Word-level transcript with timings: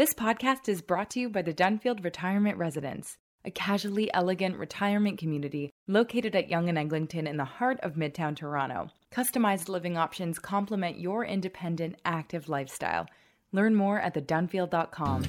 This 0.00 0.14
podcast 0.14 0.66
is 0.70 0.80
brought 0.80 1.10
to 1.10 1.20
you 1.20 1.28
by 1.28 1.42
the 1.42 1.52
Dunfield 1.52 2.02
Retirement 2.02 2.56
Residence, 2.56 3.18
a 3.44 3.50
casually 3.50 4.10
elegant 4.14 4.56
retirement 4.56 5.18
community 5.18 5.74
located 5.86 6.34
at 6.34 6.48
Yonge 6.48 6.70
and 6.70 6.78
Eglinton 6.78 7.26
in 7.26 7.36
the 7.36 7.44
heart 7.44 7.78
of 7.82 7.96
Midtown 7.96 8.34
Toronto. 8.34 8.88
Customized 9.12 9.68
living 9.68 9.98
options 9.98 10.38
complement 10.38 10.98
your 10.98 11.22
independent, 11.22 11.96
active 12.06 12.48
lifestyle. 12.48 13.08
Learn 13.52 13.74
more 13.74 14.00
at 14.00 14.14
thedunfield.com. 14.14 15.24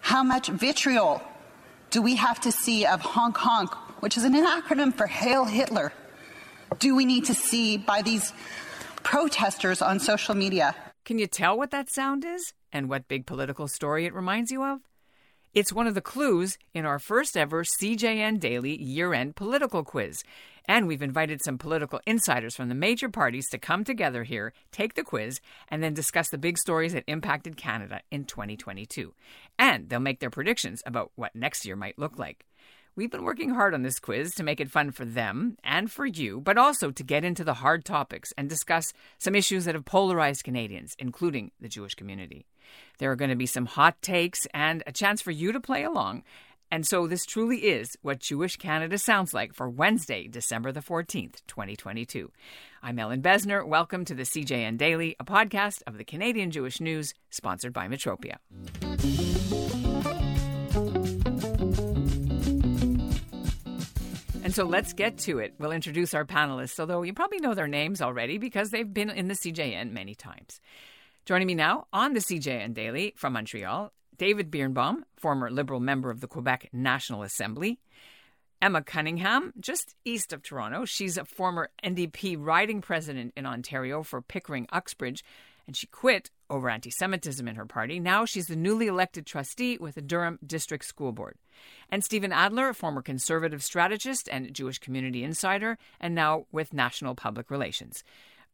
How 0.00 0.24
much 0.24 0.48
vitriol 0.48 1.22
do 1.90 2.02
we 2.02 2.16
have 2.16 2.40
to 2.40 2.52
see 2.52 2.84
of 2.84 3.00
honk 3.00 3.36
honk, 3.36 3.72
which 4.02 4.16
is 4.16 4.24
an 4.24 4.34
acronym 4.34 4.94
for 4.94 5.06
Hail 5.06 5.44
Hitler? 5.44 5.92
Do 6.78 6.94
we 6.94 7.06
need 7.06 7.24
to 7.26 7.34
see 7.34 7.78
by 7.78 8.02
these 8.02 8.32
protesters 9.02 9.80
on 9.80 9.98
social 9.98 10.34
media? 10.34 10.74
Can 11.04 11.18
you 11.18 11.26
tell 11.26 11.56
what 11.56 11.70
that 11.70 11.90
sound 11.90 12.24
is 12.24 12.52
and 12.72 12.88
what 12.90 13.08
big 13.08 13.24
political 13.24 13.68
story 13.68 14.04
it 14.04 14.12
reminds 14.12 14.50
you 14.50 14.62
of? 14.62 14.80
It's 15.54 15.72
one 15.72 15.86
of 15.86 15.94
the 15.94 16.02
clues 16.02 16.58
in 16.74 16.84
our 16.84 16.98
first 16.98 17.36
ever 17.36 17.64
CJN 17.64 18.38
Daily 18.38 18.80
year 18.80 19.14
end 19.14 19.34
political 19.34 19.82
quiz. 19.82 20.22
And 20.68 20.86
we've 20.86 21.02
invited 21.02 21.42
some 21.42 21.56
political 21.56 22.00
insiders 22.06 22.54
from 22.54 22.68
the 22.68 22.74
major 22.74 23.08
parties 23.08 23.48
to 23.48 23.58
come 23.58 23.84
together 23.84 24.22
here, 24.22 24.52
take 24.70 24.94
the 24.94 25.02
quiz, 25.02 25.40
and 25.68 25.82
then 25.82 25.94
discuss 25.94 26.28
the 26.28 26.36
big 26.36 26.58
stories 26.58 26.92
that 26.92 27.04
impacted 27.06 27.56
Canada 27.56 28.02
in 28.10 28.24
2022. 28.24 29.14
And 29.58 29.88
they'll 29.88 29.98
make 29.98 30.20
their 30.20 30.28
predictions 30.28 30.82
about 30.84 31.10
what 31.16 31.34
next 31.34 31.64
year 31.64 31.74
might 31.74 31.98
look 31.98 32.18
like. 32.18 32.44
We've 32.98 33.10
been 33.10 33.22
working 33.22 33.50
hard 33.50 33.74
on 33.74 33.82
this 33.82 34.00
quiz 34.00 34.34
to 34.34 34.42
make 34.42 34.58
it 34.58 34.72
fun 34.72 34.90
for 34.90 35.04
them 35.04 35.56
and 35.62 35.88
for 35.88 36.04
you, 36.04 36.40
but 36.40 36.58
also 36.58 36.90
to 36.90 37.04
get 37.04 37.24
into 37.24 37.44
the 37.44 37.54
hard 37.54 37.84
topics 37.84 38.32
and 38.36 38.48
discuss 38.48 38.92
some 39.18 39.36
issues 39.36 39.66
that 39.66 39.76
have 39.76 39.84
polarized 39.84 40.42
Canadians, 40.42 40.96
including 40.98 41.52
the 41.60 41.68
Jewish 41.68 41.94
community. 41.94 42.44
There 42.98 43.12
are 43.12 43.16
going 43.16 43.30
to 43.30 43.36
be 43.36 43.46
some 43.46 43.66
hot 43.66 44.02
takes 44.02 44.46
and 44.52 44.82
a 44.84 44.90
chance 44.90 45.22
for 45.22 45.30
you 45.30 45.52
to 45.52 45.60
play 45.60 45.84
along. 45.84 46.24
And 46.70 46.86
so 46.86 47.06
this 47.06 47.24
truly 47.24 47.58
is 47.58 47.96
what 48.02 48.18
Jewish 48.18 48.56
Canada 48.56 48.98
sounds 48.98 49.32
like 49.32 49.54
for 49.54 49.70
Wednesday, 49.70 50.28
December 50.28 50.70
the 50.70 50.80
14th, 50.80 51.40
2022. 51.46 52.30
I'm 52.82 52.98
Ellin 52.98 53.22
Bessner. 53.22 53.66
Welcome 53.66 54.04
to 54.04 54.14
the 54.14 54.24
CJN 54.24 54.76
Daily, 54.76 55.16
a 55.18 55.24
podcast 55.24 55.82
of 55.86 55.96
the 55.96 56.04
Canadian 56.04 56.50
Jewish 56.50 56.78
News, 56.78 57.14
sponsored 57.30 57.72
by 57.72 57.88
Metropia. 57.88 58.36
And 64.44 64.54
so 64.54 64.64
let's 64.64 64.92
get 64.92 65.16
to 65.20 65.38
it. 65.38 65.54
We'll 65.58 65.72
introduce 65.72 66.12
our 66.12 66.26
panelists, 66.26 66.78
although 66.78 67.02
you 67.02 67.14
probably 67.14 67.40
know 67.40 67.54
their 67.54 67.66
names 67.66 68.02
already 68.02 68.36
because 68.36 68.70
they've 68.70 68.92
been 68.92 69.08
in 69.08 69.28
the 69.28 69.34
CJN 69.34 69.92
many 69.92 70.14
times. 70.14 70.60
Joining 71.24 71.46
me 71.46 71.54
now 71.54 71.86
on 71.94 72.12
the 72.12 72.20
CJN 72.20 72.74
Daily 72.74 73.14
from 73.16 73.32
Montreal 73.32 73.92
David 74.18 74.50
Birnbaum, 74.50 75.04
former 75.16 75.50
Liberal 75.50 75.80
member 75.80 76.10
of 76.10 76.20
the 76.20 76.26
Quebec 76.26 76.68
National 76.72 77.22
Assembly. 77.22 77.78
Emma 78.60 78.82
Cunningham, 78.82 79.52
just 79.60 79.94
east 80.04 80.32
of 80.32 80.42
Toronto. 80.42 80.84
She's 80.84 81.16
a 81.16 81.24
former 81.24 81.70
NDP 81.84 82.36
riding 82.38 82.80
president 82.80 83.32
in 83.36 83.46
Ontario 83.46 84.02
for 84.02 84.20
Pickering 84.20 84.66
Uxbridge, 84.72 85.24
and 85.68 85.76
she 85.76 85.86
quit 85.86 86.30
over 86.50 86.68
anti 86.68 86.90
Semitism 86.90 87.46
in 87.46 87.54
her 87.54 87.66
party. 87.66 88.00
Now 88.00 88.24
she's 88.24 88.48
the 88.48 88.56
newly 88.56 88.88
elected 88.88 89.26
trustee 89.26 89.78
with 89.78 89.94
the 89.94 90.02
Durham 90.02 90.40
District 90.44 90.84
School 90.84 91.12
Board. 91.12 91.36
And 91.88 92.02
Stephen 92.02 92.32
Adler, 92.32 92.70
a 92.70 92.74
former 92.74 93.02
conservative 93.02 93.62
strategist 93.62 94.28
and 94.32 94.52
Jewish 94.52 94.78
community 94.78 95.22
insider, 95.22 95.78
and 96.00 96.16
now 96.16 96.46
with 96.50 96.72
National 96.72 97.14
Public 97.14 97.50
Relations. 97.52 98.02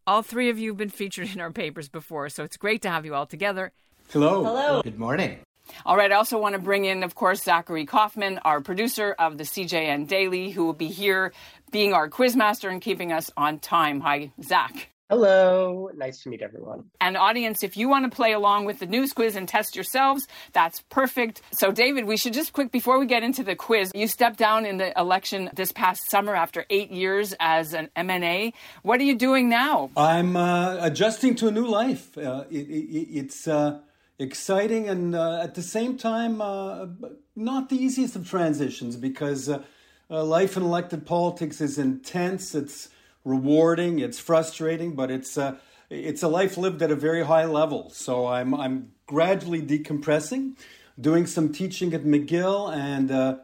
All 0.06 0.20
three 0.20 0.50
of 0.50 0.58
you 0.58 0.72
have 0.72 0.76
been 0.76 0.90
featured 0.90 1.32
in 1.32 1.40
our 1.40 1.50
papers 1.50 1.88
before, 1.88 2.28
so 2.28 2.44
it's 2.44 2.58
great 2.58 2.82
to 2.82 2.90
have 2.90 3.06
you 3.06 3.14
all 3.14 3.26
together. 3.26 3.72
Hello. 4.10 4.44
Hello. 4.44 4.82
Good 4.82 4.98
morning. 4.98 5.38
All 5.86 5.96
right, 5.96 6.10
I 6.10 6.16
also 6.16 6.38
want 6.38 6.54
to 6.54 6.60
bring 6.60 6.84
in, 6.84 7.02
of 7.02 7.14
course, 7.14 7.42
Zachary 7.42 7.86
Kauffman, 7.86 8.38
our 8.38 8.60
producer 8.60 9.14
of 9.18 9.38
the 9.38 9.44
CJN 9.44 10.06
Daily, 10.06 10.50
who 10.50 10.64
will 10.64 10.72
be 10.72 10.88
here 10.88 11.32
being 11.70 11.92
our 11.92 12.08
quizmaster 12.08 12.70
and 12.70 12.80
keeping 12.80 13.12
us 13.12 13.30
on 13.36 13.58
time. 13.58 14.00
Hi, 14.00 14.32
Zach. 14.42 14.90
Hello, 15.10 15.90
nice 15.94 16.22
to 16.22 16.30
meet 16.30 16.40
everyone. 16.40 16.84
And 16.98 17.18
audience, 17.18 17.62
if 17.62 17.76
you 17.76 17.90
want 17.90 18.10
to 18.10 18.16
play 18.16 18.32
along 18.32 18.64
with 18.64 18.78
the 18.78 18.86
news 18.86 19.12
quiz 19.12 19.36
and 19.36 19.46
test 19.46 19.76
yourselves, 19.76 20.26
that's 20.52 20.80
perfect. 20.88 21.42
So, 21.52 21.70
David, 21.70 22.06
we 22.06 22.16
should 22.16 22.32
just 22.32 22.54
quick 22.54 22.72
before 22.72 22.98
we 22.98 23.04
get 23.04 23.22
into 23.22 23.44
the 23.44 23.54
quiz. 23.54 23.92
You 23.94 24.08
stepped 24.08 24.38
down 24.38 24.64
in 24.64 24.78
the 24.78 24.98
election 24.98 25.50
this 25.54 25.72
past 25.72 26.08
summer 26.10 26.34
after 26.34 26.64
eight 26.70 26.90
years 26.90 27.34
as 27.38 27.74
an 27.74 27.90
MNA. 27.94 28.54
What 28.82 28.98
are 28.98 29.04
you 29.04 29.14
doing 29.14 29.50
now? 29.50 29.90
I'm 29.94 30.36
uh, 30.36 30.78
adjusting 30.80 31.34
to 31.36 31.48
a 31.48 31.50
new 31.50 31.66
life. 31.66 32.16
Uh, 32.16 32.44
it, 32.50 32.66
it, 32.68 33.08
it's. 33.18 33.46
Uh 33.46 33.80
exciting 34.18 34.88
and 34.88 35.14
uh, 35.14 35.40
at 35.42 35.54
the 35.54 35.62
same 35.62 35.96
time 35.96 36.40
uh, 36.40 36.86
not 37.34 37.68
the 37.68 37.76
easiest 37.76 38.14
of 38.16 38.28
transitions 38.28 38.96
because 38.96 39.48
uh, 39.48 39.62
uh, 40.10 40.22
life 40.22 40.56
in 40.56 40.62
elected 40.62 41.04
politics 41.06 41.60
is 41.60 41.78
intense. 41.78 42.54
It's 42.54 42.90
rewarding 43.24 43.98
it's 43.98 44.18
frustrating 44.18 44.94
but 44.94 45.10
it's 45.10 45.38
uh, 45.38 45.56
it's 45.90 46.22
a 46.22 46.28
life 46.28 46.56
lived 46.56 46.82
at 46.82 46.90
a 46.90 46.96
very 46.96 47.24
high 47.24 47.46
level. 47.46 47.90
So 47.90 48.26
i'm 48.26 48.54
i'm 48.54 48.92
gradually 49.06 49.62
decompressing 49.62 50.56
doing 51.00 51.26
some 51.26 51.52
teaching 51.52 51.92
at 51.94 52.04
mcgill 52.04 52.72
and 52.72 53.10
uh, 53.10 53.36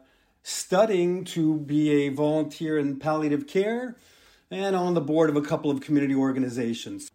studying 0.43 1.25
to 1.25 1.59
be 1.59 1.91
a 1.91 2.09
volunteer 2.11 2.79
in 2.79 2.99
palliative 2.99 3.47
care 3.47 3.97
and 4.51 4.75
on 4.77 4.95
the 4.95 5.01
board 5.01 5.31
of 5.31 5.37
a 5.37 5.43
couple 5.43 5.71
of 5.71 5.81
community 5.81 6.15
organizations. 6.15 7.11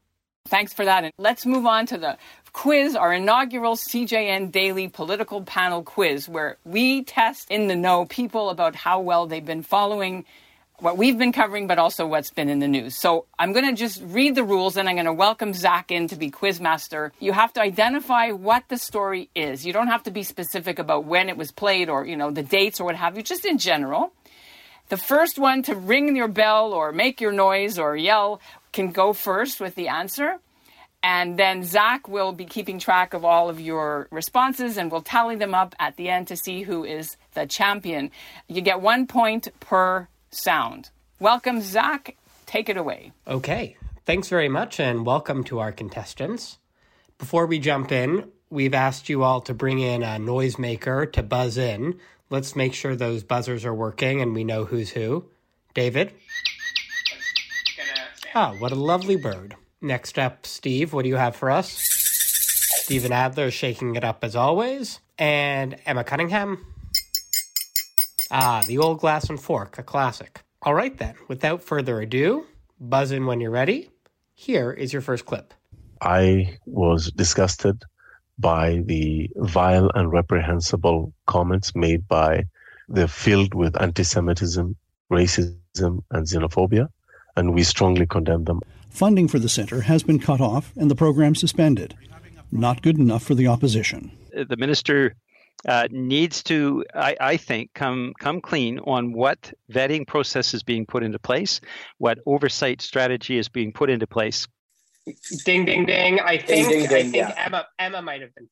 Thanks 0.48 0.74
for 0.74 0.86
that. 0.86 1.04
And 1.04 1.14
let's 1.18 1.46
move 1.46 1.66
on 1.66 1.86
to 1.88 1.98
the 1.98 2.18
quiz, 2.56 2.96
our 2.96 3.12
inaugural 3.12 3.76
CJN 3.76 4.50
Daily 4.50 4.88
Political 4.88 5.42
Panel 5.42 5.84
quiz, 5.84 6.30
where 6.30 6.56
we 6.64 7.04
test 7.04 7.52
in 7.52 7.68
the 7.68 7.76
know 7.76 8.06
people 8.06 8.50
about 8.50 8.76
how 8.76 9.02
well 9.02 9.28
they've 9.28 9.46
been 9.46 9.62
following 9.62 10.24
what 10.80 10.98
we've 10.98 11.18
been 11.18 11.34
covering, 11.34 11.68
but 11.68 11.80
also 11.80 12.08
what's 12.08 12.32
been 12.32 12.48
in 12.48 12.60
the 12.60 12.68
news. 12.70 12.98
So 12.98 13.26
I'm 13.38 13.52
going 13.52 13.68
to 13.70 13.76
just 13.76 14.02
read 14.02 14.36
the 14.36 14.44
rules 14.46 14.78
and 14.78 14.88
I'm 14.88 14.96
going 14.96 15.06
to 15.06 15.14
welcome 15.14 15.54
Zach 15.54 15.92
in 15.92 16.08
to 16.08 16.16
be 16.16 16.32
quizmaster. 16.32 17.12
You 17.20 17.34
have 17.34 17.52
to 17.54 17.62
identify 17.62 18.32
what 18.32 18.64
the 18.70 18.78
story 18.78 19.30
is. 19.36 19.66
You 19.66 19.74
don't 19.74 19.88
have 19.88 20.04
to 20.04 20.12
be 20.12 20.24
specific 20.24 20.80
about 20.80 21.04
when 21.04 21.28
it 21.28 21.36
was 21.36 21.52
played 21.52 21.90
or, 21.90 22.06
you 22.06 22.16
know, 22.16 22.32
the 22.32 22.42
dates 22.42 22.80
or 22.80 22.86
what 22.86 22.96
have 22.96 23.18
you, 23.18 23.22
just 23.22 23.46
in 23.46 23.58
general. 23.58 24.14
The 24.88 24.98
first 24.98 25.38
one 25.38 25.62
to 25.64 25.76
ring 25.76 26.16
your 26.16 26.30
bell 26.30 26.72
or 26.72 26.94
make 26.94 27.20
your 27.20 27.34
noise 27.34 27.78
or 27.78 27.98
yell 27.98 28.40
can 28.72 28.92
go 28.92 29.12
first 29.12 29.60
with 29.60 29.76
the 29.76 29.90
answer. 29.90 30.40
And 31.08 31.38
then 31.38 31.64
Zach 31.64 32.08
will 32.08 32.32
be 32.32 32.46
keeping 32.46 32.80
track 32.80 33.14
of 33.14 33.24
all 33.24 33.48
of 33.48 33.60
your 33.60 34.08
responses 34.10 34.76
and 34.76 34.92
we'll 34.92 35.04
tally 35.04 35.36
them 35.36 35.54
up 35.54 35.76
at 35.78 35.98
the 35.98 36.10
end 36.10 36.30
to 36.30 36.36
see 36.36 36.64
who 36.64 36.84
is 36.84 37.16
the 37.36 37.46
champion. 37.46 38.10
You 38.48 38.62
get 38.62 38.82
one 38.82 39.06
point 39.06 39.48
per 39.60 40.08
sound. 40.32 40.90
Welcome, 41.20 41.62
Zach. 41.62 42.18
Take 42.48 42.70
it 42.70 42.78
away. 42.78 43.12
Okay. 43.28 43.78
Thanks 44.08 44.30
very 44.30 44.50
much 44.50 44.80
and 44.80 45.06
welcome 45.06 45.44
to 45.44 45.60
our 45.60 45.72
contestants. 45.72 46.58
Before 47.20 47.46
we 47.46 47.60
jump 47.60 47.92
in, 47.92 48.32
we've 48.50 48.74
asked 48.74 49.08
you 49.08 49.22
all 49.22 49.42
to 49.42 49.54
bring 49.54 49.78
in 49.78 50.02
a 50.02 50.18
noisemaker 50.18 51.14
to 51.14 51.22
buzz 51.22 51.60
in. 51.60 52.00
Let's 52.32 52.56
make 52.56 52.74
sure 52.74 52.96
those 52.96 53.24
buzzers 53.24 53.64
are 53.64 53.76
working 53.76 54.22
and 54.22 54.34
we 54.34 54.44
know 54.44 54.66
who's 54.66 54.90
who. 54.90 55.26
David? 55.76 56.14
Ah, 58.34 58.56
what 58.58 58.72
a 58.72 58.76
lovely 58.76 59.18
bird. 59.18 59.56
Next 59.86 60.18
up, 60.18 60.48
Steve, 60.48 60.94
what 60.94 61.04
do 61.04 61.10
you 61.10 61.16
have 61.16 61.36
for 61.36 61.52
us? 61.52 61.78
Stephen 61.78 63.12
Adler 63.12 63.52
shaking 63.52 63.96
it 63.96 64.04
up 64.04 64.24
as 64.24 64.36
always. 64.36 65.00
And 65.20 65.78
Emma 65.86 66.04
Cunningham. 66.04 66.66
Ah, 68.32 68.64
the 68.66 68.80
old 68.80 69.00
glass 69.00 69.30
and 69.30 69.40
fork, 69.40 69.78
a 69.78 69.84
classic. 69.84 70.42
All 70.64 70.74
right 70.74 70.98
then, 70.98 71.14
without 71.28 71.62
further 71.62 72.02
ado, 72.02 72.48
buzz 72.80 73.12
in 73.12 73.28
when 73.28 73.40
you're 73.40 73.52
ready. 73.52 73.92
Here 74.34 74.72
is 74.72 74.92
your 74.92 75.04
first 75.04 75.28
clip. 75.28 75.54
I 76.02 76.58
was 76.66 77.12
disgusted 77.12 77.84
by 78.40 78.82
the 78.86 79.30
vile 79.36 79.92
and 79.94 80.12
reprehensible 80.12 81.14
comments 81.28 81.76
made 81.76 82.08
by 82.08 82.46
the 82.90 83.08
filled 83.08 83.54
with 83.54 83.80
anti 83.80 84.04
Semitism, 84.04 84.76
racism, 85.12 86.02
and 86.10 86.26
xenophobia 86.26 86.90
and 87.36 87.54
we 87.54 87.64
strongly 87.64 88.06
condemn 88.06 88.46
them. 88.46 88.62
Funding 88.96 89.28
for 89.28 89.40
the 89.40 89.50
center 89.50 89.82
has 89.82 90.04
been 90.04 90.20
cut 90.20 90.40
off 90.40 90.72
and 90.78 90.90
the 90.90 90.96
program 90.96 91.36
suspended. 91.36 91.98
Not 92.50 92.82
good 92.82 92.98
enough 92.98 93.24
for 93.24 93.36
the 93.36 93.48
opposition. 93.48 94.10
The 94.32 94.56
minister 94.56 95.18
uh, 95.68 95.90
needs 95.92 96.42
to, 96.44 96.86
I, 96.94 97.18
I, 97.20 97.36
think, 97.36 97.74
come 97.74 98.14
come 98.20 98.40
clean 98.40 98.80
on 98.80 99.12
what 99.12 99.52
vetting 99.70 100.08
process 100.08 100.54
is 100.54 100.64
being 100.64 100.86
put 100.86 101.04
into 101.04 101.20
place, 101.20 101.60
what 101.98 102.20
oversight 102.26 102.82
strategy 102.82 103.38
is 103.38 103.50
being 103.50 103.74
put 103.74 103.90
into 103.90 104.08
place. 104.08 104.48
Ding 105.44 105.66
ding 105.66 105.86
ding! 105.86 106.22
I 106.22 106.38
think 106.38 106.70
ding, 106.70 106.80
ding, 106.80 106.88
ding, 106.88 106.98
I 106.98 107.02
think 107.02 107.16
yeah. 107.16 107.34
Emma 107.36 107.66
Emma 107.78 108.02
might 108.02 108.22
have 108.22 108.34
been 108.34 108.48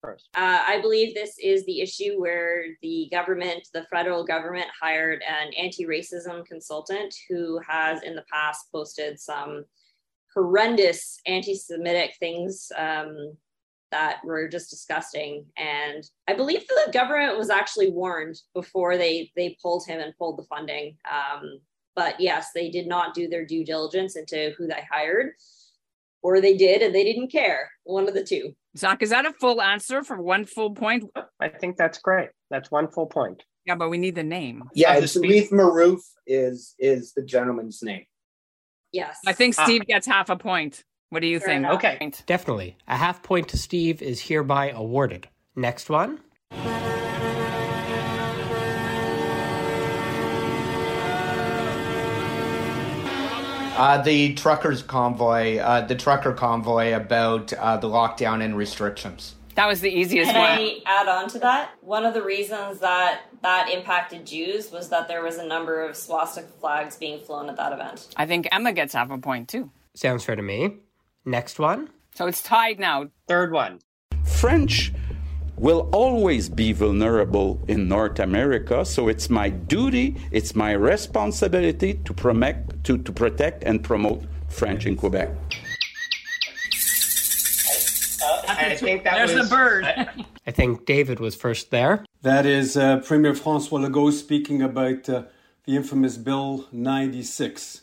first. 0.00 0.28
Uh, 0.36 0.62
I 0.64 0.80
believe 0.80 1.12
this 1.12 1.34
is 1.42 1.66
the 1.66 1.80
issue 1.80 2.20
where 2.20 2.62
the 2.82 3.08
government, 3.10 3.66
the 3.74 3.84
federal 3.90 4.24
government, 4.24 4.66
hired 4.80 5.22
an 5.28 5.52
anti 5.58 5.86
racism 5.86 6.46
consultant 6.46 7.12
who 7.28 7.58
has 7.66 8.04
in 8.04 8.14
the 8.14 8.24
past 8.32 8.70
posted 8.70 9.18
some 9.18 9.64
horrendous 10.34 11.18
anti 11.26 11.54
Semitic 11.54 12.14
things 12.18 12.70
um, 12.76 13.36
that 13.90 14.18
were 14.24 14.48
just 14.48 14.70
disgusting. 14.70 15.46
And 15.56 16.04
I 16.26 16.34
believe 16.34 16.66
the 16.66 16.92
government 16.92 17.38
was 17.38 17.50
actually 17.50 17.90
warned 17.90 18.40
before 18.54 18.96
they, 18.96 19.32
they 19.36 19.56
pulled 19.62 19.86
him 19.86 20.00
and 20.00 20.16
pulled 20.18 20.38
the 20.38 20.44
funding. 20.44 20.96
Um, 21.10 21.60
but 21.96 22.20
yes, 22.20 22.50
they 22.54 22.70
did 22.70 22.86
not 22.86 23.14
do 23.14 23.28
their 23.28 23.44
due 23.44 23.64
diligence 23.64 24.16
into 24.16 24.54
who 24.56 24.66
they 24.66 24.82
hired 24.90 25.32
or 26.22 26.40
they 26.40 26.56
did 26.56 26.82
and 26.82 26.94
they 26.94 27.04
didn't 27.04 27.32
care. 27.32 27.70
One 27.84 28.06
of 28.08 28.14
the 28.14 28.24
two. 28.24 28.54
Zach, 28.76 29.02
is 29.02 29.10
that 29.10 29.26
a 29.26 29.32
full 29.32 29.60
answer 29.60 30.04
for 30.04 30.20
one 30.20 30.44
full 30.44 30.74
point? 30.74 31.04
I 31.40 31.48
think 31.48 31.76
that's 31.76 31.98
great. 31.98 32.28
That's 32.50 32.70
one 32.70 32.88
full 32.88 33.06
point. 33.06 33.42
Yeah, 33.66 33.74
but 33.74 33.90
we 33.90 33.98
need 33.98 34.14
the 34.14 34.22
name. 34.22 34.64
Yeah, 34.74 34.94
it's 34.94 35.16
Laith 35.16 35.50
Marouf 35.50 36.00
is 36.26 36.74
is 36.78 37.12
the 37.12 37.22
gentleman's 37.22 37.82
name. 37.82 38.06
Yes. 38.92 39.18
I 39.26 39.32
think 39.32 39.54
Steve 39.54 39.82
ah. 39.82 39.86
gets 39.86 40.06
half 40.06 40.30
a 40.30 40.36
point. 40.36 40.84
What 41.10 41.20
do 41.20 41.26
you 41.26 41.38
Fair 41.40 41.48
think? 41.48 41.58
Enough. 41.60 41.74
Okay. 41.74 42.12
Definitely. 42.26 42.76
A 42.86 42.96
half 42.96 43.22
point 43.22 43.48
to 43.48 43.58
Steve 43.58 44.02
is 44.02 44.20
hereby 44.20 44.70
awarded. 44.70 45.28
Next 45.56 45.88
one. 45.88 46.20
Uh, 53.78 54.02
the 54.02 54.34
truckers 54.34 54.82
convoy, 54.82 55.58
uh, 55.58 55.86
the 55.86 55.94
trucker 55.94 56.32
convoy 56.32 56.94
about 56.94 57.52
uh, 57.52 57.76
the 57.76 57.86
lockdown 57.86 58.42
and 58.42 58.56
restrictions. 58.56 59.36
That 59.54 59.66
was 59.66 59.80
the 59.80 59.90
easiest 59.90 60.32
Can 60.32 60.40
one. 60.40 60.50
I 60.50 60.80
add 60.84 61.08
on 61.08 61.28
to 61.30 61.38
that? 61.38 61.70
One 61.80 62.04
of 62.04 62.12
the 62.12 62.22
reasons 62.22 62.80
that 62.80 63.20
that 63.42 63.70
impacted 63.70 64.26
Jews 64.26 64.70
was 64.70 64.88
that 64.88 65.08
there 65.08 65.22
was 65.22 65.38
a 65.38 65.46
number 65.46 65.82
of 65.82 65.96
swastika 65.96 66.48
flags 66.60 66.96
being 66.96 67.20
flown 67.20 67.48
at 67.48 67.56
that 67.56 67.72
event. 67.72 68.08
I 68.16 68.26
think 68.26 68.48
Emma 68.50 68.72
gets 68.72 68.94
half 68.94 69.10
a 69.10 69.18
point 69.18 69.48
too. 69.48 69.70
Sounds 69.94 70.24
fair 70.24 70.36
to 70.36 70.42
me. 70.42 70.76
Next 71.24 71.58
one. 71.58 71.90
So 72.14 72.26
it's 72.26 72.42
tied 72.42 72.78
now. 72.78 73.10
Third 73.26 73.52
one. 73.52 73.80
French 74.24 74.92
will 75.56 75.88
always 75.92 76.48
be 76.48 76.72
vulnerable 76.72 77.60
in 77.68 77.88
North 77.88 78.20
America. 78.20 78.84
So 78.84 79.08
it's 79.08 79.28
my 79.28 79.48
duty, 79.48 80.16
it's 80.30 80.54
my 80.54 80.72
responsibility 80.72 81.94
to, 81.94 82.14
protect, 82.14 82.84
to, 82.84 82.98
to 82.98 83.12
protect 83.12 83.64
and 83.64 83.82
promote 83.82 84.24
French 84.48 84.86
in 84.86 84.96
Quebec. 84.96 85.30
I 88.68 88.76
think 88.76 89.04
that 89.04 89.14
There's 89.14 89.34
was, 89.34 89.48
the 89.48 89.56
bird. 89.56 89.84
I 90.46 90.50
think 90.50 90.86
David 90.86 91.20
was 91.20 91.34
first 91.34 91.70
there. 91.70 92.04
That 92.22 92.46
is 92.46 92.76
uh, 92.76 92.98
Premier 93.00 93.34
Francois 93.34 93.78
Legault 93.78 94.12
speaking 94.12 94.62
about 94.62 95.08
uh, 95.08 95.24
the 95.64 95.76
infamous 95.76 96.16
Bill 96.16 96.66
96 96.72 97.82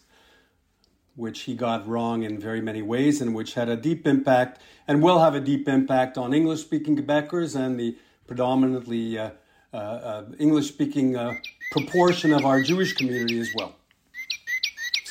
which 1.15 1.41
he 1.41 1.55
got 1.55 1.87
wrong 1.87 2.23
in 2.23 2.37
very 2.37 2.61
many 2.61 2.81
ways 2.81 3.21
and 3.21 3.33
which 3.33 3.53
had 3.53 3.69
a 3.69 3.75
deep 3.75 4.05
impact 4.05 4.61
and 4.87 5.01
will 5.01 5.19
have 5.19 5.33
a 5.33 5.39
deep 5.39 5.67
impact 5.67 6.17
on 6.17 6.33
English 6.33 6.61
speaking 6.61 6.95
Quebecers 6.95 7.55
and 7.55 7.79
the 7.79 7.97
predominantly 8.27 9.17
uh, 9.17 9.29
uh, 9.73 9.77
uh, 9.77 10.25
English 10.39 10.67
speaking 10.67 11.15
uh, 11.15 11.33
proportion 11.71 12.33
of 12.33 12.45
our 12.45 12.61
Jewish 12.61 12.93
community 12.93 13.39
as 13.39 13.49
well. 13.55 13.75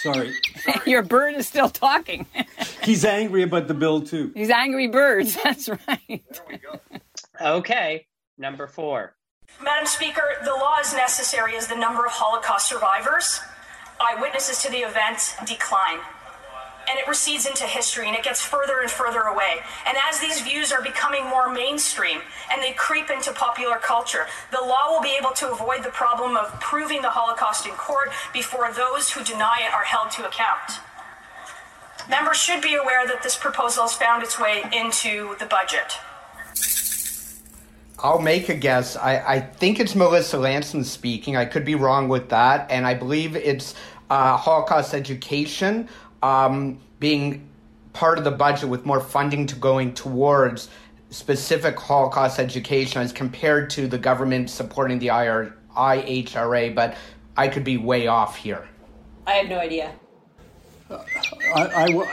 Sorry. 0.05 0.35
Your 0.87 1.03
bird 1.03 1.35
is 1.35 1.49
still 1.49 1.71
talking. 1.71 2.27
He's 2.83 3.07
angry 3.07 3.43
about 3.43 3.69
the 3.69 3.75
bill, 3.75 4.03
too. 4.03 4.33
He's 4.35 4.51
angry 4.51 4.87
birds. 4.87 5.35
That's 5.45 5.67
right. 5.67 5.99
There 6.09 6.43
we 6.47 6.59
go. 6.59 6.79
Okay, 7.41 8.07
number 8.37 8.67
four. 8.67 9.15
Madam 9.63 9.87
Speaker, 9.87 10.23
the 10.45 10.51
law 10.51 10.79
is 10.79 10.93
necessary 10.93 11.57
as 11.57 11.69
the 11.69 11.75
number 11.77 12.05
of 12.05 12.13
Holocaust 12.13 12.69
survivors 12.69 13.41
eyewitnesses 13.99 14.61
to 14.63 14.71
the 14.71 14.79
event 14.79 15.37
decline. 15.47 16.01
And 16.89 16.99
it 16.99 17.09
recedes 17.09 17.47
into 17.47 17.65
history 17.65 18.09
and 18.09 18.17
it 18.17 18.23
gets 18.23 18.41
further 18.41 18.81
and 18.81 18.91
further 18.91 19.23
away. 19.23 19.61
And 19.87 19.97
as 20.09 20.21
these 20.21 20.41
views 20.43 20.73
are 20.73 20.83
becoming 20.83 21.25
more 21.27 21.53
mainstream 21.53 22.21
and 22.53 22.63
they 22.63 22.73
creep 22.73 23.11
into 23.11 23.33
popular 23.33 23.77
culture, 23.77 24.27
the 24.51 24.61
law 24.61 24.91
will 24.91 25.03
be 25.03 25.17
able 25.19 25.33
to 25.33 25.51
avoid 25.51 25.83
the 25.83 25.91
problem 25.91 26.37
of 26.37 26.59
proving 26.61 27.03
the 27.03 27.11
Holocaust 27.11 27.67
in 27.67 27.73
court 27.73 28.11
before 28.33 28.73
those 28.73 29.11
who 29.11 29.25
deny 29.25 29.63
it 29.67 29.73
are 29.73 29.85
held 29.85 30.11
to 30.13 30.27
account. 30.27 30.81
Members 32.09 32.37
should 32.37 32.61
be 32.61 32.75
aware 32.75 33.07
that 33.07 33.23
this 33.23 33.37
proposal 33.37 33.85
has 33.85 33.95
found 33.95 34.23
its 34.23 34.39
way 34.39 34.63
into 34.73 35.37
the 35.39 35.47
budget. 35.47 35.99
I'll 37.99 38.21
make 38.21 38.51
a 38.51 38.55
guess. 38.55 38.97
I, 38.97 39.37
I 39.37 39.41
think 39.41 39.81
it's 39.81 39.95
Melissa 39.95 40.37
Lantsman 40.37 40.85
speaking. 40.85 41.37
I 41.37 41.47
could 41.47 41.65
be 41.65 41.75
wrong 41.75 42.09
with 42.09 42.29
that. 42.29 42.71
And 42.71 42.87
I 42.87 42.93
believe 42.93 43.35
it's 43.35 43.75
uh, 44.11 44.37
Holocaust 44.37 44.93
education 44.93 45.89
um, 46.25 46.81
being 47.01 47.47
part 47.93 48.17
of 48.17 48.25
the 48.25 48.31
budget 48.31 48.69
with 48.69 48.87
more 48.87 49.01
funding 49.01 49.47
to 49.47 49.57
going 49.57 49.93
towards 49.93 50.71
specific 51.11 51.79
Holocaust 51.79 52.39
education 52.41 53.03
as 53.03 53.13
compared 53.13 53.69
to 53.71 53.87
the 53.87 53.99
government 53.99 54.49
supporting 54.49 54.99
the 54.99 55.09
IR, 55.09 55.55
IHRA. 55.77 56.75
But 56.75 56.97
I 57.37 57.49
could 57.49 57.63
be 57.63 57.77
way 57.77 58.07
off 58.07 58.37
here. 58.37 58.67
I 59.27 59.33
have 59.33 59.49
no 59.49 59.59
idea. 59.59 59.93
Uh, 60.91 61.05
I, 61.55 61.85
I, 61.85 61.87
w- 61.89 62.11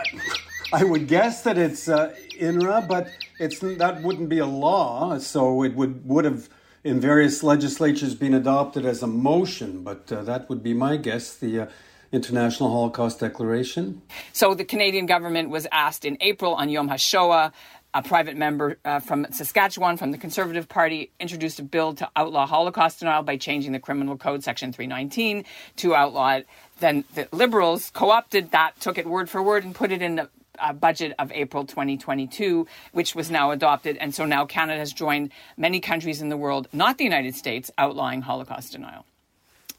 I 0.74 0.84
would 0.84 1.08
guess 1.08 1.44
that 1.44 1.58
it's 1.58 1.88
uh, 1.88 2.14
IHRA, 2.38 2.88
but 2.88 3.08
it's 3.40 3.60
that 3.60 4.04
wouldn't 4.04 4.30
be 4.30 4.40
a 4.40 4.46
law, 4.46 5.18
so 5.20 5.64
it 5.64 5.74
would 5.74 6.06
would 6.08 6.26
have 6.26 6.50
in 6.84 7.00
various 7.00 7.44
legislatures 7.44 8.16
been 8.16 8.34
adopted 8.34 8.86
as 8.86 9.02
a 9.02 9.08
motion. 9.08 9.84
But 9.84 10.12
uh, 10.12 10.24
that 10.24 10.50
would 10.50 10.62
be 10.64 10.74
my 10.74 10.98
guess. 10.98 11.36
The 11.36 11.62
uh, 11.62 11.68
International 12.12 12.70
Holocaust 12.70 13.20
Declaration. 13.20 14.02
So 14.34 14.54
the 14.54 14.66
Canadian 14.66 15.06
government 15.06 15.50
was 15.50 15.68
asked 15.72 16.06
in 16.06 16.18
April 16.22 16.54
on 16.56 16.70
Yom 16.70 16.90
HaShoah. 16.90 17.52
A 17.94 18.02
private 18.02 18.38
member 18.38 18.78
uh, 18.86 19.02
from 19.02 19.28
Saskatchewan 19.34 19.98
from 19.98 20.12
the 20.12 20.18
Conservative 20.18 20.70
Party 20.70 21.12
introduced 21.20 21.60
a 21.60 21.64
bill 21.64 21.94
to 21.96 22.10
outlaw 22.16 22.46
Holocaust 22.46 23.00
denial 23.00 23.22
by 23.22 23.36
changing 23.36 23.74
the 23.74 23.80
Criminal 23.80 24.18
Code, 24.18 24.46
Section 24.46 24.72
319, 24.72 25.44
to 25.76 25.94
outlaw 25.94 26.36
it. 26.36 26.48
Then 26.80 27.04
the 27.16 27.28
Liberals 27.34 27.92
co 27.94 28.12
opted 28.12 28.52
that, 28.52 28.80
took 28.80 28.98
it 28.98 29.06
word 29.06 29.30
for 29.30 29.44
word, 29.44 29.66
and 29.66 29.76
put 29.76 29.92
it 29.92 30.02
in 30.02 30.16
the 30.16 30.30
uh, 30.58 30.72
budget 30.72 31.14
of 31.20 31.34
April 31.34 31.66
2022, 31.66 32.66
which 32.94 33.14
was 33.14 33.30
now 33.30 33.52
adopted. 33.52 33.98
And 33.98 34.16
so 34.16 34.26
now 34.26 34.46
Canada 34.46 34.80
has 34.80 34.94
joined 34.94 35.32
many 35.58 35.82
countries 35.82 36.22
in 36.22 36.30
the 36.30 36.38
world, 36.38 36.70
not 36.72 36.98
the 36.98 37.04
United 37.04 37.36
States, 37.36 37.72
outlawing 37.78 38.22
Holocaust 38.22 38.72
denial. 38.72 39.06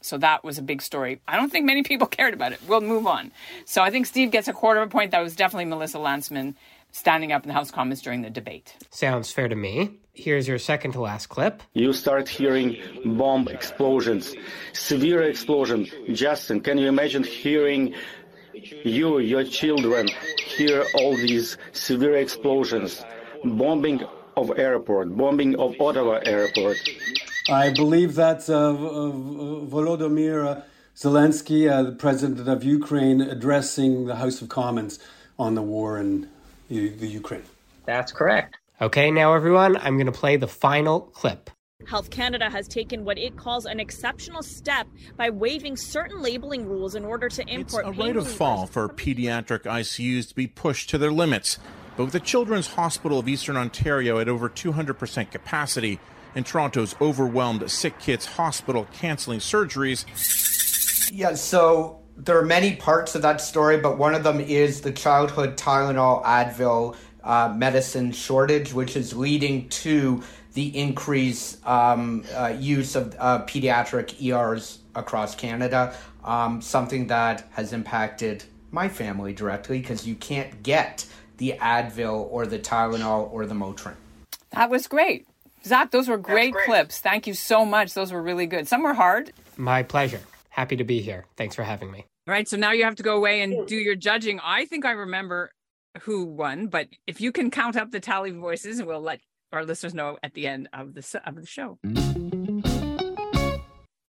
So 0.03 0.17
that 0.17 0.43
was 0.43 0.57
a 0.57 0.61
big 0.61 0.81
story. 0.81 1.21
I 1.27 1.37
don't 1.37 1.51
think 1.51 1.65
many 1.65 1.81
people 1.81 2.07
cared 2.17 2.33
about 2.33 2.51
it. 2.51 2.59
We'll 2.67 2.81
move 2.81 3.07
on. 3.07 3.31
So 3.65 3.81
I 3.81 3.89
think 3.89 4.05
Steve 4.05 4.31
gets 4.31 4.47
a 4.47 4.53
quarter 4.53 4.81
of 4.81 4.89
a 4.89 4.91
point. 4.91 5.11
That 5.11 5.21
was 5.23 5.35
definitely 5.35 5.65
Melissa 5.65 5.97
Lantsman 5.97 6.55
standing 6.91 7.31
up 7.31 7.43
in 7.43 7.47
the 7.47 7.53
House 7.53 7.71
Commons 7.71 8.01
during 8.01 8.21
the 8.21 8.29
debate. 8.29 8.75
Sounds 8.91 9.31
fair 9.31 9.47
to 9.47 9.55
me. 9.55 9.91
Here's 10.13 10.47
your 10.47 10.59
second 10.59 10.91
to 10.91 11.01
last 11.01 11.27
clip. 11.27 11.63
You 11.73 11.93
start 11.93 12.29
hearing 12.29 12.77
bomb 13.03 13.47
explosions, 13.47 14.35
severe 14.73 15.23
explosion. 15.23 15.87
Justin, 16.11 16.61
can 16.61 16.77
you 16.77 16.87
imagine 16.87 17.23
hearing 17.23 17.95
you, 18.53 19.17
your 19.19 19.43
children, 19.43 20.07
hear 20.37 20.85
all 20.95 21.15
these 21.15 21.57
severe 21.71 22.17
explosions, 22.17 23.03
bombing 23.43 24.03
of 24.35 24.57
airport, 24.57 25.15
bombing 25.15 25.55
of 25.59 25.75
Ottawa 25.79 26.19
airport. 26.25 26.77
I 27.49 27.71
believe 27.71 28.15
that's 28.15 28.49
uh, 28.49 28.69
uh, 28.69 28.73
Volodymyr 28.73 30.63
Zelensky, 30.95 31.69
uh, 31.69 31.83
the 31.83 31.91
president 31.91 32.47
of 32.47 32.63
Ukraine, 32.63 33.21
addressing 33.21 34.05
the 34.05 34.15
House 34.15 34.41
of 34.41 34.49
Commons 34.49 34.99
on 35.37 35.55
the 35.55 35.61
war 35.61 35.97
in 35.97 36.29
the 36.69 37.07
Ukraine. 37.07 37.43
That's 37.85 38.11
correct. 38.11 38.57
Okay, 38.81 39.11
now 39.11 39.33
everyone, 39.33 39.77
I'm 39.77 39.97
going 39.97 40.07
to 40.07 40.11
play 40.11 40.37
the 40.37 40.47
final 40.47 41.01
clip. 41.01 41.49
Health 41.87 42.09
Canada 42.09 42.49
has 42.49 42.67
taken 42.67 43.03
what 43.03 43.17
it 43.17 43.35
calls 43.35 43.65
an 43.65 43.79
exceptional 43.79 44.41
step 44.41 44.87
by 45.17 45.29
waiving 45.29 45.75
certain 45.75 46.21
labeling 46.21 46.65
rules 46.65 46.95
in 46.95 47.03
order 47.03 47.27
to 47.27 47.41
import. 47.47 47.85
It's 47.85 47.97
a 47.97 48.01
rate 48.01 48.15
of 48.15 48.27
fall 48.27 48.67
for 48.67 48.87
pediatric 48.87 49.63
ICUs 49.63 50.29
to 50.29 50.35
be 50.35 50.47
pushed 50.47 50.89
to 50.91 50.97
their 50.97 51.11
limits. 51.11 51.59
But 51.97 52.05
with 52.05 52.13
the 52.13 52.19
Children's 52.19 52.67
Hospital 52.67 53.19
of 53.19 53.27
Eastern 53.27 53.57
Ontario 53.57 54.19
at 54.19 54.29
over 54.29 54.49
200% 54.49 55.29
capacity 55.29 55.99
and 56.35 56.45
Toronto's 56.45 56.95
overwhelmed 57.01 57.69
sick 57.69 57.99
kids 57.99 58.25
hospital 58.25 58.87
canceling 58.93 59.39
surgeries. 59.39 60.05
Yeah, 61.11 61.35
so 61.35 61.99
there 62.17 62.37
are 62.37 62.45
many 62.45 62.75
parts 62.75 63.15
of 63.15 63.21
that 63.23 63.41
story, 63.41 63.77
but 63.77 63.97
one 63.97 64.15
of 64.15 64.23
them 64.23 64.39
is 64.39 64.81
the 64.81 64.91
childhood 64.91 65.57
Tylenol 65.57 66.23
Advil 66.23 66.95
uh, 67.23 67.53
medicine 67.55 68.11
shortage, 68.11 68.73
which 68.73 68.95
is 68.95 69.15
leading 69.15 69.69
to 69.69 70.23
the 70.53 70.77
increased 70.77 71.65
um, 71.65 72.23
uh, 72.35 72.53
use 72.57 72.95
of 72.95 73.15
uh, 73.17 73.43
pediatric 73.45 74.21
ERs 74.21 74.79
across 74.95 75.33
Canada, 75.33 75.95
um, 76.23 76.61
something 76.61 77.07
that 77.07 77.47
has 77.51 77.73
impacted 77.73 78.43
my 78.71 78.87
family 78.87 79.33
directly 79.33 79.79
because 79.79 80.07
you 80.07 80.15
can't 80.15 80.63
get 80.63 81.05
the 81.37 81.55
Advil 81.59 82.27
or 82.31 82.45
the 82.45 82.59
Tylenol 82.59 83.31
or 83.31 83.45
the 83.45 83.55
Motrin. 83.55 83.95
That 84.51 84.69
was 84.69 84.87
great. 84.87 85.27
Zach, 85.65 85.91
those 85.91 86.07
were 86.07 86.17
great, 86.17 86.53
great, 86.53 86.65
clips. 86.65 86.99
Thank 86.99 87.27
you 87.27 87.33
so 87.33 87.65
much. 87.65 87.93
Those 87.93 88.11
were 88.11 88.21
really 88.21 88.45
good. 88.47 88.67
Some 88.67 88.83
were 88.83 88.93
hard. 88.93 89.31
My 89.57 89.83
pleasure. 89.83 90.19
Happy 90.49 90.75
to 90.75 90.83
be 90.83 91.01
here. 91.01 91.25
Thanks 91.37 91.55
for 91.55 91.63
having 91.63 91.91
me. 91.91 92.05
All 92.27 92.33
right. 92.33 92.47
So 92.47 92.57
now 92.57 92.71
you 92.71 92.83
have 92.83 92.95
to 92.95 93.03
go 93.03 93.15
away 93.15 93.41
and 93.41 93.67
do 93.67 93.75
your 93.75 93.95
judging. 93.95 94.39
I 94.43 94.65
think 94.65 94.85
I 94.85 94.91
remember 94.91 95.51
who 96.01 96.25
won, 96.25 96.67
but 96.67 96.87
if 97.07 97.21
you 97.21 97.31
can 97.31 97.51
count 97.51 97.75
up 97.75 97.91
the 97.91 97.99
tally 97.99 98.31
voices, 98.31 98.81
we'll 98.81 99.01
let 99.01 99.19
our 99.51 99.63
listeners 99.63 99.93
know 99.93 100.17
at 100.23 100.33
the 100.33 100.47
end 100.47 100.69
of 100.73 100.93
the 100.93 101.21
of 101.25 101.35
the 101.35 101.45
show. 101.45 101.79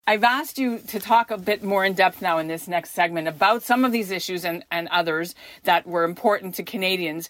I've 0.08 0.24
asked 0.24 0.58
you 0.58 0.78
to 0.78 0.98
talk 0.98 1.30
a 1.30 1.36
bit 1.36 1.62
more 1.62 1.84
in 1.84 1.92
depth 1.92 2.22
now 2.22 2.38
in 2.38 2.48
this 2.48 2.66
next 2.66 2.92
segment 2.92 3.28
about 3.28 3.62
some 3.62 3.84
of 3.84 3.92
these 3.92 4.10
issues 4.10 4.42
and, 4.42 4.64
and 4.70 4.88
others 4.88 5.34
that 5.64 5.86
were 5.86 6.04
important 6.04 6.54
to 6.54 6.62
Canadians 6.62 7.28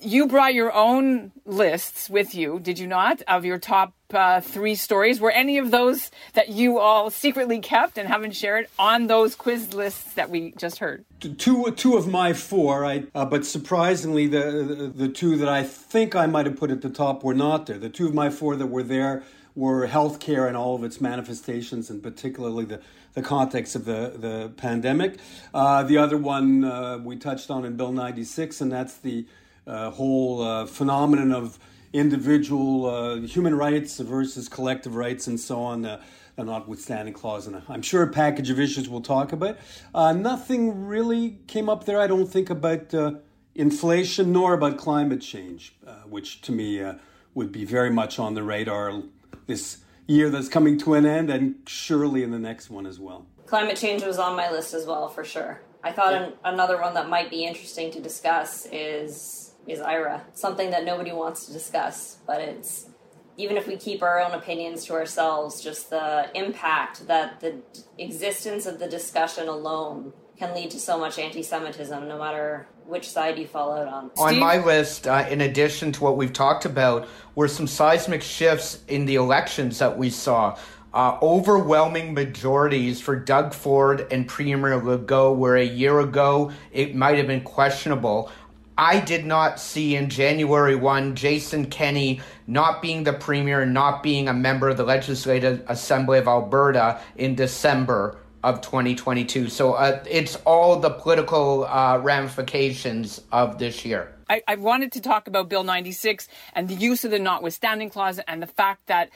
you 0.00 0.26
brought 0.26 0.54
your 0.54 0.72
own 0.72 1.32
lists 1.44 2.10
with 2.10 2.34
you, 2.34 2.60
did 2.60 2.78
you 2.78 2.86
not, 2.86 3.22
of 3.28 3.44
your 3.44 3.58
top 3.58 3.94
uh, 4.12 4.40
three 4.40 4.74
stories? 4.74 5.20
Were 5.20 5.30
any 5.30 5.58
of 5.58 5.70
those 5.70 6.10
that 6.34 6.50
you 6.50 6.78
all 6.78 7.10
secretly 7.10 7.58
kept 7.60 7.98
and 7.98 8.08
haven't 8.08 8.32
shared 8.32 8.66
on 8.78 9.06
those 9.06 9.34
quiz 9.34 9.74
lists 9.74 10.14
that 10.14 10.30
we 10.30 10.52
just 10.58 10.78
heard? 10.78 11.04
Two, 11.38 11.70
two 11.72 11.96
of 11.96 12.06
my 12.06 12.32
four, 12.32 12.84
I, 12.84 13.04
uh, 13.14 13.24
but 13.24 13.46
surprisingly, 13.46 14.26
the, 14.26 14.40
the 14.40 15.06
the 15.06 15.08
two 15.08 15.36
that 15.36 15.48
I 15.48 15.62
think 15.62 16.14
I 16.14 16.26
might 16.26 16.46
have 16.46 16.56
put 16.56 16.70
at 16.70 16.82
the 16.82 16.90
top 16.90 17.24
were 17.24 17.34
not 17.34 17.66
there. 17.66 17.78
The 17.78 17.88
two 17.88 18.06
of 18.06 18.14
my 18.14 18.30
four 18.30 18.56
that 18.56 18.66
were 18.66 18.82
there 18.82 19.22
were 19.54 19.86
healthcare 19.86 20.48
and 20.48 20.56
all 20.56 20.74
of 20.74 20.84
its 20.84 21.00
manifestations, 21.00 21.88
and 21.88 22.02
particularly 22.02 22.64
the 22.64 22.80
the 23.14 23.22
context 23.22 23.74
of 23.74 23.84
the 23.84 24.12
the 24.16 24.52
pandemic. 24.56 25.18
Uh, 25.54 25.82
the 25.82 25.96
other 25.96 26.18
one 26.18 26.64
uh, 26.64 26.98
we 26.98 27.16
touched 27.16 27.50
on 27.50 27.64
in 27.64 27.76
Bill 27.76 27.92
96, 27.92 28.60
and 28.60 28.70
that's 28.70 28.96
the 28.96 29.26
uh, 29.66 29.90
whole 29.90 30.42
uh, 30.42 30.66
phenomenon 30.66 31.32
of 31.32 31.58
individual 31.92 32.86
uh, 32.86 33.16
human 33.20 33.54
rights 33.54 33.98
versus 33.98 34.48
collective 34.48 34.96
rights 34.96 35.26
and 35.26 35.38
so 35.38 35.60
on. 35.60 35.84
Uh, 35.84 36.00
a 36.36 36.44
notwithstanding 36.44 37.14
clause, 37.14 37.46
and 37.46 37.62
I'm 37.68 37.82
sure 37.82 38.02
a 38.02 38.08
package 38.08 38.50
of 38.50 38.58
issues 38.58 38.88
we'll 38.88 39.00
talk 39.00 39.32
about. 39.32 39.56
Uh, 39.94 40.12
nothing 40.12 40.86
really 40.86 41.38
came 41.46 41.68
up 41.68 41.84
there, 41.84 42.00
I 42.00 42.06
don't 42.06 42.26
think, 42.26 42.50
about 42.50 42.92
uh, 42.92 43.12
inflation 43.54 44.32
nor 44.32 44.54
about 44.54 44.76
climate 44.76 45.20
change, 45.20 45.76
uh, 45.86 45.92
which 46.08 46.40
to 46.42 46.52
me 46.52 46.82
uh, 46.82 46.94
would 47.34 47.52
be 47.52 47.64
very 47.64 47.90
much 47.90 48.18
on 48.18 48.34
the 48.34 48.42
radar 48.42 49.02
this 49.46 49.78
year 50.06 50.28
that's 50.28 50.48
coming 50.48 50.76
to 50.78 50.94
an 50.94 51.06
end, 51.06 51.30
and 51.30 51.56
surely 51.66 52.22
in 52.22 52.30
the 52.30 52.38
next 52.38 52.68
one 52.68 52.86
as 52.86 52.98
well. 52.98 53.26
Climate 53.46 53.76
change 53.76 54.02
was 54.02 54.18
on 54.18 54.36
my 54.36 54.50
list 54.50 54.74
as 54.74 54.86
well, 54.86 55.08
for 55.08 55.24
sure. 55.24 55.60
I 55.82 55.92
thought 55.92 56.12
yeah. 56.12 56.24
an- 56.24 56.32
another 56.44 56.80
one 56.80 56.94
that 56.94 57.08
might 57.08 57.30
be 57.30 57.44
interesting 57.44 57.92
to 57.92 58.00
discuss 58.00 58.66
is 58.72 59.43
is 59.66 59.80
IHRA. 59.80 60.22
Something 60.34 60.70
that 60.70 60.84
nobody 60.84 61.12
wants 61.12 61.46
to 61.46 61.52
discuss, 61.52 62.18
but 62.26 62.40
it's 62.40 62.88
even 63.36 63.56
if 63.56 63.66
we 63.66 63.76
keep 63.76 64.02
our 64.02 64.20
own 64.20 64.32
opinions 64.32 64.84
to 64.86 64.92
ourselves, 64.92 65.60
just 65.60 65.90
the 65.90 66.30
impact 66.34 67.06
that 67.08 67.40
the 67.40 67.60
existence 67.98 68.66
of 68.66 68.78
the 68.78 68.88
discussion 68.88 69.48
alone 69.48 70.12
can 70.38 70.54
lead 70.54 70.70
to 70.70 70.80
so 70.80 70.98
much 70.98 71.18
anti-Semitism, 71.18 72.08
no 72.08 72.18
matter 72.18 72.66
which 72.86 73.08
side 73.08 73.38
you 73.38 73.46
fall 73.46 73.72
out 73.72 73.88
on. 73.88 74.10
On 74.18 74.38
my 74.38 74.58
list, 74.58 75.06
uh, 75.06 75.26
in 75.28 75.40
addition 75.40 75.92
to 75.92 76.02
what 76.02 76.16
we've 76.16 76.32
talked 76.32 76.64
about, 76.64 77.08
were 77.34 77.48
some 77.48 77.66
seismic 77.66 78.22
shifts 78.22 78.82
in 78.88 79.06
the 79.06 79.14
elections 79.14 79.78
that 79.78 79.96
we 79.96 80.10
saw. 80.10 80.56
Uh, 80.92 81.18
overwhelming 81.22 82.14
majorities 82.14 83.00
for 83.00 83.16
Doug 83.16 83.52
Ford 83.52 84.06
and 84.12 84.28
Premier 84.28 84.80
Legault, 84.80 85.36
where 85.36 85.56
a 85.56 85.64
year 85.64 85.98
ago 86.00 86.52
it 86.72 86.94
might 86.94 87.18
have 87.18 87.26
been 87.26 87.42
questionable. 87.42 88.30
I 88.76 89.00
did 89.00 89.24
not 89.24 89.60
see 89.60 89.94
in 89.94 90.08
January 90.08 90.74
1 90.74 91.14
Jason 91.14 91.66
Kenney 91.66 92.20
not 92.46 92.82
being 92.82 93.04
the 93.04 93.12
premier, 93.12 93.62
and 93.62 93.72
not 93.72 94.02
being 94.02 94.28
a 94.28 94.34
member 94.34 94.68
of 94.68 94.76
the 94.76 94.84
Legislative 94.84 95.62
Assembly 95.68 96.18
of 96.18 96.26
Alberta 96.26 97.00
in 97.16 97.34
December 97.34 98.18
of 98.42 98.60
2022. 98.60 99.48
So 99.48 99.72
uh, 99.72 100.02
it's 100.08 100.36
all 100.44 100.78
the 100.78 100.90
political 100.90 101.64
uh, 101.64 101.98
ramifications 101.98 103.22
of 103.32 103.58
this 103.58 103.84
year. 103.84 104.14
I, 104.28 104.42
I 104.48 104.56
wanted 104.56 104.92
to 104.92 105.00
talk 105.00 105.28
about 105.28 105.48
Bill 105.48 105.64
96 105.64 106.28
and 106.54 106.68
the 106.68 106.74
use 106.74 107.04
of 107.04 107.10
the 107.10 107.18
notwithstanding 107.18 107.90
clause 107.90 108.20
and 108.26 108.42
the 108.42 108.46
fact 108.46 108.86
that 108.86 109.10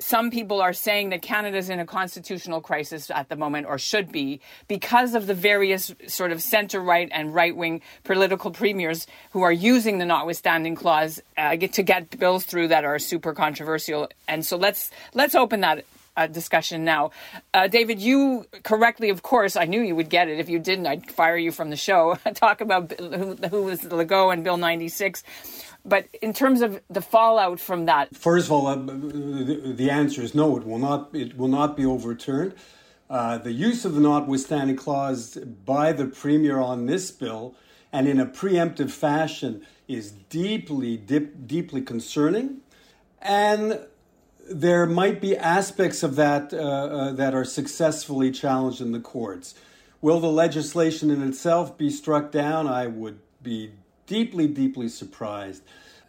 some 0.00 0.30
people 0.30 0.60
are 0.60 0.72
saying 0.72 1.10
that 1.10 1.22
Canada's 1.22 1.70
in 1.70 1.78
a 1.78 1.86
constitutional 1.86 2.60
crisis 2.60 3.10
at 3.10 3.28
the 3.28 3.36
moment, 3.36 3.66
or 3.66 3.78
should 3.78 4.10
be, 4.10 4.40
because 4.66 5.14
of 5.14 5.26
the 5.26 5.34
various 5.34 5.94
sort 6.08 6.32
of 6.32 6.42
center 6.42 6.80
right 6.80 7.08
and 7.12 7.34
right 7.34 7.56
wing 7.56 7.80
political 8.02 8.50
premiers 8.50 9.06
who 9.30 9.42
are 9.42 9.52
using 9.52 9.98
the 9.98 10.04
notwithstanding 10.04 10.74
clause 10.74 11.22
uh, 11.38 11.56
to 11.56 11.82
get 11.82 12.18
bills 12.18 12.44
through 12.44 12.68
that 12.68 12.84
are 12.84 12.98
super 12.98 13.32
controversial. 13.32 14.08
And 14.26 14.44
so 14.44 14.56
let's 14.56 14.90
let's 15.14 15.34
open 15.34 15.60
that 15.60 15.84
uh, 16.16 16.26
discussion 16.26 16.84
now. 16.84 17.10
Uh, 17.52 17.68
David, 17.68 18.00
you 18.00 18.46
correctly, 18.62 19.10
of 19.10 19.22
course, 19.22 19.56
I 19.56 19.64
knew 19.64 19.80
you 19.80 19.96
would 19.96 20.10
get 20.10 20.28
it. 20.28 20.38
If 20.38 20.48
you 20.48 20.58
didn't, 20.58 20.86
I'd 20.86 21.10
fire 21.10 21.36
you 21.36 21.52
from 21.52 21.70
the 21.70 21.76
show. 21.76 22.18
Talk 22.34 22.60
about 22.60 22.92
who, 22.98 23.34
who 23.34 23.62
was 23.62 23.82
Legault 23.82 24.32
and 24.32 24.44
Bill 24.44 24.56
96. 24.56 25.22
But 25.84 26.08
in 26.22 26.32
terms 26.32 26.62
of 26.62 26.80
the 26.88 27.02
fallout 27.02 27.60
from 27.60 27.84
that, 27.86 28.16
first 28.16 28.46
of 28.46 28.52
all, 28.52 28.66
uh, 28.66 28.76
the, 28.76 29.88
answer 29.90 30.22
is 30.22 30.34
no. 30.34 30.56
It 30.56 30.64
will 30.64 30.78
not. 30.78 31.10
It 31.14 31.36
will 31.36 31.48
not 31.48 31.76
be 31.76 31.84
overturned. 31.84 32.54
Uh, 33.10 33.36
the 33.36 33.52
use 33.52 33.84
of 33.84 33.94
the 33.94 34.00
notwithstanding 34.00 34.76
clause 34.76 35.36
by 35.36 35.92
the 35.92 36.06
premier 36.06 36.58
on 36.58 36.86
this 36.86 37.10
bill 37.10 37.54
and 37.92 38.08
in 38.08 38.18
a 38.18 38.26
preemptive 38.26 38.90
fashion 38.90 39.64
is 39.86 40.10
deeply, 40.10 40.96
dip, 40.96 41.46
deeply 41.46 41.80
concerning, 41.80 42.60
and 43.22 43.78
there 44.50 44.84
might 44.84 45.20
be 45.20 45.36
aspects 45.36 46.02
of 46.02 46.16
that 46.16 46.52
uh, 46.52 46.56
uh, 46.56 47.12
that 47.12 47.34
are 47.34 47.44
successfully 47.44 48.30
challenged 48.30 48.80
in 48.80 48.92
the 48.92 49.00
courts. 49.00 49.54
Will 50.00 50.18
the 50.18 50.30
legislation 50.30 51.10
in 51.10 51.22
itself 51.22 51.78
be 51.78 51.88
struck 51.88 52.32
down? 52.32 52.66
I 52.66 52.88
would 52.88 53.20
be 53.42 53.72
deeply, 54.06 54.46
deeply 54.46 54.88
surprised. 54.88 55.62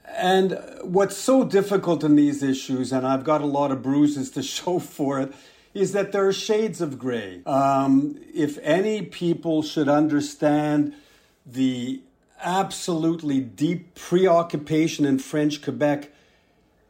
And 0.08 0.60
what's 0.82 1.18
so 1.18 1.44
difficult 1.44 2.04
in 2.04 2.16
these 2.16 2.44
issues, 2.44 2.92
and 2.92 3.06
I've 3.08 3.24
got 3.24 3.42
a 3.42 3.46
lot 3.46 3.72
of 3.72 3.82
bruises 3.82 4.30
to 4.32 4.44
show 4.56 4.80
for 4.80 5.20
it, 5.20 5.34
is 5.74 5.92
that 5.92 6.12
there 6.12 6.26
are 6.26 6.34
shades 6.34 6.80
of 6.80 6.98
gray. 6.98 7.42
Um, 7.46 8.18
if 8.34 8.58
any 8.60 9.02
people 9.02 9.62
should 9.62 9.90
understand 9.90 10.94
the 11.46 12.02
absolutely 12.42 13.42
deep 13.42 13.94
preoccupation 13.96 15.06
in 15.06 15.20
French 15.20 15.62
Quebec, 15.62 16.12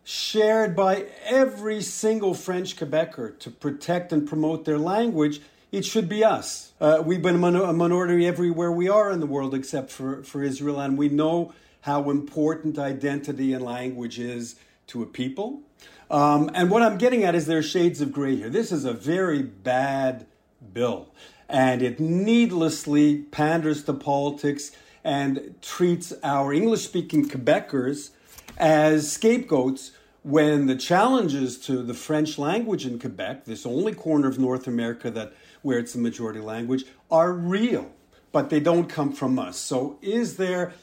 shared 0.03 0.75
by 0.75 1.05
every 1.25 1.81
single 1.81 2.35
French 2.35 2.75
Quebecer 2.75 3.37
to 3.39 3.49
protect 3.49 4.13
and 4.13 4.27
promote 4.27 4.65
their 4.65 4.77
language, 4.77 5.41
it 5.75 5.83
should 5.83 6.07
be 6.07 6.23
us. 6.23 6.71
Uh, 6.79 7.03
we've 7.03 7.21
been 7.21 7.43
a, 7.43 7.73
minority 7.73 8.25
everywhere 8.25 8.71
we 8.71 8.87
are 8.87 9.11
in 9.11 9.19
the 9.19 9.25
world 9.25 9.53
except 9.53 9.91
for, 9.91 10.23
for 10.23 10.41
Israel, 10.41 10.79
and 10.79 10.97
we 10.97 11.09
know 11.09 11.53
how 11.81 12.09
important 12.09 12.79
identity 12.79 13.51
and 13.51 13.61
language 13.61 14.17
is 14.17 14.55
to 14.87 15.03
a 15.03 15.05
people. 15.05 15.63
Um, 16.09 16.49
and 16.53 16.71
what 16.71 16.81
I'm 16.81 16.97
getting 16.97 17.25
at 17.25 17.35
is 17.35 17.45
there 17.45 17.57
are 17.57 17.61
shades 17.61 17.99
of 17.99 18.13
gray 18.13 18.37
here. 18.37 18.49
This 18.49 18.71
is 18.71 18.85
a 18.85 18.93
very 18.93 19.41
bad 19.41 20.25
bill, 20.73 21.13
and 21.49 21.81
it 21.81 21.99
needlessly 21.99 23.23
panders 23.23 23.83
to 23.83 23.93
politics 23.93 24.71
and 25.03 25.55
treats 25.61 26.13
our 26.23 26.53
English 26.53 26.85
speaking 26.85 27.27
Quebecers 27.27 28.11
as 28.57 29.11
scapegoats 29.11 29.91
when 30.23 30.67
the 30.67 30.75
challenges 30.75 31.59
to 31.59 31.83
the 31.83 31.93
French 31.93 32.39
language 32.39 32.85
in 32.85 32.97
Quebec, 32.97 33.43
this 33.43 33.65
only 33.65 33.93
corner 33.93 34.29
of 34.29 34.39
North 34.39 34.67
America 34.67 35.11
that 35.11 35.33
where 35.65 35.79
it's 35.79 35.93
the 35.93 35.99
majority 35.99 36.39
language, 36.39 36.85
are 37.09 37.33
real, 37.33 37.89
but 38.31 38.51
they 38.51 38.59
don't 38.59 38.87
come 38.87 39.11
from 39.11 39.39
us. 39.39 39.57
So, 39.57 39.97
is 39.99 40.37
there 40.37 40.73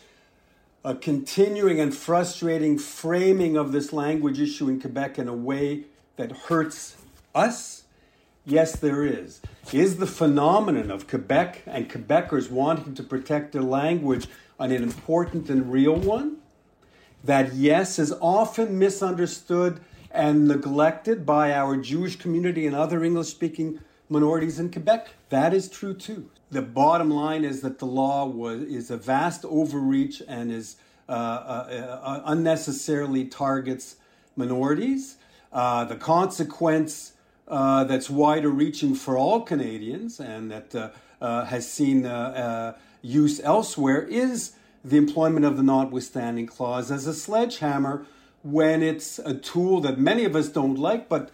a 0.84 0.96
continuing 0.96 1.78
and 1.78 1.94
frustrating 1.94 2.76
framing 2.78 3.56
of 3.56 3.70
this 3.70 3.92
language 3.92 4.40
issue 4.40 4.68
in 4.68 4.80
Quebec 4.80 5.20
in 5.20 5.28
a 5.28 5.32
way 5.32 5.84
that 6.16 6.32
hurts 6.32 6.96
us? 7.32 7.84
Yes, 8.44 8.74
there 8.74 9.04
is. 9.04 9.40
Is 9.72 9.98
the 9.98 10.06
phenomenon 10.08 10.90
of 10.90 11.06
Quebec 11.06 11.62
and 11.64 11.88
Quebecers 11.88 12.50
wanting 12.50 12.96
to 12.96 13.04
protect 13.04 13.52
their 13.52 13.62
language 13.62 14.26
an 14.58 14.72
important 14.72 15.48
and 15.48 15.70
real 15.70 15.94
one? 15.94 16.38
That, 17.22 17.54
yes, 17.54 18.00
is 18.00 18.12
often 18.20 18.80
misunderstood 18.80 19.78
and 20.10 20.48
neglected 20.48 21.24
by 21.24 21.52
our 21.52 21.76
Jewish 21.76 22.16
community 22.16 22.66
and 22.66 22.74
other 22.74 23.04
English 23.04 23.28
speaking 23.28 23.78
minorities 24.12 24.59
in 24.59 24.71
Quebec. 24.71 25.09
That 25.31 25.52
is 25.52 25.69
true 25.69 25.95
too. 25.95 26.31
The 26.50 26.62
bottom 26.62 27.11
line 27.11 27.45
is 27.45 27.62
that 27.62 27.78
the 27.78 27.87
law 27.87 28.26
was 28.26 28.62
is 28.62 28.90
a 28.90 28.97
vast 28.97 29.45
overreach 29.45 30.23
and 30.28 30.52
is 30.52 30.76
uh, 31.09 31.12
uh, 31.12 32.00
uh, 32.02 32.23
unnecessarily 32.26 33.25
targets 33.25 33.97
minorities. 34.37 35.16
Uh, 35.52 35.85
the 35.85 35.97
consequence 35.97 37.12
uh, 37.49 37.85
that's 37.85 38.09
wider 38.09 38.49
reaching 38.49 38.95
for 38.95 39.19
all 39.19 39.42
Canadians 39.42 40.21
and 40.21 40.50
that 40.50 40.95
has 41.21 41.71
seen 41.71 42.04
use 43.02 43.40
elsewhere 43.40 44.02
is 44.02 44.52
the 44.85 44.97
employment 44.97 45.45
of 45.45 45.57
the 45.57 45.62
notwithstanding 45.62 46.47
clause 46.47 46.90
as 46.90 47.07
a 47.07 47.14
sledgehammer 47.14 48.07
when 48.42 48.83
it's 48.83 49.19
a 49.19 49.35
tool 49.35 49.81
that 49.81 49.99
many 49.99 50.25
of 50.25 50.35
us 50.35 50.49
don't 50.49 50.76
like, 50.76 51.09
but 51.09 51.31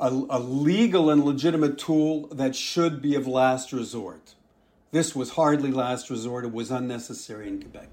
a, 0.00 0.08
a 0.30 0.38
legal 0.38 1.10
and 1.10 1.24
legitimate 1.24 1.78
tool 1.78 2.26
that 2.28 2.54
should 2.54 3.02
be 3.02 3.14
of 3.14 3.26
last 3.26 3.72
resort. 3.72 4.34
This 4.90 5.14
was 5.14 5.30
hardly 5.30 5.70
last 5.70 6.08
resort, 6.10 6.44
it 6.44 6.52
was 6.52 6.70
unnecessary 6.70 7.48
in 7.48 7.60
Quebec. 7.60 7.88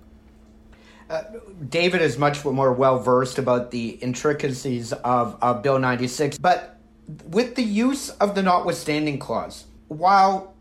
Uh, 1.09 1.23
David 1.69 2.01
is 2.01 2.17
much 2.17 2.43
more 2.43 2.73
well 2.73 2.99
versed 2.99 3.37
about 3.37 3.71
the 3.71 3.89
intricacies 3.89 4.91
of, 4.91 5.37
of 5.41 5.61
Bill 5.61 5.77
96, 5.77 6.37
but 6.39 6.77
with 7.27 7.55
the 7.55 7.63
use 7.63 8.09
of 8.09 8.33
the 8.33 8.41
notwithstanding 8.41 9.19
clause, 9.19 9.65
while 9.87 10.55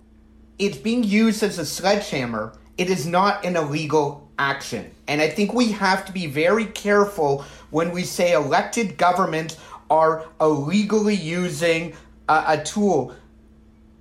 it's 0.58 0.76
being 0.76 1.02
used 1.02 1.42
as 1.42 1.58
a 1.58 1.64
sledgehammer, 1.64 2.52
it 2.76 2.90
is 2.90 3.06
not 3.06 3.44
an 3.44 3.56
illegal 3.56 4.28
action. 4.38 4.90
And 5.06 5.20
I 5.20 5.28
think 5.28 5.54
we 5.54 5.72
have 5.72 6.04
to 6.06 6.12
be 6.12 6.26
very 6.26 6.66
careful 6.66 7.44
when 7.70 7.90
we 7.92 8.02
say 8.02 8.32
elected 8.32 8.96
governments 8.96 9.56
are 9.94 10.24
illegally 10.40 11.14
using 11.14 11.94
a, 12.28 12.44
a 12.48 12.64
tool. 12.64 13.14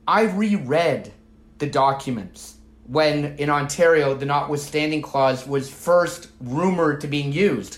I 0.08 0.24
reread 0.24 1.14
the 1.60 1.68
documents 1.68 2.56
when 2.88 3.38
in 3.38 3.50
Ontario 3.50 4.16
the 4.16 4.26
notwithstanding 4.26 5.04
clause 5.04 5.46
was 5.48 5.70
first 5.70 6.30
rumored 6.42 7.00
to 7.02 7.08
being 7.08 7.32
used. 7.32 7.78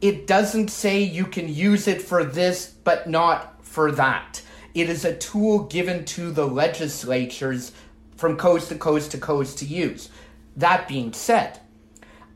It 0.00 0.26
doesn't 0.26 0.68
say 0.68 1.02
you 1.02 1.26
can 1.26 1.52
use 1.52 1.86
it 1.86 2.00
for 2.00 2.24
this 2.24 2.74
but 2.84 3.08
not 3.08 3.64
for 3.64 3.92
that. 3.92 4.42
It 4.74 4.88
is 4.88 5.04
a 5.04 5.14
tool 5.14 5.64
given 5.64 6.06
to 6.06 6.32
the 6.32 6.46
legislatures 6.46 7.72
from 8.16 8.38
coast 8.38 8.70
to 8.70 8.76
coast 8.76 9.10
to 9.10 9.18
coast 9.18 9.58
to 9.58 9.66
use. 9.66 10.08
That 10.56 10.88
being 10.88 11.12
said, 11.12 11.60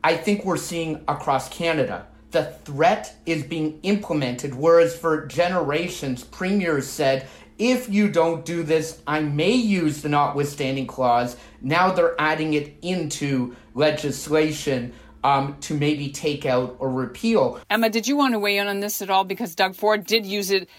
I 0.03 0.15
think 0.15 0.45
we're 0.45 0.57
seeing 0.57 1.03
across 1.07 1.49
Canada 1.49 2.05
the 2.31 2.45
threat 2.65 3.15
is 3.25 3.43
being 3.43 3.79
implemented, 3.83 4.53
whereas 4.55 4.95
for 4.95 5.25
generations, 5.27 6.23
premiers 6.23 6.87
said, 6.87 7.27
if 7.57 7.89
you 7.89 8.09
don't 8.09 8.45
do 8.45 8.61
this, 8.63 9.01
I 9.07 9.21
may 9.21 9.53
use 9.53 10.01
the 10.01 10.09
notwithstanding 10.09 10.85
clause. 10.87 11.37
Now 11.61 11.91
they're 11.91 12.15
adding 12.19 12.53
it 12.53 12.75
into 12.81 13.55
legislation 13.73 14.93
um, 15.23 15.57
to 15.61 15.73
maybe 15.73 16.09
take 16.09 16.45
out 16.45 16.75
or 16.79 16.89
repeal. 16.91 17.59
Emma, 17.69 17.89
did 17.89 18.07
you 18.07 18.15
want 18.15 18.33
to 18.33 18.39
weigh 18.39 18.57
in 18.57 18.67
on 18.67 18.79
this 18.79 19.01
at 19.01 19.09
all? 19.09 19.23
Because 19.23 19.55
Doug 19.55 19.75
Ford 19.75 20.05
did 20.05 20.25
use 20.25 20.51
it 20.51 20.69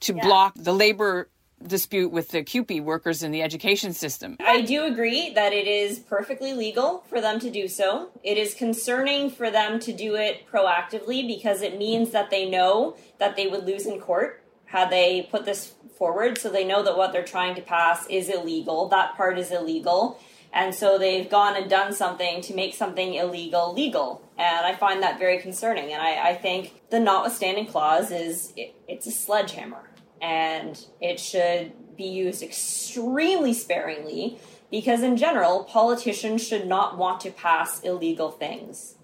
to 0.00 0.14
Yeah. 0.14 0.22
block 0.22 0.52
the 0.56 0.74
labor 0.74 1.30
dispute 1.64 2.10
with 2.10 2.28
the 2.30 2.42
CUPE 2.42 2.80
workers 2.80 3.22
in 3.22 3.30
the 3.30 3.42
education 3.42 3.92
system. 3.92 4.36
I 4.40 4.60
do 4.60 4.84
agree 4.84 5.32
that 5.34 5.52
it 5.52 5.66
is 5.66 5.98
perfectly 5.98 6.52
legal 6.52 7.04
for 7.08 7.20
them 7.20 7.40
to 7.40 7.50
do 7.50 7.68
so. 7.68 8.10
It 8.22 8.36
is 8.36 8.54
concerning 8.54 9.30
for 9.30 9.50
them 9.50 9.80
to 9.80 9.92
do 9.92 10.14
it 10.14 10.46
proactively 10.50 11.26
because 11.26 11.62
it 11.62 11.78
means 11.78 12.10
that 12.10 12.30
they 12.30 12.48
know 12.48 12.96
that 13.18 13.36
they 13.36 13.46
would 13.46 13.64
lose 13.64 13.86
in 13.86 14.00
court 14.00 14.42
had 14.66 14.90
they 14.90 15.28
put 15.30 15.44
this 15.44 15.74
forward. 15.96 16.38
So 16.38 16.50
they 16.50 16.64
know 16.64 16.82
that 16.82 16.96
what 16.96 17.12
they're 17.12 17.24
trying 17.24 17.54
to 17.54 17.62
pass 17.62 18.06
is 18.08 18.28
illegal. 18.28 18.88
That 18.88 19.16
part 19.16 19.38
is 19.38 19.50
illegal. 19.50 20.20
And 20.52 20.74
so 20.74 20.98
they've 20.98 21.28
gone 21.28 21.56
and 21.56 21.68
done 21.68 21.92
something 21.92 22.40
to 22.42 22.54
make 22.54 22.74
something 22.74 23.14
illegal 23.14 23.74
legal. 23.74 24.22
And 24.38 24.66
I 24.66 24.74
find 24.74 25.02
that 25.02 25.18
very 25.18 25.38
concerning. 25.38 25.92
And 25.92 26.00
I, 26.00 26.30
I 26.30 26.34
think 26.34 26.80
the 26.90 27.00
notwithstanding 27.00 27.66
clause 27.66 28.10
is 28.10 28.52
it, 28.56 28.74
it's 28.88 29.06
a 29.06 29.10
sledgehammer 29.10 29.90
and 30.20 30.84
it 31.00 31.20
should 31.20 31.72
be 31.96 32.04
used 32.04 32.42
extremely 32.42 33.52
sparingly 33.52 34.38
because, 34.70 35.02
in 35.02 35.16
general, 35.16 35.64
politicians 35.64 36.46
should 36.46 36.66
not 36.66 36.98
want 36.98 37.20
to 37.20 37.30
pass 37.30 37.80
illegal 37.80 38.30
things. 38.30 38.94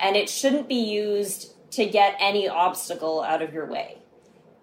And 0.00 0.16
it 0.16 0.28
shouldn't 0.28 0.68
be 0.68 0.76
used 0.76 1.54
to 1.72 1.86
get 1.86 2.16
any 2.20 2.48
obstacle 2.48 3.22
out 3.22 3.42
of 3.42 3.52
your 3.52 3.66
way. 3.66 3.98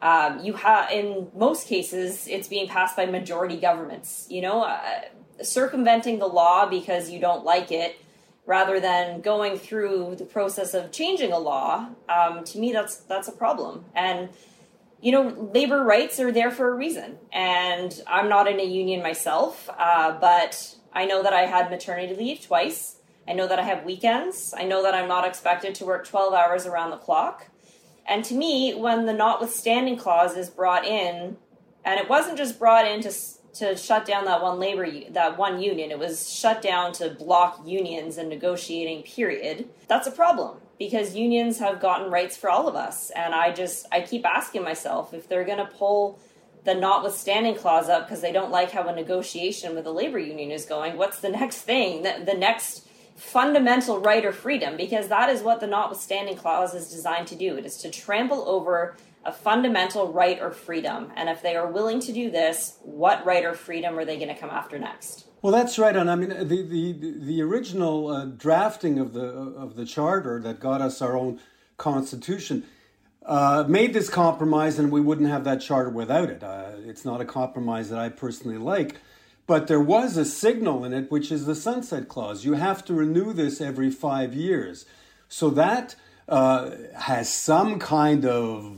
Um, 0.01 0.39
you 0.43 0.53
have, 0.53 0.91
in 0.91 1.29
most 1.35 1.67
cases, 1.67 2.27
it's 2.27 2.47
being 2.47 2.67
passed 2.67 2.95
by 2.95 3.05
majority 3.05 3.57
governments. 3.57 4.27
You 4.29 4.41
know, 4.41 4.63
uh, 4.63 5.01
circumventing 5.41 6.19
the 6.19 6.27
law 6.27 6.65
because 6.67 7.09
you 7.09 7.19
don't 7.19 7.43
like 7.43 7.71
it, 7.71 7.97
rather 8.45 8.79
than 8.79 9.21
going 9.21 9.57
through 9.57 10.15
the 10.17 10.25
process 10.25 10.73
of 10.73 10.91
changing 10.91 11.31
a 11.31 11.39
law. 11.39 11.89
Um, 12.07 12.43
to 12.45 12.59
me, 12.59 12.71
that's 12.71 12.97
that's 12.97 13.27
a 13.27 13.31
problem. 13.31 13.85
And 13.95 14.29
you 15.01 15.11
know, 15.11 15.49
labor 15.53 15.83
rights 15.83 16.19
are 16.19 16.31
there 16.31 16.51
for 16.51 16.71
a 16.71 16.75
reason. 16.75 17.17
And 17.31 18.01
I'm 18.07 18.29
not 18.29 18.47
in 18.47 18.59
a 18.59 18.65
union 18.65 19.03
myself, 19.03 19.69
uh, 19.77 20.17
but 20.19 20.75
I 20.93 21.05
know 21.05 21.21
that 21.23 21.33
I 21.33 21.45
had 21.45 21.69
maternity 21.69 22.15
leave 22.15 22.41
twice. 22.41 22.97
I 23.27 23.33
know 23.33 23.47
that 23.47 23.59
I 23.59 23.63
have 23.63 23.83
weekends. 23.83 24.53
I 24.55 24.63
know 24.63 24.83
that 24.83 24.93
I'm 24.93 25.07
not 25.07 25.27
expected 25.27 25.75
to 25.75 25.85
work 25.85 26.07
12 26.07 26.33
hours 26.33 26.65
around 26.65 26.91
the 26.91 26.97
clock. 26.97 27.47
And 28.07 28.23
to 28.25 28.35
me, 28.35 28.73
when 28.75 29.05
the 29.05 29.13
notwithstanding 29.13 29.97
clause 29.97 30.37
is 30.37 30.49
brought 30.49 30.85
in, 30.85 31.37
and 31.83 31.99
it 31.99 32.07
wasn't 32.07 32.37
just 32.37 32.59
brought 32.59 32.87
in 32.87 33.01
to, 33.01 33.11
to 33.55 33.75
shut 33.75 34.05
down 34.05 34.25
that 34.25 34.41
one 34.41 34.59
labor 34.59 34.87
that 35.11 35.37
one 35.37 35.59
union, 35.59 35.91
it 35.91 35.97
was 35.97 36.31
shut 36.31 36.61
down 36.61 36.93
to 36.93 37.09
block 37.09 37.61
unions 37.65 38.17
and 38.17 38.29
negotiating. 38.29 39.03
Period. 39.03 39.69
That's 39.87 40.07
a 40.07 40.11
problem 40.11 40.57
because 40.77 41.15
unions 41.15 41.59
have 41.59 41.79
gotten 41.79 42.11
rights 42.11 42.35
for 42.35 42.49
all 42.49 42.67
of 42.67 42.75
us, 42.75 43.09
and 43.11 43.33
I 43.33 43.51
just 43.51 43.85
I 43.91 44.01
keep 44.01 44.25
asking 44.25 44.63
myself 44.63 45.13
if 45.13 45.27
they're 45.27 45.45
going 45.45 45.59
to 45.59 45.65
pull 45.65 46.19
the 46.65 46.73
notwithstanding 46.73 47.55
clause 47.55 47.89
up 47.89 48.07
because 48.07 48.21
they 48.21 48.31
don't 48.31 48.51
like 48.51 48.71
how 48.71 48.87
a 48.87 48.95
negotiation 48.95 49.75
with 49.75 49.85
a 49.85 49.91
labor 49.91 50.19
union 50.19 50.51
is 50.51 50.65
going. 50.65 50.97
What's 50.97 51.19
the 51.19 51.29
next 51.41 51.61
thing? 51.61 52.03
The, 52.03 52.23
the 52.25 52.33
next 52.33 52.87
fundamental 53.15 53.99
right 53.99 54.25
or 54.25 54.33
freedom 54.33 54.75
because 54.75 55.07
that 55.07 55.29
is 55.29 55.41
what 55.41 55.61
the 55.61 55.67
notwithstanding 55.67 56.35
clause 56.35 56.73
is 56.73 56.89
designed 56.89 57.27
to 57.27 57.35
do. 57.35 57.55
It 57.55 57.65
is 57.65 57.77
to 57.77 57.89
trample 57.89 58.47
over 58.47 58.97
a 59.23 59.31
fundamental 59.31 60.11
right 60.11 60.39
or 60.41 60.51
freedom. 60.51 61.11
And 61.15 61.29
if 61.29 61.41
they 61.41 61.55
are 61.55 61.67
willing 61.67 61.99
to 62.01 62.11
do 62.11 62.29
this, 62.29 62.77
what 62.81 63.25
right 63.25 63.45
or 63.45 63.53
freedom 63.53 63.97
are 63.97 64.05
they 64.05 64.17
going 64.17 64.33
to 64.33 64.39
come 64.39 64.49
after 64.49 64.77
next? 64.77 65.24
Well, 65.45 65.53
that's 65.53 65.77
right, 65.77 65.95
and 65.95 66.09
I 66.09 66.15
mean 66.15 66.29
the 66.29 66.63
the 66.63 66.93
the 67.19 67.41
original 67.43 68.07
uh, 68.07 68.25
drafting 68.25 68.97
of 68.97 69.13
the 69.13 69.27
of 69.27 69.75
the 69.75 69.85
charter 69.85 70.39
that 70.39 70.59
got 70.59 70.81
us 70.81 71.03
our 71.03 71.15
own 71.15 71.39
constitution 71.77 72.63
uh, 73.23 73.63
made 73.67 73.93
this 73.93 74.09
compromise, 74.09 74.79
and 74.79 74.91
we 74.91 75.01
wouldn't 75.01 75.29
have 75.29 75.43
that 75.43 75.61
charter 75.61 75.91
without 75.91 76.31
it. 76.31 76.41
Uh, 76.41 76.71
it's 76.87 77.05
not 77.05 77.21
a 77.21 77.25
compromise 77.25 77.91
that 77.91 77.99
I 77.99 78.09
personally 78.09 78.57
like, 78.57 78.95
but 79.45 79.67
there 79.67 79.79
was 79.79 80.17
a 80.17 80.25
signal 80.25 80.83
in 80.83 80.93
it, 80.93 81.11
which 81.11 81.31
is 81.31 81.45
the 81.45 81.53
sunset 81.53 82.07
clause. 82.07 82.43
You 82.43 82.53
have 82.53 82.83
to 82.85 82.95
renew 82.95 83.31
this 83.31 83.61
every 83.61 83.91
five 83.91 84.33
years, 84.33 84.87
so 85.29 85.51
that 85.51 85.93
uh, 86.27 86.71
has 86.97 87.31
some 87.31 87.77
kind 87.77 88.25
of 88.25 88.75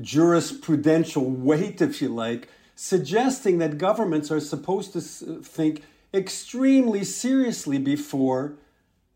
jurisprudential 0.00 1.22
weight, 1.22 1.80
if 1.80 2.02
you 2.02 2.08
like, 2.08 2.48
suggesting 2.76 3.58
that 3.58 3.78
governments 3.78 4.30
are 4.30 4.38
supposed 4.38 4.92
to 4.92 5.00
think 5.00 5.82
extremely 6.14 7.02
seriously 7.02 7.78
before 7.78 8.54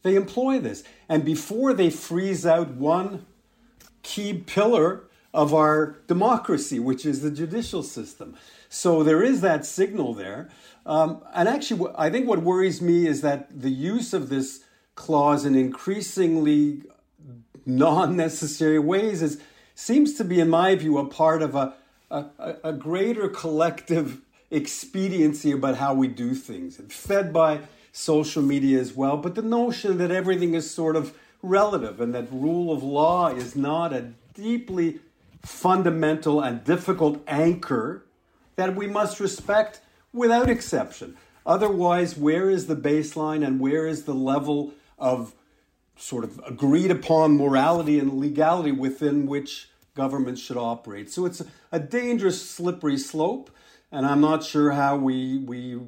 they 0.03 0.16
employ 0.16 0.59
this 0.59 0.83
and 1.09 1.25
before 1.25 1.73
they 1.75 1.90
freeze 1.90 2.44
out 2.44 2.70
one 2.70 3.27
key 4.03 4.33
pillar 4.33 5.05
of 5.33 5.55
our 5.55 5.99
democracy, 6.07 6.81
which 6.81 7.07
is 7.07 7.20
the 7.20 7.31
judicial 7.31 7.83
system. 7.83 8.35
So 8.68 9.03
there 9.03 9.23
is 9.23 9.42
that 9.42 9.64
signal 9.66 10.14
there. 10.14 10.49
Um, 10.87 11.23
and 11.35 11.49
actually, 11.49 11.92
I 11.96 12.11
think 12.11 12.27
what 12.27 12.42
worries 12.42 12.81
me 12.81 13.07
is 13.07 13.20
that 13.20 13.61
the 13.61 13.70
use 13.70 14.12
of 14.12 14.29
this 14.31 14.64
clause 14.94 15.44
in 15.44 15.55
increasingly 15.55 16.83
non 17.66 18.16
necessary 18.16 18.79
ways 18.79 19.23
is, 19.23 19.40
seems 19.75 20.14
to 20.14 20.25
be, 20.25 20.40
in 20.40 20.49
my 20.49 20.75
view, 20.75 20.99
a 20.99 21.07
part 21.07 21.42
of 21.42 21.55
a, 21.55 21.75
a, 22.11 22.57
a 22.64 22.73
greater 22.73 23.29
collective 23.29 24.20
expediency 24.51 25.53
about 25.53 25.77
how 25.77 25.94
we 25.94 26.09
do 26.09 26.35
things, 26.35 26.79
and 26.79 26.92
fed 26.92 27.33
by 27.33 27.61
social 27.92 28.42
media 28.42 28.79
as 28.81 28.94
well. 28.94 29.16
But 29.16 29.35
the 29.35 29.42
notion 29.42 29.99
that 29.99 30.11
everything 30.11 30.55
is 30.55 30.70
sort 30.70 30.96
of 30.96 31.16
relative 31.42 32.01
and 32.01 32.14
that 32.14 32.31
rule 32.33 32.73
of 32.73 32.83
law 32.83 33.29
is 33.29 33.57
not 33.57 33.92
a 33.92 34.12
deeply 34.35 35.01
fundamental 35.42 36.40
and 36.40 36.62
difficult 36.64 37.23
anchor 37.27 38.05
that 38.57 38.77
we 38.77 38.87
must 38.87 39.20
respect 39.20 39.81
without 40.12 40.51
exception. 40.51 41.16
Otherwise, 41.46 42.16
where 42.16 42.51
is 42.51 42.66
the 42.66 42.77
baseline 42.77 43.44
and 43.44 43.59
where 43.59 43.87
is 43.87 44.05
the 44.05 44.14
level 44.14 44.75
of 44.99 45.35
sort 45.96 46.25
of 46.25 46.40
agreed 46.46 46.90
upon 46.90 47.37
morality 47.37 47.99
and 47.99 48.20
legality 48.20 48.73
within 48.73 49.27
which 49.27 49.70
governments 49.94 50.40
should 50.40 50.57
operate? 50.57 51.11
So 51.11 51.26
it's 51.26 51.42
a 51.72 51.79
dangerous, 51.79 52.48
slippery 52.48 52.98
slope, 52.98 53.50
and 53.92 54.07
I'm 54.07 54.20
not 54.20 54.44
sure 54.44 54.70
how 54.72 54.96
we, 54.96 55.38
we 55.38 55.81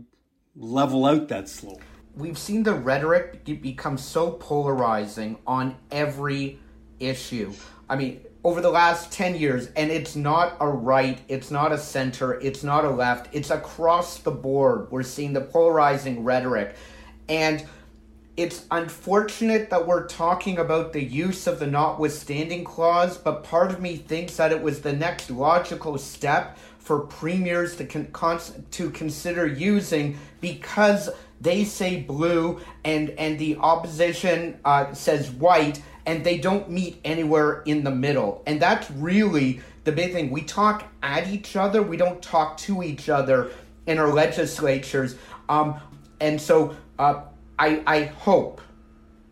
level 0.56 1.06
out 1.06 1.28
that 1.28 1.48
slope. 1.48 1.82
We've 2.14 2.38
seen 2.38 2.62
the 2.62 2.74
rhetoric 2.74 3.44
become 3.44 3.96
so 3.96 4.32
polarizing 4.32 5.38
on 5.46 5.76
every 5.90 6.58
issue. 7.00 7.52
I 7.88 7.96
mean, 7.96 8.24
over 8.44 8.60
the 8.60 8.70
last 8.70 9.12
10 9.12 9.36
years, 9.36 9.68
and 9.76 9.90
it's 9.90 10.16
not 10.16 10.56
a 10.60 10.68
right, 10.68 11.20
it's 11.28 11.50
not 11.50 11.72
a 11.72 11.78
center, 11.78 12.40
it's 12.40 12.62
not 12.62 12.84
a 12.84 12.90
left, 12.90 13.32
it's 13.32 13.50
across 13.50 14.18
the 14.18 14.30
board. 14.30 14.90
We're 14.90 15.04
seeing 15.04 15.32
the 15.32 15.40
polarizing 15.40 16.24
rhetoric. 16.24 16.74
And 17.28 17.64
it's 18.37 18.64
unfortunate 18.71 19.68
that 19.71 19.87
we're 19.87 20.07
talking 20.07 20.59
about 20.59 20.92
the 20.92 21.03
use 21.03 21.47
of 21.47 21.59
the 21.59 21.66
notwithstanding 21.66 22.64
clause, 22.64 23.18
but 23.18 23.45
part 23.45 23.71
of 23.71 23.81
me 23.81 23.97
thinks 23.97 24.37
that 24.37 24.53
it 24.53 24.62
was 24.62 24.81
the 24.81 24.92
next 24.92 25.31
logical 25.31 25.99
step 25.99 26.57
for 26.79 27.01
premiers 27.01 27.77
to 27.77 27.85
con- 27.85 28.40
to 28.71 28.90
consider 28.90 29.47
using 29.47 30.18
because 30.40 31.11
they 31.40 31.64
say 31.64 32.01
blue 32.01 32.61
and 32.85 33.11
and 33.11 33.38
the 33.38 33.57
opposition 33.57 34.59
uh, 34.64 34.92
says 34.95 35.31
white 35.31 35.83
and 36.07 36.25
they 36.25 36.38
don't 36.38 36.71
meet 36.71 37.01
anywhere 37.05 37.62
in 37.62 37.85
the 37.85 37.90
middle. 37.90 38.42
And 38.47 38.61
that's 38.61 38.90
really 38.90 39.61
the 39.85 39.92
big 39.92 40.12
thing. 40.12 40.31
We 40.31 40.42
talk 40.42 40.85
at 41.03 41.29
each 41.29 41.55
other. 41.55 41.83
We 41.83 41.97
don't 41.97 42.23
talk 42.23 42.57
to 42.59 42.83
each 42.83 43.09
other 43.09 43.51
in 43.87 43.99
our 43.99 44.12
legislatures. 44.12 45.16
Um, 45.49 45.79
and 46.21 46.40
so 46.40 46.77
uh, 46.99 47.23
I, 47.58 47.82
I 47.86 48.02
hope 48.04 48.60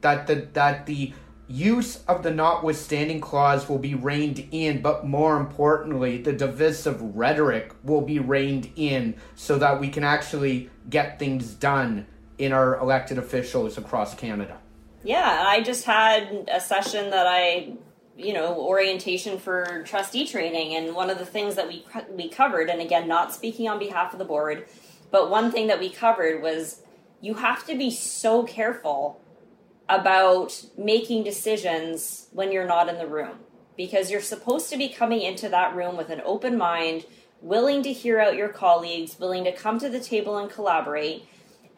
that 0.01 0.27
the 0.27 0.47
that 0.53 0.87
the 0.87 1.13
use 1.51 2.05
of 2.07 2.23
the 2.23 2.31
notwithstanding 2.31 3.21
clause 3.21 3.69
will 3.69 3.79
be 3.79 3.95
reined 3.95 4.47
in, 4.53 4.81
but 4.81 5.05
more 5.05 5.37
importantly, 5.37 6.17
the 6.19 6.33
divisive 6.33 7.03
rhetoric 7.17 7.75
will 7.83 8.03
be 8.03 8.21
reined 8.21 8.71
in 8.77 9.17
so 9.35 9.59
that 9.59 9.81
we 9.81 9.89
can 9.89 10.05
actually 10.05 10.71
get 10.89 11.19
things 11.19 11.53
done 11.55 12.07
in 12.39 12.53
our 12.53 12.79
elected 12.79 13.19
officials 13.19 13.77
across 13.77 14.15
Canada. 14.15 14.59
Yeah, 15.03 15.45
I 15.47 15.63
just 15.63 15.85
had 15.85 16.49
a 16.53 16.61
session 16.61 17.11
that 17.11 17.27
I, 17.27 17.73
you 18.17 18.33
know, 18.33 18.55
orientation 18.55 19.39
for 19.39 19.83
trustee 19.85 20.27
training, 20.27 20.77
and 20.77 20.95
one 20.95 21.11
of 21.11 21.19
the 21.19 21.27
things 21.27 21.57
that 21.57 21.67
we 21.67 21.85
we 22.11 22.29
covered, 22.29 22.71
and 22.71 22.81
again, 22.81 23.09
not 23.09 23.35
speaking 23.35 23.69
on 23.69 23.79
behalf 23.79 24.13
of 24.13 24.19
the 24.19 24.25
board, 24.25 24.67
but 25.11 25.31
one 25.31 25.51
thing 25.51 25.67
that 25.67 25.81
we 25.81 25.91
covered 25.91 26.43
was 26.43 26.83
you 27.21 27.35
have 27.35 27.67
to 27.67 27.77
be 27.77 27.91
so 27.91 28.45
careful 28.45 29.21
about 29.89 30.65
making 30.79 31.25
decisions 31.25 32.29
when 32.33 32.53
you're 32.53 32.67
not 32.67 32.89
in 32.89 32.99
the 32.99 33.07
room 33.07 33.39
because 33.77 34.11
you're 34.11 34.21
supposed 34.21 34.71
to 34.71 34.77
be 34.77 34.89
coming 34.89 35.21
into 35.23 35.49
that 35.49 35.75
room 35.75 35.97
with 35.97 36.11
an 36.11 36.21
open 36.25 36.57
mind, 36.57 37.05
willing 37.41 37.83
to 37.83 37.93
hear 37.93 38.21
out 38.21 38.37
your 38.37 38.49
colleagues, 38.49 39.19
willing 39.19 39.45
to 39.45 39.53
come 39.53 39.79
to 39.79 39.89
the 39.89 40.01
table 40.01 40.37
and 40.39 40.51
collaborate, 40.51 41.25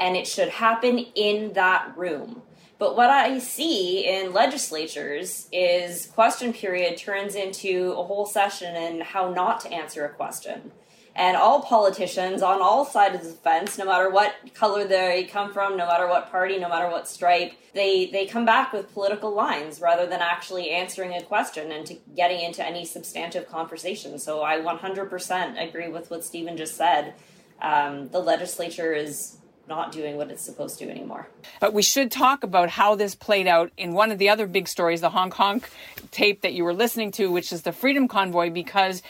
and 0.01 0.17
it 0.17 0.27
should 0.27 0.49
happen 0.49 0.99
in 1.15 1.53
that 1.53 1.97
room. 1.97 2.43
But 2.79 2.97
what 2.97 3.11
I 3.11 3.39
see 3.39 4.05
in 4.05 4.33
legislatures 4.33 5.49
is 5.53 6.07
question 6.07 6.53
period 6.53 6.99
turns 6.99 7.37
into 7.37 7.95
a 7.97 8.03
whole 8.03 8.27
session 8.27 8.75
and 8.75 9.03
how 9.03 9.31
not 9.31 9.61
to 9.61 9.73
answer 9.73 10.05
a 10.05 10.09
question 10.09 10.73
and 11.15 11.37
all 11.37 11.63
politicians 11.63 12.43
on 12.43 12.63
all 12.63 12.85
sides 12.85 13.17
of 13.17 13.25
the 13.25 13.39
fence, 13.39 13.77
no 13.77 13.85
matter 13.85 14.09
what 14.09 14.35
color 14.55 14.85
they 14.85 15.25
come 15.25 15.53
from, 15.53 15.77
no 15.77 15.87
matter 15.87 16.07
what 16.07 16.31
party, 16.31 16.59
no 16.59 16.69
matter 16.69 16.89
what 16.89 17.07
stripe, 17.07 17.53
they 17.75 18.07
they 18.07 18.27
come 18.27 18.45
back 18.45 18.73
with 18.73 18.93
political 18.93 19.35
lines 19.35 19.81
rather 19.81 20.07
than 20.07 20.21
actually 20.21 20.71
answering 20.71 21.15
a 21.15 21.23
question 21.23 21.71
and 21.71 21.87
to 21.87 21.95
getting 22.17 22.41
into 22.41 22.65
any 22.65 22.85
substantive 22.85 23.49
conversation. 23.49 24.19
So 24.19 24.43
I 24.43 24.59
100% 24.59 25.69
agree 25.69 25.89
with 25.89 26.11
what 26.11 26.25
Stephen 26.25 26.57
just 26.57 26.77
said. 26.77 27.15
Um, 27.61 28.09
the 28.09 28.19
legislature 28.19 28.93
is 28.93 29.37
not 29.69 29.93
doing 29.93 30.17
what 30.17 30.31
it's 30.31 30.43
supposed 30.43 30.79
to 30.79 30.91
anymore. 30.91 31.29
But 31.61 31.73
we 31.73 31.83
should 31.83 32.11
talk 32.11 32.43
about 32.43 32.69
how 32.69 32.95
this 32.95 33.15
played 33.15 33.47
out 33.47 33.71
in 33.77 33.93
one 33.93 34.11
of 34.11 34.19
the 34.19 34.29
other 34.29 34.47
big 34.47 34.69
stories, 34.69 35.01
the 35.01 35.11
honk 35.11 35.35
honk 35.35 35.71
tape 36.11 36.43
that 36.43 36.53
you 36.53 36.65
were 36.65 36.75
listening 36.75 37.13
to, 37.13 37.31
which 37.31 37.53
is 37.53 37.63
the 37.63 37.73
Freedom 37.73 38.09
Convoy, 38.09 38.51
because 38.51 39.03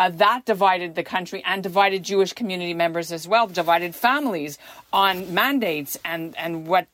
uh, 0.00 0.08
that 0.08 0.46
divided 0.46 0.94
the 0.94 1.02
country 1.02 1.42
and 1.44 1.62
divided 1.62 2.02
Jewish 2.02 2.32
community 2.32 2.72
members 2.72 3.12
as 3.12 3.28
well, 3.28 3.46
divided 3.46 3.94
families 3.94 4.58
on 4.94 5.34
mandates 5.34 5.98
and, 6.06 6.34
and 6.38 6.66
what 6.66 6.86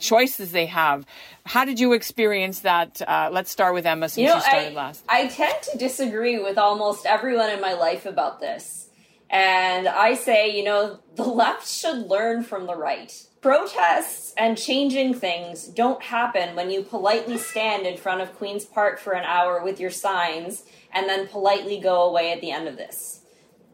choices 0.00 0.50
they 0.50 0.66
have. 0.66 1.06
How 1.46 1.64
did 1.64 1.78
you 1.78 1.92
experience 1.92 2.60
that? 2.60 3.00
Uh, 3.06 3.28
let's 3.30 3.52
start 3.52 3.72
with 3.72 3.86
Emma 3.86 4.08
since 4.08 4.22
you, 4.22 4.26
know, 4.26 4.34
you 4.34 4.40
started 4.40 4.72
I, 4.72 4.74
last. 4.74 5.04
I 5.08 5.28
tend 5.28 5.62
to 5.70 5.78
disagree 5.78 6.40
with 6.40 6.58
almost 6.58 7.06
everyone 7.06 7.50
in 7.50 7.60
my 7.60 7.74
life 7.74 8.04
about 8.04 8.40
this. 8.40 8.88
And 9.30 9.86
I 9.86 10.14
say, 10.14 10.56
you 10.56 10.64
know, 10.64 10.98
the 11.14 11.22
left 11.22 11.68
should 11.68 12.08
learn 12.08 12.42
from 12.42 12.66
the 12.66 12.74
right. 12.74 13.12
Protests 13.40 14.34
and 14.36 14.58
changing 14.58 15.14
things 15.14 15.66
don't 15.66 16.02
happen 16.02 16.54
when 16.54 16.70
you 16.70 16.82
politely 16.82 17.38
stand 17.38 17.86
in 17.86 17.96
front 17.96 18.20
of 18.20 18.36
Queen's 18.36 18.66
Park 18.66 18.98
for 18.98 19.14
an 19.14 19.24
hour 19.24 19.64
with 19.64 19.80
your 19.80 19.90
signs 19.90 20.64
and 20.92 21.08
then 21.08 21.26
politely 21.26 21.80
go 21.80 22.02
away 22.02 22.32
at 22.32 22.42
the 22.42 22.50
end 22.50 22.68
of 22.68 22.76
this. 22.76 23.22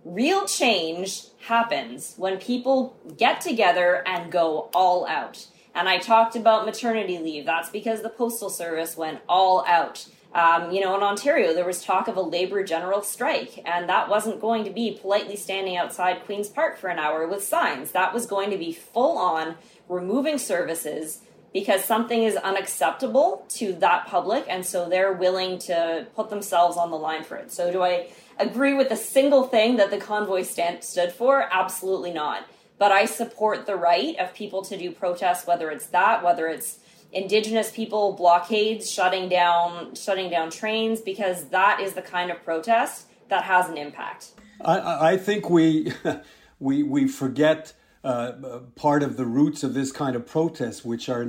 Real 0.04 0.46
change 0.46 1.24
happens 1.46 2.14
when 2.16 2.38
people 2.38 2.96
get 3.16 3.40
together 3.40 4.06
and 4.06 4.30
go 4.30 4.70
all 4.72 5.04
out. 5.08 5.48
And 5.74 5.88
I 5.88 5.98
talked 5.98 6.36
about 6.36 6.64
maternity 6.64 7.18
leave. 7.18 7.44
That's 7.44 7.68
because 7.68 8.02
the 8.02 8.08
Postal 8.08 8.50
Service 8.50 8.96
went 8.96 9.18
all 9.28 9.64
out. 9.66 10.06
Um, 10.36 10.70
you 10.70 10.82
know, 10.82 10.94
in 10.94 11.02
Ontario, 11.02 11.54
there 11.54 11.64
was 11.64 11.82
talk 11.82 12.08
of 12.08 12.18
a 12.18 12.20
labor 12.20 12.62
general 12.62 13.00
strike, 13.00 13.62
and 13.64 13.88
that 13.88 14.10
wasn't 14.10 14.38
going 14.38 14.64
to 14.64 14.70
be 14.70 14.98
politely 15.00 15.34
standing 15.34 15.78
outside 15.78 16.26
Queen's 16.26 16.50
Park 16.50 16.76
for 16.76 16.88
an 16.88 16.98
hour 16.98 17.26
with 17.26 17.42
signs. 17.42 17.92
That 17.92 18.12
was 18.12 18.26
going 18.26 18.50
to 18.50 18.58
be 18.58 18.74
full 18.74 19.16
on 19.16 19.54
removing 19.88 20.36
services 20.36 21.22
because 21.54 21.86
something 21.86 22.22
is 22.22 22.36
unacceptable 22.36 23.46
to 23.48 23.72
that 23.76 24.06
public 24.08 24.44
and 24.46 24.66
so 24.66 24.86
they're 24.86 25.14
willing 25.14 25.58
to 25.58 26.06
put 26.14 26.28
themselves 26.28 26.76
on 26.76 26.90
the 26.90 26.98
line 26.98 27.24
for 27.24 27.36
it. 27.36 27.50
So 27.50 27.72
do 27.72 27.82
I 27.82 28.08
agree 28.38 28.74
with 28.74 28.90
a 28.90 28.96
single 28.96 29.44
thing 29.44 29.76
that 29.76 29.90
the 29.90 29.96
convoy 29.96 30.42
stand, 30.42 30.84
stood 30.84 31.12
for? 31.12 31.48
Absolutely 31.50 32.12
not. 32.12 32.46
But 32.76 32.92
I 32.92 33.06
support 33.06 33.64
the 33.64 33.76
right 33.76 34.14
of 34.18 34.34
people 34.34 34.60
to 34.66 34.76
do 34.76 34.90
protests 34.90 35.46
whether 35.46 35.70
it's 35.70 35.86
that, 35.86 36.22
whether 36.22 36.46
it's 36.46 36.80
indigenous 37.12 37.70
people 37.70 38.12
blockades 38.12 38.90
shutting 38.90 39.28
down 39.28 39.94
shutting 39.94 40.30
down 40.30 40.50
trains 40.50 41.00
because 41.00 41.48
that 41.48 41.80
is 41.80 41.94
the 41.94 42.02
kind 42.02 42.30
of 42.30 42.42
protest 42.44 43.06
that 43.28 43.44
has 43.44 43.68
an 43.68 43.76
impact. 43.76 44.32
I, 44.64 45.12
I 45.12 45.16
think 45.16 45.50
we 45.50 45.92
we 46.60 46.82
we 46.82 47.08
forget 47.08 47.72
uh, 48.04 48.60
part 48.74 49.02
of 49.02 49.16
the 49.16 49.26
roots 49.26 49.62
of 49.62 49.74
this 49.74 49.92
kind 49.92 50.14
of 50.16 50.26
protest, 50.26 50.84
which 50.84 51.08
are 51.08 51.26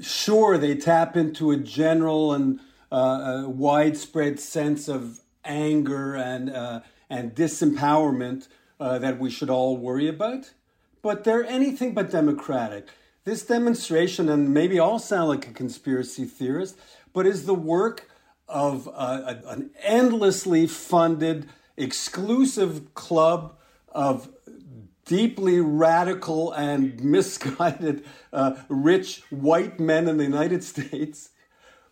sure 0.00 0.58
they 0.58 0.76
tap 0.76 1.16
into 1.16 1.50
a 1.50 1.56
general 1.56 2.32
and 2.32 2.60
uh, 2.92 3.42
a 3.44 3.48
widespread 3.48 4.38
sense 4.38 4.88
of 4.88 5.20
anger 5.44 6.14
and 6.14 6.50
uh, 6.50 6.80
and 7.10 7.34
disempowerment 7.34 8.48
uh, 8.80 8.98
that 8.98 9.18
we 9.18 9.30
should 9.30 9.50
all 9.50 9.76
worry 9.76 10.08
about, 10.08 10.52
but 11.02 11.24
they're 11.24 11.44
anything 11.44 11.94
but 11.94 12.10
democratic. 12.10 12.88
This 13.26 13.44
demonstration, 13.44 14.28
and 14.28 14.54
maybe 14.54 14.78
I'll 14.78 15.00
sound 15.00 15.30
like 15.30 15.48
a 15.48 15.52
conspiracy 15.52 16.26
theorist, 16.26 16.78
but 17.12 17.26
is 17.26 17.44
the 17.44 17.56
work 17.56 18.08
of 18.46 18.88
uh, 18.94 19.34
an 19.46 19.70
endlessly 19.82 20.68
funded, 20.68 21.48
exclusive 21.76 22.94
club 22.94 23.56
of 23.88 24.28
deeply 25.04 25.58
radical 25.58 26.52
and 26.52 27.00
misguided 27.02 28.04
uh, 28.32 28.54
rich 28.68 29.24
white 29.30 29.80
men 29.80 30.06
in 30.06 30.18
the 30.18 30.24
United 30.24 30.62
States 30.72 31.30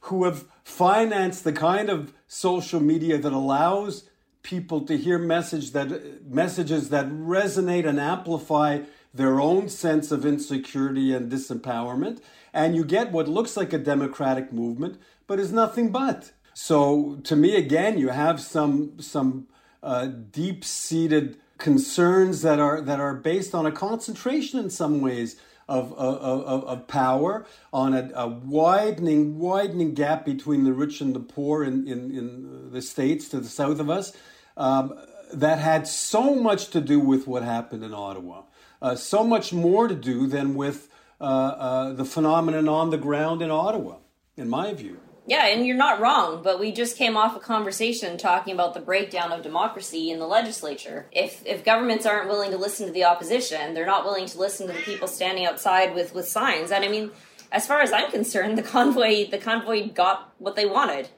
who 0.02 0.22
have 0.22 0.44
financed 0.62 1.42
the 1.42 1.52
kind 1.52 1.90
of 1.90 2.12
social 2.28 2.78
media 2.78 3.18
that 3.18 3.32
allows 3.32 4.08
people 4.44 4.82
to 4.82 4.96
hear 4.96 5.18
message 5.18 5.72
that 5.72 6.24
messages 6.28 6.90
that 6.90 7.06
resonate 7.06 7.88
and 7.88 7.98
amplify 7.98 8.82
their 9.14 9.40
own 9.40 9.68
sense 9.68 10.10
of 10.10 10.26
insecurity 10.26 11.14
and 11.14 11.30
disempowerment 11.30 12.20
and 12.52 12.76
you 12.76 12.84
get 12.84 13.12
what 13.12 13.28
looks 13.28 13.56
like 13.56 13.72
a 13.72 13.78
democratic 13.78 14.52
movement 14.52 15.00
but 15.26 15.40
is 15.40 15.52
nothing 15.52 15.90
but. 15.90 16.32
So 16.52 17.16
to 17.24 17.36
me 17.36 17.56
again 17.56 17.98
you 17.98 18.08
have 18.08 18.40
some 18.40 19.00
some 19.00 19.46
uh, 19.82 20.06
deep-seated 20.06 21.36
concerns 21.58 22.42
that 22.42 22.58
are 22.58 22.80
that 22.80 23.00
are 23.00 23.14
based 23.14 23.54
on 23.54 23.66
a 23.66 23.72
concentration 23.72 24.58
in 24.58 24.70
some 24.70 25.00
ways 25.00 25.36
of, 25.68 25.92
of, 25.94 26.42
of, 26.42 26.64
of 26.64 26.86
power, 26.86 27.46
on 27.72 27.94
a, 27.94 28.10
a, 28.14 28.28
widening 28.28 29.38
widening 29.38 29.94
gap 29.94 30.24
between 30.24 30.64
the 30.64 30.72
rich 30.72 31.00
and 31.00 31.14
the 31.14 31.20
poor 31.20 31.64
in, 31.64 31.86
in, 31.88 32.10
in 32.10 32.70
the 32.70 32.82
states 32.82 33.28
to 33.28 33.40
the 33.40 33.48
south 33.48 33.80
of 33.80 33.88
us, 33.88 34.12
um, 34.56 34.94
that 35.32 35.58
had 35.58 35.86
so 35.86 36.34
much 36.34 36.68
to 36.68 36.80
do 36.80 37.00
with 37.00 37.26
what 37.26 37.42
happened 37.42 37.82
in 37.82 37.94
Ottawa, 37.94 38.42
uh, 38.84 38.94
so 38.94 39.24
much 39.24 39.50
more 39.50 39.88
to 39.88 39.94
do 39.94 40.26
than 40.26 40.54
with 40.54 40.90
uh, 41.18 41.24
uh, 41.24 41.92
the 41.94 42.04
phenomenon 42.04 42.68
on 42.68 42.90
the 42.90 42.98
ground 42.98 43.40
in 43.40 43.50
Ottawa, 43.50 43.96
in 44.36 44.46
my 44.46 44.74
view. 44.74 45.00
Yeah, 45.26 45.46
and 45.46 45.66
you're 45.66 45.74
not 45.74 46.00
wrong, 46.00 46.42
but 46.42 46.60
we 46.60 46.70
just 46.70 46.98
came 46.98 47.16
off 47.16 47.34
a 47.34 47.40
conversation 47.40 48.18
talking 48.18 48.52
about 48.52 48.74
the 48.74 48.80
breakdown 48.80 49.32
of 49.32 49.42
democracy 49.42 50.10
in 50.10 50.18
the 50.18 50.26
legislature. 50.26 51.08
If 51.12 51.42
if 51.46 51.64
governments 51.64 52.04
aren't 52.04 52.28
willing 52.28 52.50
to 52.50 52.58
listen 52.58 52.86
to 52.86 52.92
the 52.92 53.04
opposition, 53.04 53.72
they're 53.72 53.86
not 53.86 54.04
willing 54.04 54.26
to 54.26 54.38
listen 54.38 54.66
to 54.66 54.74
the 54.74 54.80
people 54.80 55.08
standing 55.08 55.46
outside 55.46 55.94
with 55.94 56.14
with 56.14 56.28
signs. 56.28 56.70
And 56.70 56.84
I 56.84 56.88
mean, 56.88 57.10
as 57.50 57.66
far 57.66 57.80
as 57.80 57.90
I'm 57.90 58.10
concerned, 58.10 58.58
the 58.58 58.62
convoy 58.62 59.30
the 59.30 59.38
convoy 59.38 59.88
got 59.88 60.34
what 60.36 60.56
they 60.56 60.66
wanted. 60.66 61.08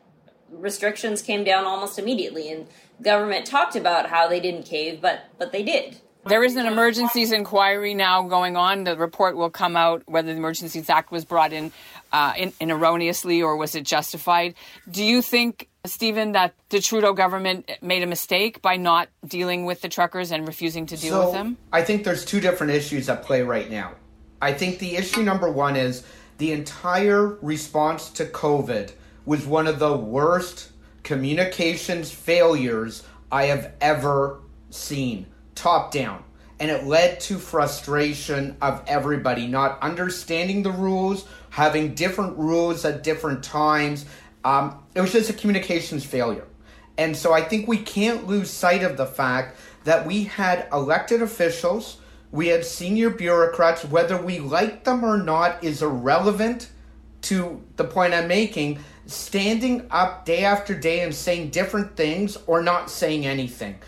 Restrictions 0.52 1.20
came 1.20 1.42
down 1.42 1.64
almost 1.64 1.98
immediately 1.98 2.48
and 2.48 2.68
government 3.02 3.44
talked 3.44 3.74
about 3.74 4.10
how 4.10 4.28
they 4.28 4.38
didn't 4.38 4.66
cave, 4.66 5.00
but 5.00 5.30
but 5.36 5.50
they 5.50 5.64
did. 5.64 6.00
There 6.26 6.42
is 6.42 6.56
an 6.56 6.66
emergencies 6.66 7.30
inquiry 7.32 7.94
now 7.94 8.22
going 8.22 8.56
on. 8.56 8.84
The 8.84 8.96
report 8.96 9.36
will 9.36 9.50
come 9.50 9.76
out 9.76 10.02
whether 10.06 10.32
the 10.32 10.36
Emergencies 10.36 10.90
Act 10.90 11.12
was 11.12 11.24
brought 11.24 11.52
in, 11.52 11.72
uh, 12.12 12.32
in, 12.36 12.52
in 12.60 12.70
erroneously 12.70 13.42
or 13.42 13.56
was 13.56 13.74
it 13.74 13.84
justified. 13.84 14.54
Do 14.90 15.04
you 15.04 15.22
think, 15.22 15.68
Stephen, 15.84 16.32
that 16.32 16.54
the 16.70 16.80
Trudeau 16.80 17.12
government 17.12 17.70
made 17.80 18.02
a 18.02 18.06
mistake 18.06 18.60
by 18.60 18.76
not 18.76 19.08
dealing 19.26 19.66
with 19.66 19.82
the 19.82 19.88
truckers 19.88 20.32
and 20.32 20.46
refusing 20.46 20.86
to 20.86 20.96
deal 20.96 21.12
so, 21.12 21.24
with 21.26 21.34
them? 21.34 21.56
I 21.72 21.82
think 21.82 22.04
there's 22.04 22.24
two 22.24 22.40
different 22.40 22.72
issues 22.72 23.08
at 23.08 23.22
play 23.22 23.42
right 23.42 23.70
now. 23.70 23.92
I 24.42 24.52
think 24.52 24.80
the 24.80 24.96
issue 24.96 25.22
number 25.22 25.50
one 25.50 25.76
is 25.76 26.04
the 26.38 26.52
entire 26.52 27.26
response 27.40 28.10
to 28.10 28.24
COVID 28.26 28.92
was 29.24 29.46
one 29.46 29.66
of 29.66 29.78
the 29.78 29.96
worst 29.96 30.70
communications 31.02 32.10
failures 32.10 33.04
I 33.30 33.44
have 33.46 33.72
ever 33.80 34.40
seen, 34.70 35.26
top 35.56 35.90
down. 35.90 36.22
And 36.60 36.70
it 36.70 36.86
led 36.86 37.20
to 37.20 37.38
frustration 37.38 38.56
of 38.62 38.82
everybody 38.86 39.46
not 39.46 39.82
understanding 39.82 40.62
the 40.62 40.70
rules, 40.70 41.26
having 41.50 41.94
different 41.94 42.38
rules 42.38 42.84
at 42.84 43.02
different 43.02 43.42
times. 43.42 44.06
Um, 44.44 44.82
it 44.94 45.00
was 45.00 45.12
just 45.12 45.28
a 45.28 45.32
communications 45.32 46.04
failure. 46.04 46.46
And 46.96 47.16
so 47.16 47.32
I 47.32 47.42
think 47.42 47.68
we 47.68 47.78
can't 47.78 48.26
lose 48.26 48.50
sight 48.50 48.82
of 48.82 48.96
the 48.96 49.04
fact 49.04 49.58
that 49.84 50.06
we 50.06 50.24
had 50.24 50.66
elected 50.72 51.20
officials, 51.20 51.98
we 52.32 52.48
had 52.48 52.64
senior 52.64 53.10
bureaucrats, 53.10 53.84
whether 53.84 54.20
we 54.20 54.38
like 54.40 54.84
them 54.84 55.04
or 55.04 55.16
not 55.16 55.62
is 55.62 55.82
irrelevant 55.82 56.70
to 57.22 57.62
the 57.76 57.84
point 57.84 58.14
I'm 58.14 58.28
making, 58.28 58.78
standing 59.06 59.86
up 59.90 60.24
day 60.24 60.44
after 60.44 60.74
day 60.74 61.02
and 61.02 61.14
saying 61.14 61.50
different 61.50 61.96
things 61.96 62.36
or 62.46 62.62
not 62.62 62.90
saying 62.90 63.26
anything. 63.26 63.78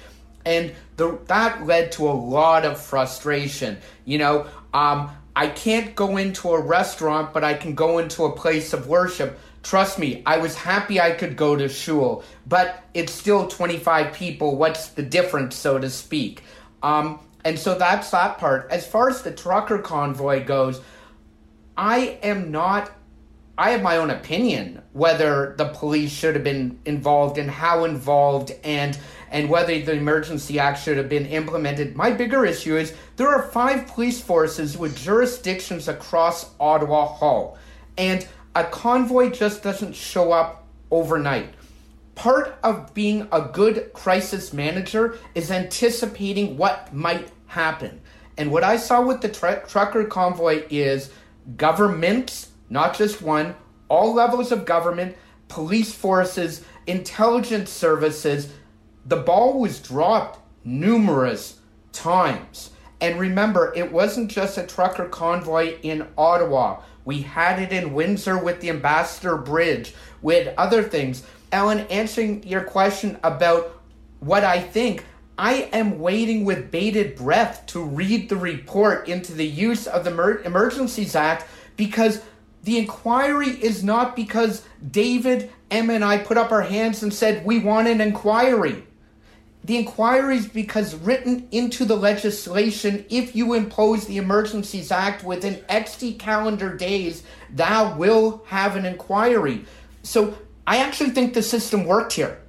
And 0.48 0.72
the, 0.96 1.18
that 1.26 1.66
led 1.66 1.92
to 1.92 2.08
a 2.08 2.10
lot 2.10 2.64
of 2.64 2.80
frustration. 2.80 3.76
You 4.06 4.16
know, 4.16 4.46
um, 4.72 5.10
I 5.36 5.48
can't 5.48 5.94
go 5.94 6.16
into 6.16 6.48
a 6.48 6.60
restaurant, 6.60 7.34
but 7.34 7.44
I 7.44 7.52
can 7.52 7.74
go 7.74 7.98
into 7.98 8.24
a 8.24 8.32
place 8.32 8.72
of 8.72 8.88
worship. 8.88 9.38
Trust 9.62 9.98
me, 9.98 10.22
I 10.24 10.38
was 10.38 10.54
happy 10.54 10.98
I 11.00 11.10
could 11.10 11.36
go 11.36 11.54
to 11.54 11.68
shul, 11.68 12.24
but 12.46 12.82
it's 12.94 13.12
still 13.12 13.46
25 13.46 14.14
people. 14.14 14.56
What's 14.56 14.88
the 14.88 15.02
difference, 15.02 15.54
so 15.54 15.78
to 15.78 15.90
speak? 15.90 16.42
Um, 16.82 17.20
and 17.44 17.58
so 17.58 17.76
that's 17.76 18.10
that 18.12 18.38
part. 18.38 18.68
As 18.70 18.86
far 18.86 19.10
as 19.10 19.20
the 19.20 19.32
trucker 19.32 19.78
convoy 19.78 20.46
goes, 20.46 20.80
I 21.76 22.18
am 22.22 22.50
not 22.50 22.90
I 23.58 23.70
have 23.70 23.82
my 23.82 23.96
own 23.96 24.10
opinion 24.10 24.82
whether 24.92 25.56
the 25.58 25.64
police 25.64 26.12
should 26.12 26.36
have 26.36 26.44
been 26.44 26.78
involved 26.84 27.38
and 27.38 27.50
how 27.50 27.84
involved 27.84 28.52
and 28.62 28.96
and 29.30 29.48
whether 29.48 29.80
the 29.80 29.92
emergency 29.92 30.58
act 30.58 30.82
should 30.82 30.96
have 30.96 31.08
been 31.08 31.26
implemented. 31.26 31.96
My 31.96 32.10
bigger 32.10 32.44
issue 32.44 32.76
is 32.76 32.94
there 33.16 33.28
are 33.28 33.42
five 33.50 33.86
police 33.86 34.20
forces 34.20 34.76
with 34.76 34.96
jurisdictions 34.96 35.88
across 35.88 36.50
Ottawa 36.58 37.06
Hall, 37.06 37.58
And 37.96 38.26
a 38.54 38.64
convoy 38.64 39.30
just 39.30 39.62
doesn't 39.62 39.94
show 39.94 40.32
up 40.32 40.66
overnight. 40.90 41.54
Part 42.14 42.58
of 42.62 42.92
being 42.94 43.28
a 43.30 43.42
good 43.42 43.92
crisis 43.92 44.52
manager 44.52 45.18
is 45.34 45.50
anticipating 45.50 46.56
what 46.56 46.92
might 46.92 47.28
happen. 47.46 48.00
And 48.36 48.50
what 48.50 48.64
I 48.64 48.76
saw 48.76 49.04
with 49.04 49.20
the 49.20 49.28
tr- 49.28 49.66
trucker 49.68 50.04
convoy 50.04 50.64
is 50.70 51.10
governments 51.56 52.48
not 52.70 52.96
just 52.96 53.22
one, 53.22 53.54
all 53.88 54.14
levels 54.14 54.52
of 54.52 54.64
government, 54.64 55.16
police 55.48 55.92
forces, 55.92 56.64
intelligence 56.86 57.70
services. 57.70 58.52
The 59.08 59.16
ball 59.16 59.58
was 59.58 59.80
dropped 59.80 60.38
numerous 60.64 61.60
times. 61.92 62.70
And 63.00 63.18
remember, 63.18 63.72
it 63.74 63.90
wasn't 63.90 64.30
just 64.30 64.58
a 64.58 64.66
trucker 64.66 65.06
convoy 65.06 65.78
in 65.82 66.06
Ottawa. 66.18 66.82
We 67.06 67.22
had 67.22 67.58
it 67.58 67.72
in 67.72 67.94
Windsor 67.94 68.36
with 68.36 68.60
the 68.60 68.68
Ambassador 68.68 69.38
Bridge, 69.38 69.94
with 70.20 70.52
other 70.58 70.82
things. 70.82 71.24
Ellin, 71.52 71.86
answering 71.88 72.42
your 72.46 72.60
question 72.64 73.16
about 73.22 73.80
what 74.20 74.44
I 74.44 74.60
think, 74.60 75.06
I 75.38 75.70
am 75.72 76.00
waiting 76.00 76.44
with 76.44 76.70
bated 76.70 77.16
breath 77.16 77.64
to 77.68 77.82
read 77.82 78.28
the 78.28 78.36
report 78.36 79.08
into 79.08 79.32
the 79.32 79.46
use 79.46 79.86
of 79.86 80.04
the 80.04 80.10
Emer- 80.10 80.42
Emergencies 80.42 81.16
Act 81.16 81.46
because 81.76 82.20
the 82.64 82.76
inquiry 82.76 83.48
is 83.48 83.82
not 83.82 84.14
because 84.14 84.66
David, 84.90 85.50
Emma, 85.70 85.94
and 85.94 86.04
I 86.04 86.18
put 86.18 86.36
up 86.36 86.52
our 86.52 86.60
hands 86.60 87.02
and 87.02 87.14
said 87.14 87.46
we 87.46 87.58
want 87.58 87.88
an 87.88 88.02
inquiry. 88.02 88.84
The 89.68 89.76
inquiry 89.76 90.38
is 90.38 90.48
because 90.48 90.94
written 90.94 91.46
into 91.50 91.84
the 91.84 91.94
legislation, 91.94 93.04
if 93.10 93.36
you 93.36 93.52
impose 93.52 94.06
the 94.06 94.16
Emergencies 94.16 94.90
Act 94.90 95.22
within 95.22 95.56
XT 95.68 96.18
calendar 96.18 96.74
days, 96.74 97.22
thou 97.50 97.94
will 97.94 98.42
have 98.46 98.76
an 98.76 98.86
inquiry. 98.86 99.66
So 100.02 100.38
I 100.66 100.78
actually 100.78 101.10
think 101.10 101.34
the 101.34 101.42
system 101.42 101.84
worked 101.84 102.14
here. 102.14 102.40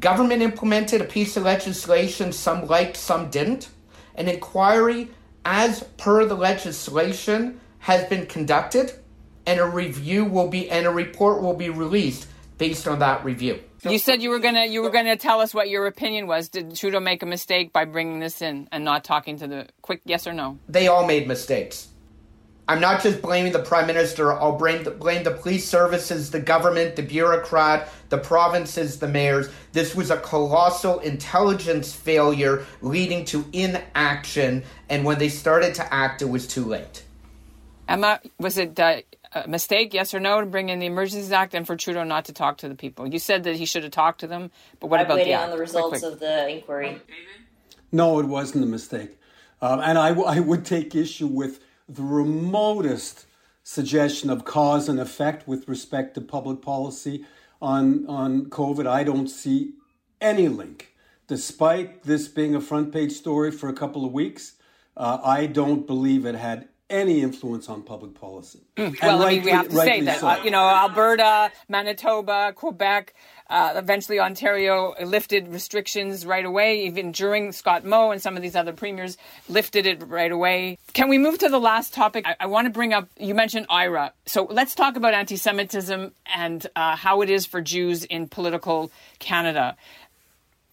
Government 0.00 0.40
implemented 0.40 1.02
a 1.02 1.04
piece 1.04 1.36
of 1.36 1.42
legislation, 1.42 2.32
some 2.32 2.68
liked, 2.68 2.96
some 2.96 3.28
didn't. 3.28 3.68
An 4.14 4.26
inquiry, 4.26 5.10
as 5.44 5.82
per 5.98 6.24
the 6.24 6.36
legislation, 6.36 7.60
has 7.80 8.08
been 8.08 8.24
conducted 8.24 8.94
and 9.44 9.60
a 9.60 9.66
review 9.66 10.24
will 10.24 10.48
be 10.48 10.70
and 10.70 10.86
a 10.86 10.90
report 10.90 11.42
will 11.42 11.52
be 11.52 11.68
released 11.68 12.28
based 12.56 12.88
on 12.88 13.00
that 13.00 13.22
review. 13.26 13.60
You 13.84 13.98
said 13.98 14.22
you 14.22 14.30
were 14.30 14.38
gonna 14.38 14.64
you 14.64 14.82
were 14.82 14.90
gonna 14.90 15.16
tell 15.16 15.40
us 15.40 15.52
what 15.52 15.68
your 15.68 15.86
opinion 15.86 16.26
was. 16.26 16.48
Did 16.48 16.74
Trudeau 16.74 17.00
make 17.00 17.22
a 17.22 17.26
mistake 17.26 17.72
by 17.72 17.84
bringing 17.84 18.18
this 18.20 18.40
in 18.40 18.68
and 18.72 18.84
not 18.84 19.04
talking 19.04 19.38
to 19.38 19.46
the 19.46 19.66
quick 19.82 20.00
yes 20.04 20.26
or 20.26 20.32
no? 20.32 20.58
They 20.68 20.88
all 20.88 21.06
made 21.06 21.28
mistakes. 21.28 21.88
I'm 22.66 22.80
not 22.80 23.02
just 23.02 23.20
blaming 23.20 23.52
the 23.52 23.58
prime 23.58 23.86
minister. 23.86 24.32
I'll 24.32 24.56
blame 24.56 24.84
the, 24.84 24.90
blame 24.90 25.22
the 25.22 25.32
police 25.32 25.68
services, 25.68 26.30
the 26.30 26.40
government, 26.40 26.96
the 26.96 27.02
bureaucrat, 27.02 27.90
the 28.08 28.16
provinces, 28.16 28.98
the 28.98 29.08
mayors. 29.08 29.50
This 29.72 29.94
was 29.94 30.10
a 30.10 30.16
colossal 30.16 31.00
intelligence 31.00 31.92
failure 31.92 32.64
leading 32.80 33.26
to 33.26 33.44
inaction, 33.52 34.64
and 34.88 35.04
when 35.04 35.18
they 35.18 35.28
started 35.28 35.74
to 35.74 35.92
act, 35.92 36.22
it 36.22 36.28
was 36.30 36.46
too 36.46 36.64
late. 36.64 37.04
Emma, 37.86 38.18
was 38.38 38.56
it 38.56 38.80
uh, 38.80 39.02
a 39.34 39.48
mistake, 39.48 39.92
yes 39.92 40.14
or 40.14 40.20
no, 40.20 40.40
to 40.40 40.46
bring 40.46 40.68
in 40.68 40.78
the 40.78 40.86
Emergencies 40.86 41.32
Act 41.32 41.54
and 41.54 41.66
for 41.66 41.76
Trudeau 41.76 42.04
not 42.04 42.24
to 42.26 42.32
talk 42.32 42.58
to 42.58 42.68
the 42.68 42.74
people? 42.74 43.06
You 43.06 43.18
said 43.18 43.44
that 43.44 43.56
he 43.56 43.64
should 43.64 43.82
have 43.82 43.92
talked 43.92 44.20
to 44.20 44.26
them, 44.26 44.50
but 44.80 44.88
what 44.88 45.00
I'm 45.00 45.06
about 45.06 45.16
waiting 45.16 45.32
the 45.32 45.38
on 45.38 45.50
the 45.50 45.58
results 45.58 45.88
quick, 45.88 46.00
quick. 46.02 46.12
of 46.12 46.20
the 46.20 46.48
inquiry. 46.48 47.02
No, 47.92 48.18
it 48.18 48.26
wasn't 48.26 48.64
a 48.64 48.66
mistake. 48.66 49.18
Um, 49.60 49.80
and 49.80 49.98
I, 49.98 50.10
w- 50.10 50.26
I 50.26 50.40
would 50.40 50.64
take 50.64 50.94
issue 50.94 51.26
with 51.26 51.62
the 51.88 52.02
remotest 52.02 53.26
suggestion 53.62 54.30
of 54.30 54.44
cause 54.44 54.88
and 54.88 55.00
effect 55.00 55.48
with 55.48 55.68
respect 55.68 56.14
to 56.14 56.20
public 56.20 56.60
policy 56.60 57.24
on, 57.62 58.06
on 58.06 58.46
COVID. 58.46 58.86
I 58.86 59.04
don't 59.04 59.28
see 59.28 59.72
any 60.20 60.48
link. 60.48 60.94
Despite 61.26 62.02
this 62.02 62.28
being 62.28 62.54
a 62.54 62.60
front 62.60 62.92
page 62.92 63.12
story 63.12 63.50
for 63.50 63.68
a 63.68 63.72
couple 63.72 64.04
of 64.04 64.12
weeks, 64.12 64.54
uh, 64.96 65.18
I 65.24 65.46
don't 65.46 65.86
believe 65.86 66.26
it 66.26 66.34
had 66.34 66.68
any 66.94 67.20
influence 67.22 67.68
on 67.68 67.82
public 67.82 68.14
policy. 68.14 68.60
Mm. 68.76 69.02
Well, 69.02 69.22
I 69.22 69.30
mean, 69.30 69.42
we 69.42 69.50
have 69.50 69.68
to 69.68 69.76
say 69.76 70.00
that, 70.02 70.20
so. 70.20 70.28
uh, 70.28 70.40
you 70.44 70.50
know, 70.50 70.62
Alberta, 70.62 71.50
Manitoba, 71.68 72.52
Quebec, 72.54 73.14
uh, 73.50 73.74
eventually 73.76 74.20
Ontario 74.20 74.94
lifted 75.04 75.48
restrictions 75.48 76.24
right 76.24 76.44
away, 76.44 76.86
even 76.86 77.12
during 77.12 77.52
Scott 77.52 77.84
Moe 77.84 78.10
and 78.10 78.22
some 78.22 78.36
of 78.36 78.42
these 78.42 78.56
other 78.56 78.72
premiers 78.72 79.18
lifted 79.48 79.86
it 79.86 80.02
right 80.06 80.32
away. 80.32 80.78
Can 80.92 81.08
we 81.08 81.18
move 81.18 81.38
to 81.38 81.48
the 81.48 81.58
last 81.58 81.92
topic? 81.92 82.26
I, 82.26 82.36
I 82.40 82.46
want 82.46 82.66
to 82.66 82.70
bring 82.70 82.94
up, 82.94 83.08
you 83.18 83.34
mentioned 83.34 83.68
IHRA. 83.68 84.12
So 84.26 84.44
let's 84.44 84.74
talk 84.74 84.96
about 84.96 85.14
anti 85.14 85.36
Semitism 85.36 86.12
and 86.34 86.66
uh, 86.74 86.96
how 86.96 87.20
it 87.22 87.28
is 87.28 87.44
for 87.44 87.60
Jews 87.60 88.04
in 88.04 88.28
political 88.28 88.90
Canada. 89.18 89.76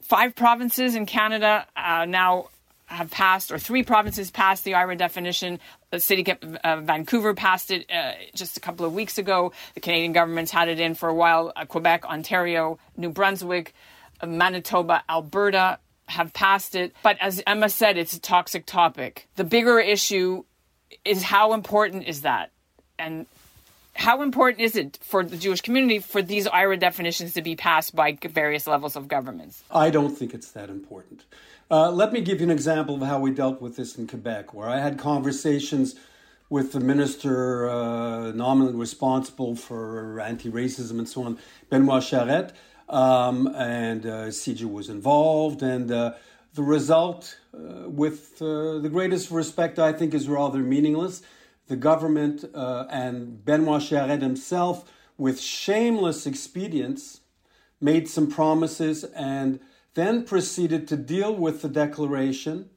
Five 0.02 0.36
provinces 0.36 0.96
in 0.96 1.06
Canada 1.06 1.66
uh, 1.76 2.06
now 2.06 2.48
have 2.92 3.10
passed, 3.10 3.52
or 3.52 3.58
three 3.58 3.84
provinces 3.84 4.30
passed 4.32 4.64
the 4.64 4.74
IHRA 4.74 4.98
definition. 4.98 5.60
The 5.92 6.00
city 6.00 6.26
of 6.64 6.84
Vancouver 6.84 7.34
passed 7.34 7.72
it 7.72 7.90
uh, 7.90 8.14
just 8.36 8.58
a 8.58 8.60
couple 8.60 8.86
of 8.86 8.94
weeks 8.94 9.18
ago. 9.18 9.54
The 9.74 9.80
Canadian 9.80 10.12
government's 10.12 10.52
had 10.52 10.68
it 10.68 10.80
in 10.80 10.96
for 10.96 11.10
a 11.10 11.14
while. 11.14 11.54
Uh, 11.56 11.66
Quebec, 11.66 12.06
Ontario, 12.06 12.80
New 12.98 13.10
Brunswick, 13.10 13.74
uh, 14.20 14.28
Manitoba, 14.28 15.04
Alberta 15.10 15.80
have 16.08 16.34
passed 16.34 16.76
it. 16.76 16.94
But 17.02 17.18
as 17.22 17.42
Emma 17.48 17.70
said, 17.70 17.98
it's 17.98 18.14
a 18.14 18.20
toxic 18.20 18.66
topic. 18.66 19.28
The 19.38 19.46
bigger 19.46 19.80
issue 19.80 20.44
is 21.06 21.24
how 21.24 21.54
important 21.54 22.08
is 22.08 22.22
that? 22.22 22.52
And 23.00 23.26
how 23.94 24.22
important 24.22 24.62
is 24.62 24.76
it 24.76 25.00
for 25.02 25.24
the 25.24 25.38
Jewish 25.38 25.62
community 25.62 26.00
for 26.00 26.22
these 26.22 26.48
IHRA 26.48 26.80
definitions 26.80 27.34
to 27.34 27.42
be 27.42 27.56
passed 27.56 27.96
by 27.96 28.18
various 28.22 28.68
levels 28.68 28.96
of 28.96 29.08
governments? 29.08 29.64
I 29.72 29.90
don't 29.90 30.16
think 30.16 30.34
it's 30.34 30.52
that 30.52 30.70
important. 30.70 31.24
Uh, 31.72 31.90
let 31.90 32.12
me 32.12 32.20
give 32.20 32.42
you 32.42 32.44
an 32.46 32.52
example 32.52 32.96
of 32.96 33.02
how 33.02 33.18
we 33.18 33.32
dealt 33.32 33.62
with 33.62 33.78
this 33.78 33.98
in 33.98 34.06
Quebec, 34.06 34.54
where 34.54 34.68
I 34.68 34.80
had 34.80 35.00
conversations 35.00 35.96
with 36.50 36.74
the 36.74 36.82
minister 36.82 37.70
uh, 37.70 38.34
nominally 38.34 38.74
responsible 38.74 39.56
for 39.56 40.20
anti-racism 40.20 41.00
and 41.00 41.08
so 41.08 41.24
on, 41.24 41.40
Benoit 41.70 42.04
Charette, 42.04 42.54
um, 42.90 43.48
and 43.56 44.06
uh, 44.06 44.26
CJ 44.26 44.70
was 44.70 44.90
involved, 44.90 45.64
and 45.64 45.90
uh, 45.90 46.16
the 46.56 46.62
result, 46.62 47.38
uh, 47.54 47.88
with 47.88 48.42
uh, 48.42 48.80
the 48.80 48.90
greatest 48.92 49.32
respect, 49.32 49.80
I 49.80 49.94
think, 49.94 50.14
is 50.14 50.28
rather 50.28 50.60
meaningless. 50.60 51.22
The 51.68 51.78
government 51.78 52.44
uh, 52.54 52.88
and 52.90 53.46
Benoit 53.46 53.82
Charette 53.82 54.22
himself, 54.22 54.92
with 55.18 55.40
shameless 55.40 56.28
expedients, 56.28 57.22
made 57.80 58.10
some 58.10 58.30
promises 58.30 59.06
and 59.06 59.62
then 59.94 60.24
proceeded 60.24 60.88
to 60.88 60.98
deal 60.98 61.34
with 61.36 61.62
the 61.62 61.70
declaration 61.70 62.70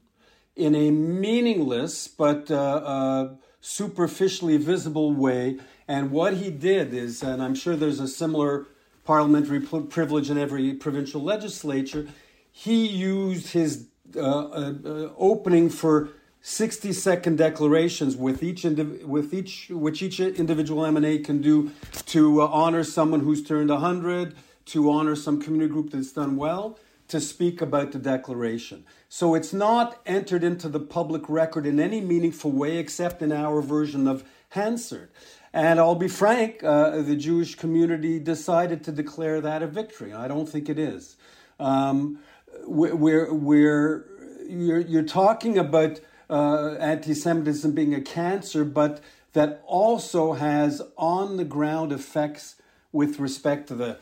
in 0.55 0.75
a 0.75 0.91
meaningless 0.91 2.07
but 2.07 2.49
uh, 2.49 2.55
uh, 2.55 3.35
superficially 3.61 4.57
visible 4.57 5.13
way. 5.13 5.57
And 5.87 6.11
what 6.11 6.35
he 6.35 6.49
did 6.49 6.93
is, 6.93 7.21
and 7.21 7.41
I'm 7.41 7.55
sure 7.55 7.75
there's 7.75 7.99
a 7.99 8.07
similar 8.07 8.67
parliamentary 9.03 9.59
privilege 9.59 10.29
in 10.29 10.37
every 10.37 10.73
provincial 10.73 11.21
legislature, 11.21 12.07
he 12.51 12.87
used 12.87 13.53
his 13.53 13.87
uh, 14.15 14.19
uh, 14.19 14.73
uh 14.85 15.09
opening 15.17 15.69
for 15.69 16.09
60 16.41 16.93
second 16.93 17.37
declarations 17.39 18.15
with 18.15 18.43
each 18.43 18.63
indiv- 18.63 19.03
with 19.03 19.33
each 19.33 19.69
which 19.71 20.03
each 20.03 20.19
individual 20.19 20.83
MNA 20.83 21.25
can 21.25 21.41
do 21.41 21.71
to 22.05 22.43
uh, 22.43 22.47
honor 22.47 22.83
someone 22.83 23.21
who's 23.21 23.43
turned 23.43 23.71
100 23.71 24.35
to 24.65 24.91
honor 24.91 25.15
some 25.15 25.41
community 25.41 25.73
group 25.73 25.89
that's 25.89 26.13
done 26.13 26.37
well 26.37 26.77
to 27.07 27.21
speak 27.21 27.61
about 27.61 27.91
the 27.91 27.99
declaration. 27.99 28.85
So 29.09 29.35
it's 29.35 29.53
not 29.53 30.01
entered 30.05 30.43
into 30.43 30.69
the 30.69 30.79
public 30.79 31.29
record 31.29 31.65
in 31.65 31.79
any 31.79 32.01
meaningful 32.01 32.51
way 32.51 32.77
except 32.77 33.21
in 33.21 33.31
our 33.31 33.61
version 33.61 34.07
of 34.07 34.23
Hansard. 34.49 35.09
And 35.53 35.79
I'll 35.79 35.95
be 35.95 36.07
frank, 36.07 36.63
uh, 36.63 37.01
the 37.01 37.15
Jewish 37.15 37.55
community 37.55 38.19
decided 38.19 38.83
to 38.85 38.91
declare 38.91 39.39
that 39.41 39.63
a 39.63 39.67
victory. 39.67 40.11
I 40.13 40.27
don't 40.27 40.49
think 40.49 40.67
it 40.67 40.77
is. 40.77 41.15
Um, 41.59 42.19
we're, 42.65 43.33
we're, 43.33 44.05
you're, 44.49 44.81
you're 44.81 45.03
talking 45.03 45.57
about 45.57 46.01
uh, 46.29 46.75
anti 46.79 47.13
Semitism 47.13 47.71
being 47.73 47.93
a 47.93 48.01
cancer, 48.01 48.65
but 48.65 49.01
that 49.33 49.61
also 49.65 50.33
has 50.33 50.81
on 50.97 51.37
the 51.37 51.45
ground 51.45 51.91
effects 51.91 52.55
with 52.91 53.19
respect 53.19 53.67
to 53.67 53.75
the 53.75 53.97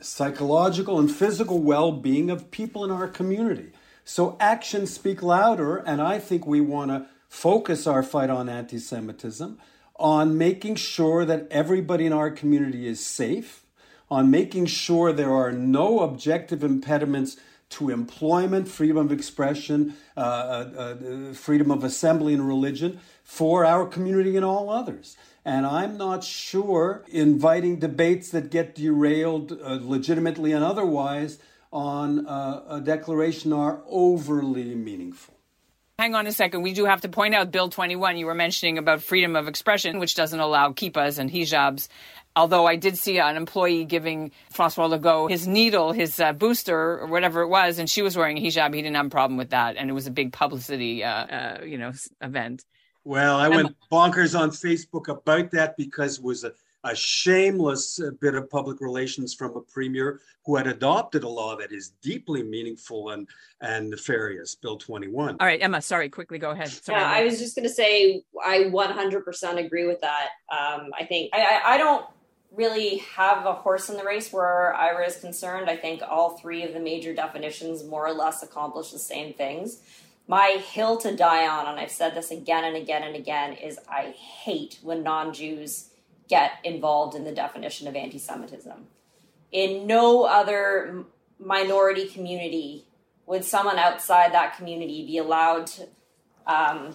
psychological 0.00 0.98
and 0.98 1.10
physical 1.10 1.60
well 1.60 1.92
being 1.92 2.30
of 2.30 2.50
people 2.50 2.84
in 2.84 2.90
our 2.90 3.08
community. 3.08 3.72
So 4.04 4.36
actions 4.40 4.92
speak 4.92 5.22
louder, 5.22 5.76
and 5.76 6.00
I 6.00 6.18
think 6.18 6.46
we 6.46 6.60
want 6.60 6.90
to 6.90 7.06
focus 7.28 7.86
our 7.86 8.02
fight 8.02 8.30
on 8.30 8.48
anti 8.48 8.78
Semitism 8.78 9.58
on 9.98 10.38
making 10.38 10.76
sure 10.76 11.24
that 11.24 11.46
everybody 11.50 12.06
in 12.06 12.12
our 12.12 12.30
community 12.30 12.86
is 12.86 13.04
safe, 13.04 13.64
on 14.10 14.30
making 14.30 14.66
sure 14.66 15.12
there 15.12 15.34
are 15.34 15.52
no 15.52 16.00
objective 16.00 16.62
impediments 16.62 17.36
to 17.68 17.90
employment, 17.90 18.68
freedom 18.68 18.96
of 18.96 19.12
expression, 19.12 19.94
uh, 20.16 20.20
uh, 20.20 20.96
uh, 20.96 21.32
freedom 21.34 21.70
of 21.70 21.84
assembly 21.84 22.32
and 22.32 22.46
religion 22.46 22.98
for 23.22 23.64
our 23.64 23.86
community 23.86 24.36
and 24.36 24.44
all 24.44 24.70
others. 24.70 25.16
And 25.44 25.66
I'm 25.66 25.96
not 25.96 26.24
sure 26.24 27.04
inviting 27.08 27.78
debates 27.78 28.30
that 28.30 28.50
get 28.50 28.74
derailed 28.74 29.52
uh, 29.52 29.78
legitimately 29.80 30.52
and 30.52 30.64
otherwise 30.64 31.38
on 31.72 32.26
uh, 32.26 32.64
a 32.68 32.80
declaration 32.80 33.52
are 33.52 33.82
overly 33.88 34.74
meaningful. 34.74 35.34
Hang 35.98 36.14
on 36.14 36.28
a 36.28 36.32
second. 36.32 36.62
We 36.62 36.74
do 36.74 36.84
have 36.84 37.00
to 37.00 37.08
point 37.08 37.34
out 37.34 37.50
Bill 37.50 37.68
21. 37.68 38.18
You 38.18 38.26
were 38.26 38.34
mentioning 38.34 38.78
about 38.78 39.02
freedom 39.02 39.34
of 39.34 39.48
expression, 39.48 39.98
which 39.98 40.14
doesn't 40.14 40.38
allow 40.38 40.70
kippas 40.70 41.18
and 41.18 41.28
hijabs. 41.28 41.88
Although 42.36 42.66
I 42.66 42.76
did 42.76 42.96
see 42.96 43.18
an 43.18 43.36
employee 43.36 43.84
giving 43.84 44.30
Francois 44.52 44.86
Legault 44.86 45.28
his 45.28 45.48
needle, 45.48 45.90
his 45.90 46.20
uh, 46.20 46.32
booster, 46.32 47.00
or 47.00 47.06
whatever 47.06 47.42
it 47.42 47.48
was, 47.48 47.80
and 47.80 47.90
she 47.90 48.02
was 48.02 48.16
wearing 48.16 48.38
a 48.38 48.40
hijab. 48.40 48.74
He 48.74 48.80
didn't 48.80 48.94
have 48.94 49.06
a 49.06 49.10
problem 49.10 49.36
with 49.36 49.50
that, 49.50 49.76
and 49.76 49.90
it 49.90 49.92
was 49.92 50.06
a 50.06 50.12
big 50.12 50.32
publicity, 50.32 51.02
uh, 51.02 51.08
uh, 51.10 51.60
you 51.64 51.78
know, 51.78 51.90
event. 52.22 52.64
Well, 53.08 53.38
I 53.38 53.48
went 53.48 53.74
bonkers 53.90 54.38
on 54.38 54.50
Facebook 54.50 55.08
about 55.08 55.50
that 55.52 55.78
because 55.78 56.18
it 56.18 56.22
was 56.24 56.44
a, 56.44 56.52
a 56.84 56.94
shameless 56.94 57.98
uh, 58.02 58.10
bit 58.20 58.34
of 58.34 58.50
public 58.50 58.82
relations 58.82 59.32
from 59.32 59.56
a 59.56 59.62
premier 59.62 60.20
who 60.44 60.56
had 60.56 60.66
adopted 60.66 61.24
a 61.24 61.28
law 61.28 61.56
that 61.56 61.72
is 61.72 61.92
deeply 62.02 62.42
meaningful 62.42 63.12
and, 63.12 63.26
and 63.62 63.88
nefarious, 63.88 64.56
Bill 64.56 64.76
21. 64.76 65.38
All 65.40 65.46
right, 65.46 65.62
Emma, 65.62 65.80
sorry, 65.80 66.10
quickly 66.10 66.38
go 66.38 66.50
ahead. 66.50 66.68
Sorry, 66.68 67.00
yeah, 67.00 67.10
I 67.10 67.24
was 67.24 67.38
just 67.38 67.56
going 67.56 67.66
to 67.66 67.72
say 67.72 68.24
I 68.44 68.64
100% 68.64 69.64
agree 69.64 69.86
with 69.86 70.02
that. 70.02 70.28
Um, 70.52 70.90
I 70.94 71.06
think 71.06 71.30
I, 71.32 71.40
I, 71.40 71.74
I 71.74 71.78
don't 71.78 72.04
really 72.52 72.98
have 73.16 73.46
a 73.46 73.54
horse 73.54 73.88
in 73.88 73.96
the 73.96 74.04
race 74.04 74.30
where 74.34 74.76
IHRA 74.78 75.06
is 75.06 75.16
concerned. 75.16 75.70
I 75.70 75.76
think 75.76 76.02
all 76.06 76.36
three 76.36 76.62
of 76.62 76.74
the 76.74 76.80
major 76.80 77.14
definitions 77.14 77.84
more 77.84 78.06
or 78.06 78.12
less 78.12 78.42
accomplish 78.42 78.90
the 78.90 78.98
same 78.98 79.32
things 79.32 79.80
my 80.28 80.62
hill 80.62 80.98
to 80.98 81.16
die 81.16 81.48
on, 81.48 81.66
and 81.66 81.80
I've 81.80 81.90
said 81.90 82.14
this 82.14 82.30
again 82.30 82.62
and 82.62 82.76
again 82.76 83.02
and 83.02 83.16
again, 83.16 83.54
is 83.54 83.78
I 83.88 84.10
hate 84.10 84.78
when 84.82 85.02
non 85.02 85.32
Jews 85.32 85.88
get 86.28 86.52
involved 86.62 87.16
in 87.16 87.24
the 87.24 87.32
definition 87.32 87.88
of 87.88 87.96
anti 87.96 88.18
Semitism. 88.18 88.86
In 89.50 89.86
no 89.86 90.24
other 90.24 91.04
minority 91.40 92.06
community 92.06 92.84
would 93.26 93.44
someone 93.44 93.78
outside 93.78 94.32
that 94.34 94.56
community 94.56 95.06
be 95.06 95.16
allowed 95.16 95.66
to, 95.66 95.88
um, 96.46 96.94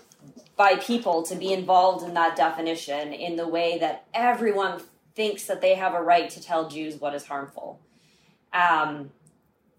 by 0.55 0.75
people 0.75 1.23
to 1.23 1.35
be 1.35 1.51
involved 1.51 2.05
in 2.05 2.13
that 2.13 2.35
definition 2.35 3.13
in 3.13 3.35
the 3.35 3.47
way 3.47 3.79
that 3.79 4.05
everyone 4.13 4.79
thinks 5.15 5.45
that 5.45 5.61
they 5.61 5.73
have 5.73 5.95
a 5.95 6.01
right 6.01 6.29
to 6.29 6.41
tell 6.41 6.69
Jews 6.69 6.99
what 7.01 7.15
is 7.15 7.25
harmful. 7.25 7.79
Um, 8.51 9.11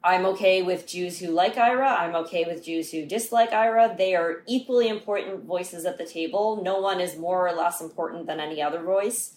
I'm 0.04 0.26
okay 0.26 0.60
with 0.60 0.86
Jews 0.86 1.18
who 1.18 1.28
like 1.28 1.54
IHRA. 1.54 1.98
I'm 1.98 2.14
okay 2.16 2.44
with 2.44 2.62
Jews 2.62 2.90
who 2.90 3.06
dislike 3.06 3.52
IHRA. 3.52 3.96
They 3.96 4.14
are 4.14 4.42
equally 4.46 4.88
important 4.88 5.44
voices 5.44 5.86
at 5.86 5.96
the 5.96 6.04
table. 6.04 6.62
No 6.62 6.78
one 6.78 7.00
is 7.00 7.16
more 7.16 7.48
or 7.48 7.52
less 7.54 7.80
important 7.80 8.26
than 8.26 8.38
any 8.38 8.60
other 8.60 8.82
voice. 8.82 9.32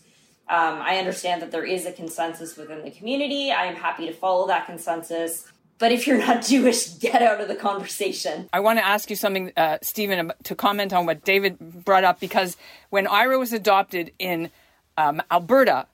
Um, 0.49 0.81
I 0.81 0.97
understand 0.97 1.41
that 1.41 1.51
there 1.51 1.63
is 1.63 1.85
a 1.85 1.93
consensus 1.93 2.57
within 2.57 2.83
the 2.83 2.91
community. 2.91 3.49
I 3.49 3.65
am 3.67 3.75
happy 3.75 4.07
to 4.07 4.13
follow 4.13 4.47
that 4.47 4.65
consensus. 4.65 5.49
But 5.79 5.93
if 5.93 6.05
you're 6.05 6.17
not 6.17 6.43
Jewish, 6.47 6.97
get 6.97 7.21
out 7.21 7.39
of 7.39 7.47
the 7.47 7.55
conversation. 7.55 8.49
I 8.51 8.59
want 8.59 8.77
to 8.79 8.85
ask 8.85 9.09
you 9.09 9.15
something, 9.15 9.53
uh, 9.55 9.77
Stephen, 9.81 10.33
to 10.43 10.55
comment 10.55 10.91
on 10.91 11.05
what 11.05 11.23
David 11.23 11.59
brought 11.85 12.03
up 12.03 12.19
because 12.19 12.57
when 12.89 13.05
IHRA 13.05 13.39
was 13.39 13.53
adopted 13.53 14.11
in 14.19 14.51
um, 14.97 15.21
Alberta, 15.31 15.87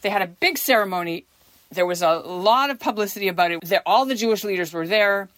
they 0.00 0.08
had 0.08 0.22
a 0.22 0.26
big 0.26 0.56
ceremony 0.56 1.26
there 1.70 1.86
was 1.86 2.02
a 2.02 2.14
lot 2.14 2.70
of 2.70 2.78
publicity 2.78 3.28
about 3.28 3.50
it. 3.50 3.62
All 3.84 4.04
the 4.04 4.14
Jewish 4.14 4.44
leaders 4.44 4.72
were 4.72 4.86
there. 4.86 5.28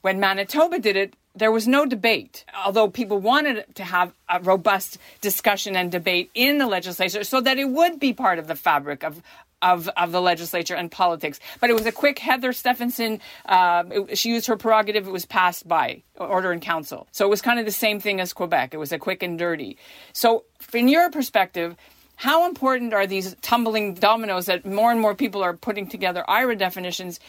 When 0.00 0.20
Manitoba 0.20 0.78
did 0.78 0.96
it, 0.96 1.14
there 1.34 1.52
was 1.52 1.68
no 1.68 1.86
debate, 1.86 2.44
although 2.64 2.88
people 2.88 3.18
wanted 3.18 3.64
to 3.76 3.84
have 3.84 4.12
a 4.28 4.40
robust 4.40 4.98
discussion 5.20 5.76
and 5.76 5.90
debate 5.90 6.30
in 6.34 6.58
the 6.58 6.66
legislature 6.66 7.22
so 7.24 7.40
that 7.40 7.58
it 7.58 7.68
would 7.68 8.00
be 8.00 8.12
part 8.12 8.38
of 8.38 8.48
the 8.48 8.56
fabric 8.56 9.04
of, 9.04 9.22
of, 9.62 9.88
of 9.96 10.10
the 10.10 10.20
legislature 10.20 10.74
and 10.74 10.90
politics. 10.90 11.38
But 11.60 11.70
it 11.70 11.74
was 11.74 11.86
a 11.86 11.92
quick 11.92 12.18
Heather 12.18 12.52
Stefanson, 12.52 13.20
uh, 13.46 13.84
it, 13.90 14.18
she 14.18 14.30
used 14.30 14.46
her 14.46 14.56
prerogative, 14.56 15.06
it 15.06 15.10
was 15.10 15.26
passed 15.26 15.68
by 15.68 16.02
order 16.16 16.52
in 16.52 16.60
council. 16.60 17.06
So 17.12 17.24
it 17.24 17.30
was 17.30 17.42
kind 17.42 17.60
of 17.60 17.66
the 17.66 17.72
same 17.72 18.00
thing 18.00 18.20
as 18.20 18.32
Quebec. 18.32 18.74
It 18.74 18.78
was 18.78 18.92
a 18.92 18.98
quick 18.98 19.22
and 19.22 19.38
dirty. 19.38 19.76
So, 20.12 20.44
from 20.58 20.88
your 20.88 21.10
perspective, 21.10 21.76
how 22.18 22.48
important 22.48 22.92
are 22.92 23.06
these 23.06 23.36
tumbling 23.42 23.94
dominoes 23.94 24.46
that 24.46 24.66
more 24.66 24.90
and 24.90 25.00
more 25.00 25.14
people 25.14 25.40
are 25.40 25.56
putting 25.56 25.86
together 25.86 26.24
IHRA 26.28 26.58
definitions? 26.58 27.20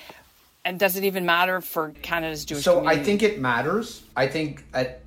And 0.65 0.79
does 0.79 0.95
it 0.95 1.03
even 1.03 1.27
matter 1.27 1.61
for 1.61 1.91
Canada's 2.01 2.43
Jewish 2.43 2.63
so 2.63 2.79
community? 2.79 2.99
I 2.99 3.03
think 3.03 3.21
it 3.21 3.39
matters. 3.39 4.01
I 4.15 4.25
think 4.25 4.63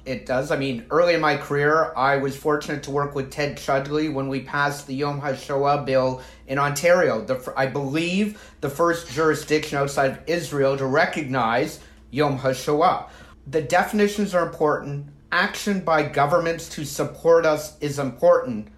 it 0.06 0.24
does. 0.24 0.52
I 0.52 0.56
mean, 0.56 0.86
early 0.92 1.14
in 1.14 1.20
my 1.20 1.36
career, 1.36 1.92
I 1.96 2.16
was 2.18 2.36
fortunate 2.36 2.84
to 2.84 2.92
work 2.92 3.16
with 3.16 3.32
Ted 3.32 3.56
Chudleigh 3.58 4.12
when 4.12 4.28
we 4.28 4.42
passed 4.42 4.86
the 4.86 4.94
Yom 4.94 5.20
HaShoah 5.20 5.84
bill 5.84 6.22
in 6.46 6.60
Ontario. 6.60 7.20
The, 7.20 7.52
I 7.56 7.66
believe 7.66 8.40
the 8.60 8.70
first 8.70 9.10
jurisdiction 9.10 9.78
outside 9.78 10.12
of 10.12 10.18
Israel 10.28 10.76
to 10.76 10.86
recognize 10.86 11.80
Yom 12.12 12.38
HaShoah. 12.38 13.08
The 13.48 13.62
definitions 13.62 14.32
are 14.32 14.46
important. 14.46 15.08
Action 15.32 15.80
by 15.80 16.04
governments 16.04 16.68
to 16.68 16.84
support 16.84 17.44
us 17.44 17.76
is 17.80 17.98
important 17.98 18.68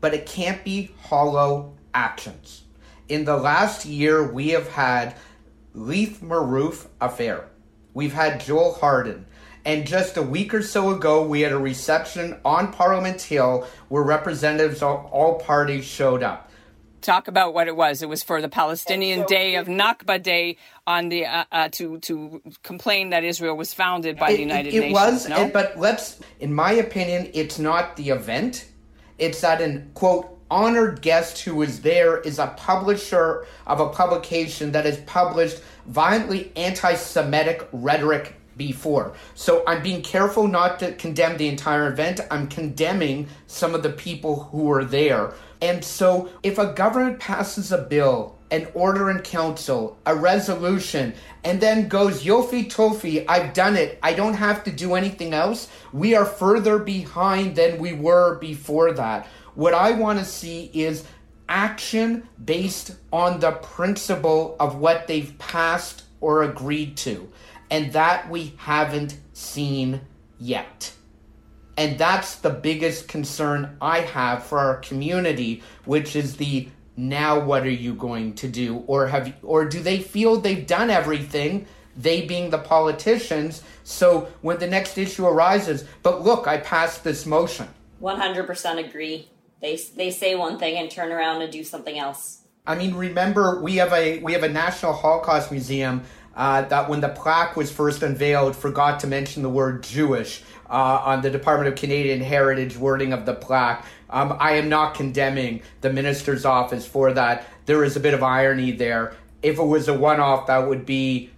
but 0.00 0.14
it 0.14 0.26
can't 0.26 0.64
be 0.64 0.90
hollow 1.02 1.74
actions. 1.94 2.64
In 3.08 3.24
the 3.24 3.36
last 3.36 3.84
year, 3.84 4.30
we 4.32 4.50
have 4.50 4.68
had 4.68 5.16
Laith 5.74 6.20
Marouf 6.20 6.86
affair. 7.00 7.48
We've 7.92 8.12
had 8.12 8.40
Joel 8.40 8.74
Harden. 8.74 9.26
And 9.64 9.86
just 9.86 10.16
a 10.16 10.22
week 10.22 10.54
or 10.54 10.62
so 10.62 10.90
ago, 10.90 11.26
we 11.26 11.42
had 11.42 11.52
a 11.52 11.58
reception 11.58 12.38
on 12.44 12.72
Parliament 12.72 13.20
Hill 13.20 13.66
where 13.88 14.02
representatives 14.02 14.82
of 14.82 15.04
all 15.06 15.38
parties 15.38 15.84
showed 15.84 16.22
up. 16.22 16.50
Talk 17.02 17.28
about 17.28 17.54
what 17.54 17.66
it 17.66 17.76
was. 17.76 18.02
It 18.02 18.08
was 18.08 18.22
for 18.22 18.42
the 18.42 18.48
Palestinian 18.48 19.20
so 19.20 19.26
Day 19.26 19.56
of 19.56 19.66
Nakba 19.66 20.22
Day 20.22 20.56
on 20.86 21.08
the 21.08 21.24
uh, 21.26 21.44
uh, 21.50 21.68
to 21.72 21.98
to 22.00 22.42
complain 22.62 23.10
that 23.10 23.24
Israel 23.24 23.56
was 23.56 23.72
founded 23.72 24.18
by 24.18 24.30
it, 24.30 24.34
the 24.34 24.40
United 24.40 24.74
it, 24.74 24.76
it 24.76 24.80
Nations. 24.80 24.94
was, 24.94 25.28
no? 25.28 25.48
but 25.48 25.78
let's, 25.78 26.20
in 26.40 26.52
my 26.52 26.72
opinion, 26.72 27.30
it's 27.32 27.58
not 27.58 27.96
the 27.96 28.10
event 28.10 28.66
it's 29.20 29.40
that 29.42 29.60
an 29.60 29.90
quote 29.94 30.38
honored 30.50 31.00
guest 31.00 31.40
who 31.44 31.62
is 31.62 31.82
there 31.82 32.18
is 32.18 32.38
a 32.40 32.48
publisher 32.56 33.46
of 33.66 33.78
a 33.78 33.88
publication 33.90 34.72
that 34.72 34.84
has 34.84 34.98
published 35.00 35.62
violently 35.86 36.50
anti-Semitic 36.56 37.68
rhetoric 37.72 38.34
before. 38.56 39.14
So 39.34 39.62
I'm 39.66 39.82
being 39.82 40.02
careful 40.02 40.48
not 40.48 40.80
to 40.80 40.92
condemn 40.92 41.36
the 41.36 41.48
entire 41.48 41.90
event. 41.90 42.20
I'm 42.30 42.48
condemning 42.48 43.28
some 43.46 43.74
of 43.74 43.82
the 43.82 43.90
people 43.90 44.44
who 44.44 44.64
were 44.64 44.84
there. 44.84 45.34
And 45.62 45.84
so 45.84 46.28
if 46.42 46.58
a 46.58 46.72
government 46.72 47.20
passes 47.20 47.70
a 47.70 47.78
bill, 47.78 48.36
an 48.50 48.66
order 48.74 49.10
in 49.10 49.20
council, 49.20 49.98
a 50.06 50.14
resolution, 50.14 51.14
and 51.44 51.60
then 51.60 51.88
goes, 51.88 52.24
Yofi 52.24 52.70
Tofi, 52.70 53.24
I've 53.28 53.54
done 53.54 53.76
it. 53.76 53.98
I 54.02 54.12
don't 54.12 54.34
have 54.34 54.64
to 54.64 54.72
do 54.72 54.94
anything 54.94 55.32
else. 55.32 55.68
We 55.92 56.14
are 56.14 56.24
further 56.24 56.78
behind 56.78 57.56
than 57.56 57.78
we 57.78 57.92
were 57.92 58.38
before 58.38 58.92
that. 58.92 59.26
What 59.54 59.74
I 59.74 59.92
want 59.92 60.18
to 60.18 60.24
see 60.24 60.70
is 60.74 61.04
action 61.48 62.28
based 62.44 62.96
on 63.12 63.40
the 63.40 63.52
principle 63.52 64.56
of 64.60 64.76
what 64.76 65.06
they've 65.06 65.36
passed 65.38 66.04
or 66.20 66.42
agreed 66.42 66.96
to. 66.98 67.30
And 67.70 67.92
that 67.92 68.28
we 68.28 68.54
haven't 68.56 69.16
seen 69.32 70.00
yet. 70.38 70.92
And 71.76 71.98
that's 71.98 72.36
the 72.36 72.50
biggest 72.50 73.08
concern 73.08 73.76
I 73.80 74.00
have 74.00 74.42
for 74.42 74.58
our 74.58 74.76
community, 74.76 75.62
which 75.84 76.14
is 76.14 76.36
the 76.36 76.68
now 77.08 77.40
what 77.40 77.64
are 77.64 77.70
you 77.70 77.94
going 77.94 78.34
to 78.34 78.48
do? 78.48 78.84
Or 78.86 79.06
have 79.08 79.32
or 79.42 79.64
do 79.64 79.80
they 79.80 79.98
feel 79.98 80.40
they've 80.40 80.66
done 80.66 80.90
everything? 80.90 81.66
They 81.96 82.22
being 82.22 82.50
the 82.50 82.58
politicians. 82.58 83.62
So 83.84 84.28
when 84.42 84.58
the 84.58 84.66
next 84.66 84.96
issue 84.98 85.26
arises, 85.26 85.84
but 86.02 86.22
look, 86.22 86.46
I 86.46 86.58
passed 86.58 87.02
this 87.04 87.26
motion. 87.26 87.68
100% 88.00 88.88
agree. 88.88 89.28
They 89.60 89.76
they 89.96 90.10
say 90.10 90.34
one 90.34 90.58
thing 90.58 90.76
and 90.76 90.90
turn 90.90 91.12
around 91.12 91.42
and 91.42 91.52
do 91.52 91.64
something 91.64 91.98
else. 91.98 92.38
I 92.66 92.74
mean, 92.74 92.94
remember 92.94 93.60
we 93.60 93.76
have 93.76 93.92
a 93.92 94.20
we 94.20 94.32
have 94.32 94.42
a 94.42 94.48
National 94.48 94.92
Holocaust 94.92 95.50
Museum 95.50 96.02
uh, 96.34 96.62
that 96.62 96.88
when 96.88 97.00
the 97.00 97.08
plaque 97.08 97.56
was 97.56 97.70
first 97.70 98.02
unveiled 98.02 98.56
forgot 98.56 99.00
to 99.00 99.06
mention 99.06 99.42
the 99.42 99.50
word 99.50 99.82
Jewish 99.82 100.42
uh, 100.68 101.02
on 101.04 101.22
the 101.22 101.30
Department 101.30 101.68
of 101.68 101.78
Canadian 101.78 102.20
Heritage 102.20 102.76
wording 102.76 103.12
of 103.12 103.26
the 103.26 103.34
plaque. 103.34 103.84
Um, 104.10 104.36
I 104.38 104.52
am 104.52 104.68
not 104.68 104.94
condemning 104.94 105.62
the 105.80 105.92
minister's 105.92 106.44
office 106.44 106.86
for 106.86 107.12
that. 107.12 107.46
There 107.66 107.84
is 107.84 107.96
a 107.96 108.00
bit 108.00 108.14
of 108.14 108.22
irony 108.22 108.72
there. 108.72 109.14
If 109.42 109.58
it 109.58 109.64
was 109.64 109.88
a 109.88 109.94
one 109.94 110.20
off, 110.20 110.48
that 110.48 110.68
would 110.68 110.84
be 110.84 111.30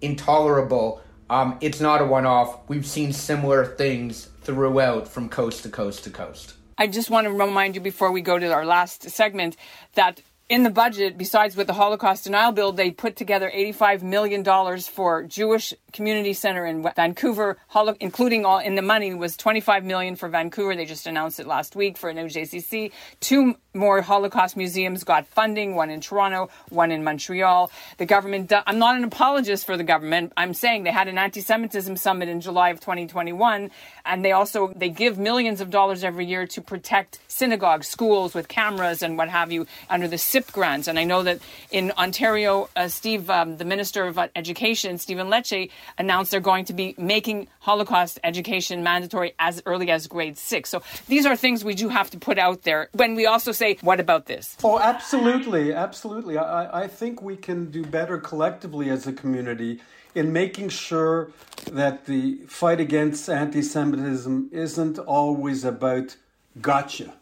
intolerable. 0.00 1.02
Um, 1.28 1.58
it's 1.60 1.80
not 1.80 2.00
a 2.02 2.04
one 2.04 2.26
off. 2.26 2.68
We've 2.68 2.86
seen 2.86 3.12
similar 3.12 3.64
things 3.64 4.28
throughout 4.42 5.08
from 5.08 5.28
coast 5.28 5.62
to 5.62 5.68
coast 5.68 6.04
to 6.04 6.10
coast. 6.10 6.54
I 6.76 6.86
just 6.86 7.10
want 7.10 7.26
to 7.26 7.32
remind 7.32 7.74
you 7.74 7.80
before 7.80 8.10
we 8.10 8.22
go 8.22 8.38
to 8.38 8.52
our 8.52 8.64
last 8.64 9.10
segment 9.10 9.56
that 9.94 10.22
in 10.50 10.64
the 10.64 10.70
budget, 10.70 11.16
besides 11.16 11.54
with 11.54 11.68
the 11.68 11.74
Holocaust 11.74 12.24
denial 12.24 12.50
bill, 12.50 12.72
they 12.72 12.90
put 12.90 13.14
together 13.14 13.48
$85 13.54 14.02
million 14.02 14.44
for 14.80 15.22
Jewish 15.22 15.72
Community 15.92 16.32
Center 16.32 16.66
in 16.66 16.82
Vancouver, 16.96 17.56
including 18.00 18.44
all 18.44 18.58
in 18.58 18.74
the 18.74 18.82
money 18.82 19.14
was 19.14 19.36
25 19.36 19.84
million 19.84 20.16
for 20.16 20.28
Vancouver. 20.28 20.74
They 20.74 20.86
just 20.86 21.06
announced 21.06 21.38
it 21.38 21.46
last 21.46 21.76
week 21.76 21.96
for 21.96 22.10
a 22.10 22.14
new 22.14 22.24
JCC. 22.24 22.90
Two 23.20 23.54
more 23.74 24.02
Holocaust 24.02 24.56
museums 24.56 25.04
got 25.04 25.28
funding, 25.28 25.76
one 25.76 25.88
in 25.90 26.00
Toronto, 26.00 26.50
one 26.68 26.90
in 26.90 27.04
Montreal. 27.04 27.70
The 27.98 28.06
government, 28.06 28.52
I'm 28.66 28.78
not 28.80 28.96
an 28.96 29.04
apologist 29.04 29.64
for 29.64 29.76
the 29.76 29.84
government. 29.84 30.32
I'm 30.36 30.54
saying 30.54 30.82
they 30.82 30.90
had 30.90 31.06
an 31.06 31.18
anti-Semitism 31.18 31.96
summit 31.96 32.28
in 32.28 32.40
July 32.40 32.70
of 32.70 32.80
2021, 32.80 33.70
and 34.04 34.24
they 34.24 34.32
also, 34.32 34.72
they 34.74 34.88
give 34.88 35.16
millions 35.16 35.60
of 35.60 35.70
dollars 35.70 36.02
every 36.02 36.26
year 36.26 36.46
to 36.48 36.60
protect 36.60 37.20
synagogues, 37.28 37.86
schools 37.86 38.34
with 38.34 38.48
cameras 38.48 39.02
and 39.02 39.16
what 39.16 39.28
have 39.28 39.52
you 39.52 39.66
under 39.88 40.08
the 40.08 40.18
SIP 40.40 40.52
grants. 40.52 40.88
And 40.88 40.98
I 40.98 41.04
know 41.04 41.22
that 41.22 41.38
in 41.70 41.92
Ontario, 41.98 42.70
uh, 42.74 42.88
Steve, 42.88 43.28
um, 43.28 43.58
the 43.58 43.64
Minister 43.64 44.06
of 44.06 44.18
Education, 44.34 44.96
Stephen 44.98 45.28
Lecce, 45.28 45.70
announced 45.98 46.30
they're 46.30 46.40
going 46.40 46.64
to 46.66 46.72
be 46.72 46.94
making 46.96 47.48
Holocaust 47.60 48.18
education 48.24 48.82
mandatory 48.82 49.34
as 49.38 49.62
early 49.66 49.90
as 49.90 50.06
grade 50.06 50.38
six. 50.38 50.70
So 50.70 50.82
these 51.08 51.26
are 51.26 51.36
things 51.36 51.64
we 51.64 51.74
do 51.74 51.88
have 51.88 52.10
to 52.10 52.18
put 52.18 52.38
out 52.38 52.62
there 52.62 52.88
when 52.92 53.14
we 53.14 53.26
also 53.26 53.52
say, 53.52 53.76
what 53.82 54.00
about 54.00 54.26
this? 54.26 54.56
Oh, 54.64 54.78
absolutely. 54.78 55.74
Absolutely. 55.74 56.38
I, 56.38 56.84
I 56.84 56.88
think 56.88 57.20
we 57.20 57.36
can 57.36 57.70
do 57.70 57.84
better 57.84 58.18
collectively 58.18 58.88
as 58.88 59.06
a 59.06 59.12
community 59.12 59.80
in 60.14 60.32
making 60.32 60.70
sure 60.70 61.30
that 61.70 62.06
the 62.06 62.36
fight 62.48 62.80
against 62.80 63.28
anti 63.28 63.62
Semitism 63.62 64.48
isn't 64.52 64.98
always 64.98 65.64
about 65.64 66.16
gotcha 66.60 67.12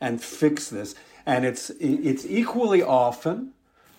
and 0.00 0.22
fix 0.22 0.68
this. 0.68 0.94
And 1.28 1.44
it's, 1.44 1.68
it's 1.78 2.24
equally 2.24 2.82
often 2.82 3.52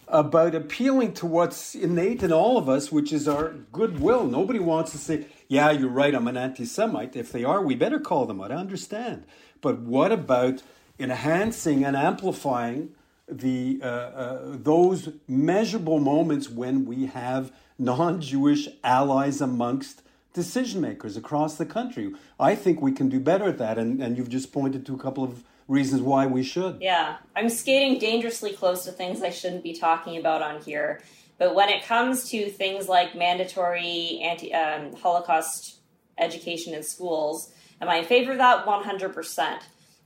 about 0.08 0.56
appealing 0.56 1.14
to 1.14 1.28
what's 1.28 1.76
innate 1.76 2.24
in 2.24 2.34
all 2.34 2.58
of 2.58 2.68
us, 2.68 2.92
which 2.92 3.14
is 3.14 3.28
our 3.28 3.50
goodwill. 3.72 4.26
Nobody 4.26 4.58
wants 4.58 4.94
to 4.94 4.98
say, 4.98 5.28
yeah, 5.48 5.70
you're 5.70 5.90
right, 5.92 6.16
I'm 6.16 6.28
an 6.28 6.38
anti 6.38 6.66
Semite. 6.66 7.16
If 7.16 7.32
they 7.32 7.44
are, 7.44 7.62
we 7.62 7.76
better 7.76 8.00
call 8.00 8.26
them 8.26 8.42
out. 8.42 8.52
I 8.52 8.56
understand. 8.56 9.26
But 9.62 9.78
what 9.82 10.12
about 10.12 10.64
enhancing 10.98 11.86
and 11.86 11.96
amplifying 11.96 12.96
the, 13.28 13.80
uh, 13.84 13.86
uh, 13.86 14.40
those 14.46 15.10
measurable 15.28 16.00
moments 16.00 16.50
when 16.50 16.84
we 16.88 17.06
have 17.06 17.52
non 17.78 18.22
Jewish 18.22 18.70
allies 18.84 19.40
amongst 19.40 20.02
decision 20.34 20.82
makers 20.82 21.16
across 21.16 21.58
the 21.58 21.66
country? 21.68 22.12
I 22.40 22.56
think 22.56 22.82
we 22.82 22.92
can 22.92 23.08
do 23.08 23.20
better 23.20 23.50
at 23.50 23.60
that. 23.60 23.78
And, 23.78 24.02
and 24.02 24.18
you've 24.18 24.30
just 24.30 24.52
pointed 24.52 24.84
to 24.88 24.96
a 24.96 24.98
couple 24.98 25.24
of 25.24 25.44
reasons 25.70 26.02
why 26.02 26.26
we 26.26 26.44
should. 26.44 26.80
Yeah, 26.82 27.18
I'm 27.36 27.48
skating 27.48 28.00
dangerously 28.00 28.52
close 28.52 28.84
to 28.84 28.92
things 28.92 29.22
I 29.22 29.30
shouldn't 29.30 29.64
be 29.64 29.74
talking 29.74 30.18
about 30.18 30.42
on 30.42 30.62
here. 30.62 31.02
But 31.38 31.56
when 31.56 31.70
it 31.70 31.86
comes 31.86 32.30
to 32.32 32.50
things 32.50 32.90
like 32.90 33.16
mandatory 33.16 34.20
anti 34.22 34.54
um, 34.54 34.94
Holocaust 34.96 35.78
education 36.18 36.74
in 36.74 36.84
schools, 36.84 37.54
am 37.80 37.88
I 37.88 37.98
in 37.98 38.06
favor 38.06 38.34
of 38.34 38.40
that? 38.40 38.66
100%. 38.66 39.60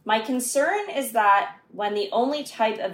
My 0.06 0.20
concern 0.20 0.90
is 0.92 1.14
that 1.14 1.56
when 1.72 1.96
the 1.96 2.10
only 2.12 2.44
type 2.44 2.78
of 2.78 2.94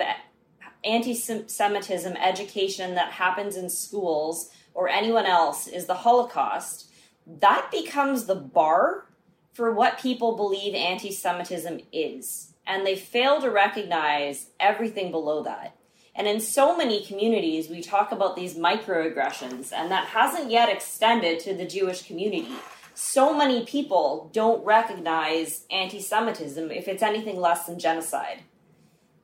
anti 0.86 1.16
Semitism 1.16 2.16
education 2.16 2.96
that 2.96 3.12
happens 3.12 3.58
in 3.58 3.70
schools 3.70 4.52
or 4.76 4.88
anyone 4.88 5.26
else 5.26 5.68
is 5.68 5.88
the 5.88 5.96
Holocaust, 5.96 6.90
that 7.26 7.70
becomes 7.72 8.26
the 8.26 8.36
bar 8.36 9.06
for 9.54 9.74
what 9.74 10.00
people 10.00 10.38
believe 10.38 10.76
anti 10.76 11.12
Semitism 11.12 11.82
is 11.92 12.49
and 12.70 12.86
they 12.86 12.96
fail 12.96 13.42
to 13.42 13.50
recognize 13.50 14.52
everything 14.60 15.10
below 15.12 15.44
that. 15.44 15.76
And 16.16 16.28
in 16.28 16.40
so 16.40 16.78
many 16.78 17.04
communities, 17.04 17.68
we 17.68 17.82
talk 17.82 18.12
about 18.12 18.36
these 18.36 18.56
microaggressions, 18.56 19.74
and 19.74 19.90
that 19.90 20.08
hasn't 20.08 20.52
yet 20.52 20.70
extended 20.70 21.40
to 21.42 21.56
the 21.56 21.66
Jewish 21.66 22.06
community. 22.06 22.54
So 22.94 23.36
many 23.36 23.66
people 23.66 24.30
don't 24.34 24.64
recognize 24.64 25.66
anti 25.72 26.00
Semitism 26.00 26.70
if 26.72 26.88
it's 26.88 27.02
anything 27.02 27.40
less 27.40 27.66
than 27.66 27.80
genocide. 27.80 28.42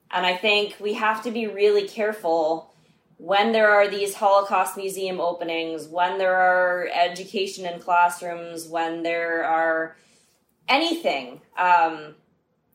And 0.10 0.26
I 0.26 0.36
think 0.36 0.78
we 0.80 0.94
have 0.94 1.22
to 1.24 1.32
be 1.32 1.46
really 1.46 1.88
careful 1.88 2.72
when 3.18 3.52
there 3.52 3.70
are 3.70 3.88
these 3.88 4.16
Holocaust 4.16 4.76
museum 4.76 5.20
openings, 5.22 5.88
when 5.88 6.18
there 6.18 6.36
are 6.36 6.90
education 6.94 7.66
in 7.66 7.80
classrooms, 7.80 8.68
when 8.68 9.04
there 9.04 9.44
are 9.44 9.96
anything. 10.68 11.42
Um, 11.58 12.16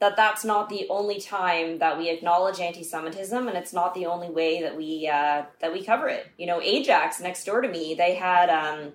that 0.01 0.17
that's 0.17 0.45
not 0.45 0.71
the 0.71 0.87
only 0.89 1.21
time 1.21 1.79
that 1.79 1.99
we 1.99 2.09
acknowledge 2.09 2.59
anti-Semitism, 2.59 3.47
and 3.47 3.57
it's 3.57 3.73
not 3.73 3.95
the 3.95 4.07
only 4.07 4.31
way 4.31 4.63
that 4.63 4.77
we 4.77 5.07
uh, 5.07 5.45
that 5.61 5.73
we 5.73 5.85
cover 5.85 6.09
it. 6.09 6.27
You 6.39 6.47
know, 6.47 6.61
Ajax 6.61 7.21
next 7.21 7.45
door 7.45 7.61
to 7.61 7.69
me, 7.69 7.95
they 7.95 8.15
had 8.15 8.49
um, 8.49 8.95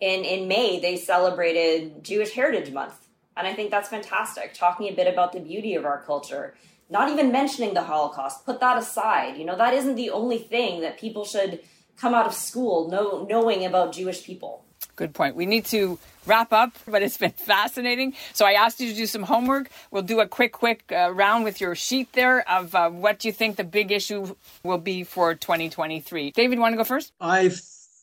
in 0.00 0.24
in 0.24 0.48
May 0.48 0.80
they 0.80 0.96
celebrated 0.96 2.02
Jewish 2.02 2.32
Heritage 2.32 2.72
Month, 2.72 3.06
and 3.36 3.46
I 3.46 3.54
think 3.54 3.70
that's 3.70 3.88
fantastic. 3.88 4.52
Talking 4.52 4.88
a 4.88 4.94
bit 4.94 5.06
about 5.06 5.32
the 5.32 5.40
beauty 5.40 5.76
of 5.76 5.84
our 5.84 6.02
culture, 6.02 6.54
not 6.90 7.08
even 7.08 7.30
mentioning 7.30 7.74
the 7.74 7.84
Holocaust. 7.84 8.44
Put 8.44 8.58
that 8.60 8.78
aside. 8.78 9.36
You 9.36 9.44
know, 9.44 9.56
that 9.56 9.74
isn't 9.74 9.94
the 9.94 10.10
only 10.10 10.38
thing 10.38 10.80
that 10.80 10.98
people 10.98 11.24
should 11.24 11.60
come 11.96 12.14
out 12.14 12.26
of 12.26 12.34
school 12.34 12.88
know, 12.88 13.26
knowing 13.28 13.64
about 13.64 13.92
Jewish 13.92 14.24
people. 14.24 14.64
Good 15.00 15.14
point. 15.14 15.34
We 15.34 15.46
need 15.46 15.64
to 15.66 15.98
wrap 16.26 16.52
up, 16.52 16.72
but 16.86 17.02
it's 17.02 17.16
been 17.16 17.30
fascinating. 17.30 18.14
So 18.34 18.44
I 18.44 18.52
asked 18.52 18.80
you 18.80 18.90
to 18.90 18.94
do 18.94 19.06
some 19.06 19.22
homework. 19.22 19.70
We'll 19.90 20.02
do 20.02 20.20
a 20.20 20.26
quick, 20.26 20.52
quick 20.52 20.92
uh, 20.92 21.10
round 21.10 21.42
with 21.42 21.58
your 21.58 21.74
sheet 21.74 22.12
there 22.12 22.46
of 22.46 22.74
uh, 22.74 22.90
what 22.90 23.24
you 23.24 23.32
think 23.32 23.56
the 23.56 23.64
big 23.64 23.92
issue 23.92 24.36
will 24.62 24.76
be 24.76 25.04
for 25.04 25.34
2023. 25.34 26.32
David, 26.32 26.58
want 26.58 26.74
to 26.74 26.76
go 26.76 26.84
first? 26.84 27.14
I 27.18 27.50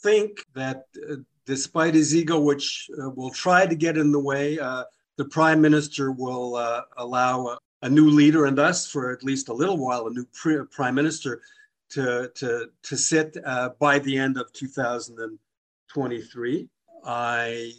think 0.01 0.39
that 0.55 0.85
uh, 1.07 1.17
despite 1.45 1.93
his 1.93 2.15
ego, 2.15 2.39
which 2.39 2.89
uh, 2.99 3.11
will 3.11 3.29
try 3.29 3.67
to 3.67 3.75
get 3.75 3.95
in 3.95 4.11
the 4.11 4.19
way, 4.19 4.57
uh, 4.57 4.85
the 5.17 5.25
prime 5.25 5.61
minister 5.61 6.11
will 6.11 6.55
uh, 6.55 6.81
allow 6.97 7.45
a, 7.45 7.59
a, 7.83 7.89
new 7.89 8.09
leader 8.09 8.47
and 8.47 8.57
thus 8.57 8.89
for 8.89 9.11
at 9.11 9.23
least 9.23 9.49
a 9.49 9.53
little 9.53 9.77
while 9.77 10.07
a 10.07 10.09
new 10.09 10.25
pre- 10.33 10.65
prime 10.71 10.95
minister 10.95 11.43
to 11.89 12.31
to 12.33 12.71
to 12.81 12.97
sit 12.97 13.37
by 13.79 13.99
the 13.99 14.17
end 14.17 14.37
of 14.37 14.51
2023. 14.53 16.67
I 17.07 17.71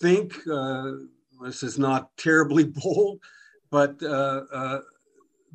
think 0.00 0.34
uh, 0.50 0.92
this 1.42 1.64
is 1.64 1.78
not 1.78 2.16
terribly 2.16 2.64
bold, 2.82 3.20
but 3.70 4.00
uh, 4.02 4.42
uh, 4.52 4.80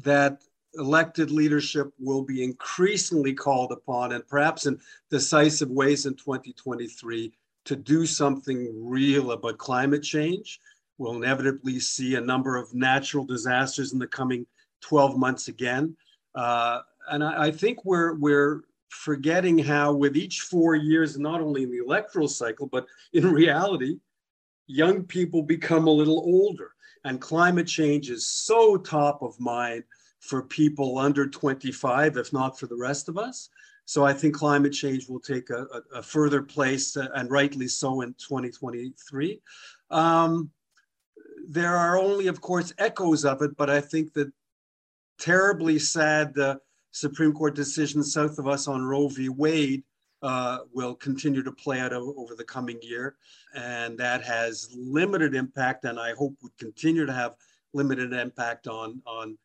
that 0.03 0.41
elected 0.77 1.31
leadership 1.31 1.91
will 1.97 2.21
be 2.21 2.43
increasingly 2.43 3.33
called 3.33 3.71
upon 3.71 4.11
and 4.11 4.27
perhaps 4.27 4.65
in 4.65 4.77
decisive 5.09 5.69
ways 5.69 6.05
in 6.05 6.15
2023 6.15 7.31
to 7.63 7.75
do 7.77 8.05
something 8.05 8.69
real 8.85 9.31
about 9.31 9.57
climate 9.57 10.03
change. 10.03 10.59
We'll 10.97 11.15
inevitably 11.15 11.79
see 11.79 12.15
a 12.15 12.21
number 12.21 12.57
of 12.57 12.73
natural 12.73 13.25
disasters 13.25 13.93
in 13.93 13.99
the 13.99 14.07
coming 14.07 14.45
12 14.81 15.17
months 15.17 15.47
again. 15.47 15.95
Uh, 16.35 16.81
and 17.09 17.23
I, 17.23 17.45
I, 17.45 17.51
think 17.51 17.85
we're, 17.85 18.15
we're 18.15 18.61
forgetting 18.95 19.57
how, 19.57 19.93
with 19.93 20.15
each 20.15 20.41
four 20.41 20.75
years, 20.75 21.17
not 21.17 21.41
only 21.41 21.63
in 21.63 21.71
the 21.71 21.83
electoral 21.83 22.27
cycle, 22.27 22.67
but 22.67 22.85
in 23.13 23.31
reality, 23.31 23.99
young 24.67 25.03
people 25.03 25.43
become 25.43 25.87
a 25.87 25.91
little 25.91 26.19
older. 26.19 26.71
And 27.03 27.21
climate 27.21 27.67
change 27.67 28.09
is 28.09 28.27
so 28.27 28.77
top 28.77 29.21
of 29.21 29.39
mind 29.39 29.83
for 30.19 30.41
people 30.41 30.97
under 30.97 31.27
25, 31.27 32.17
if 32.17 32.33
not 32.33 32.59
for 32.59 32.65
the 32.67 32.75
rest 32.75 33.09
of 33.09 33.17
us. 33.17 33.49
So 33.85 34.03
I 34.03 34.13
think 34.13 34.33
climate 34.33 34.73
change 34.73 35.07
will 35.07 35.19
take 35.19 35.51
a, 35.51 35.67
a, 35.93 35.99
a 35.99 36.01
further 36.01 36.41
place, 36.41 36.97
uh, 36.97 37.07
and 37.13 37.29
rightly 37.29 37.67
so, 37.67 38.01
in 38.01 38.15
2023. 38.15 39.39
Um, 39.91 40.49
there 41.47 41.75
are 41.75 41.99
only, 41.99 42.25
of 42.25 42.41
course, 42.41 42.73
echoes 42.79 43.23
of 43.23 43.43
it, 43.43 43.55
but 43.55 43.69
I 43.69 43.81
think 43.81 44.13
that 44.13 44.31
terribly 45.19 45.77
sad 45.77 46.35
uh, 46.39 46.57
Supreme 46.95 47.33
Court 47.33 47.55
decision 47.55 48.03
south 48.03 48.39
of 48.39 48.47
us 48.47 48.67
on 48.67 48.83
Roe 48.83 49.07
v. 49.07 49.29
Wade 49.29 49.83
uh, 50.21 50.59
will 50.73 50.95
continue 50.95 51.43
to 51.43 51.51
play 51.51 51.79
out 51.79 51.93
over 51.93 52.35
the 52.35 52.43
coming 52.43 52.79
year. 52.81 53.15
And 53.53 53.97
that 53.97 54.23
has 54.23 54.69
limited 54.75 55.35
impact, 55.35 55.85
and 55.85 55.99
I 55.99 56.13
hope 56.13 56.35
would 56.41 56.57
continue 56.57 57.05
to 57.05 57.13
have 57.13 57.35
limited 57.73 58.13
impact 58.13 58.67
on, 58.67 59.01
on 59.05 59.37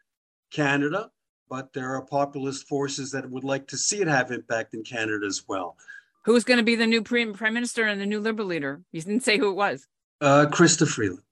Canada 0.50 1.10
but 1.50 1.72
there 1.72 1.94
are 1.96 2.02
populist 2.02 2.68
forces 2.68 3.10
that 3.10 3.28
would 3.28 3.44
like 3.44 3.66
to 3.66 3.76
see 3.76 4.00
it 4.00 4.06
have 4.06 4.30
impact 4.30 4.72
in 4.72 4.84
Canada 4.84 5.26
as 5.26 5.44
well. 5.48 5.76
Who's 6.22 6.44
going 6.44 6.58
to 6.58 6.64
be 6.64 6.76
the 6.76 6.86
new 6.86 7.02
prime 7.02 7.34
minister 7.52 7.86
and 7.86 8.00
the 8.00 8.06
new 8.06 8.20
Liberal 8.20 8.46
leader? 8.46 8.80
You 8.92 9.02
didn't 9.02 9.24
say 9.24 9.36
who 9.36 9.50
it 9.50 9.54
was. 9.54 9.86
Uh, 10.20 10.46
Chrystia 10.48 10.86
Freeland. 10.86 11.22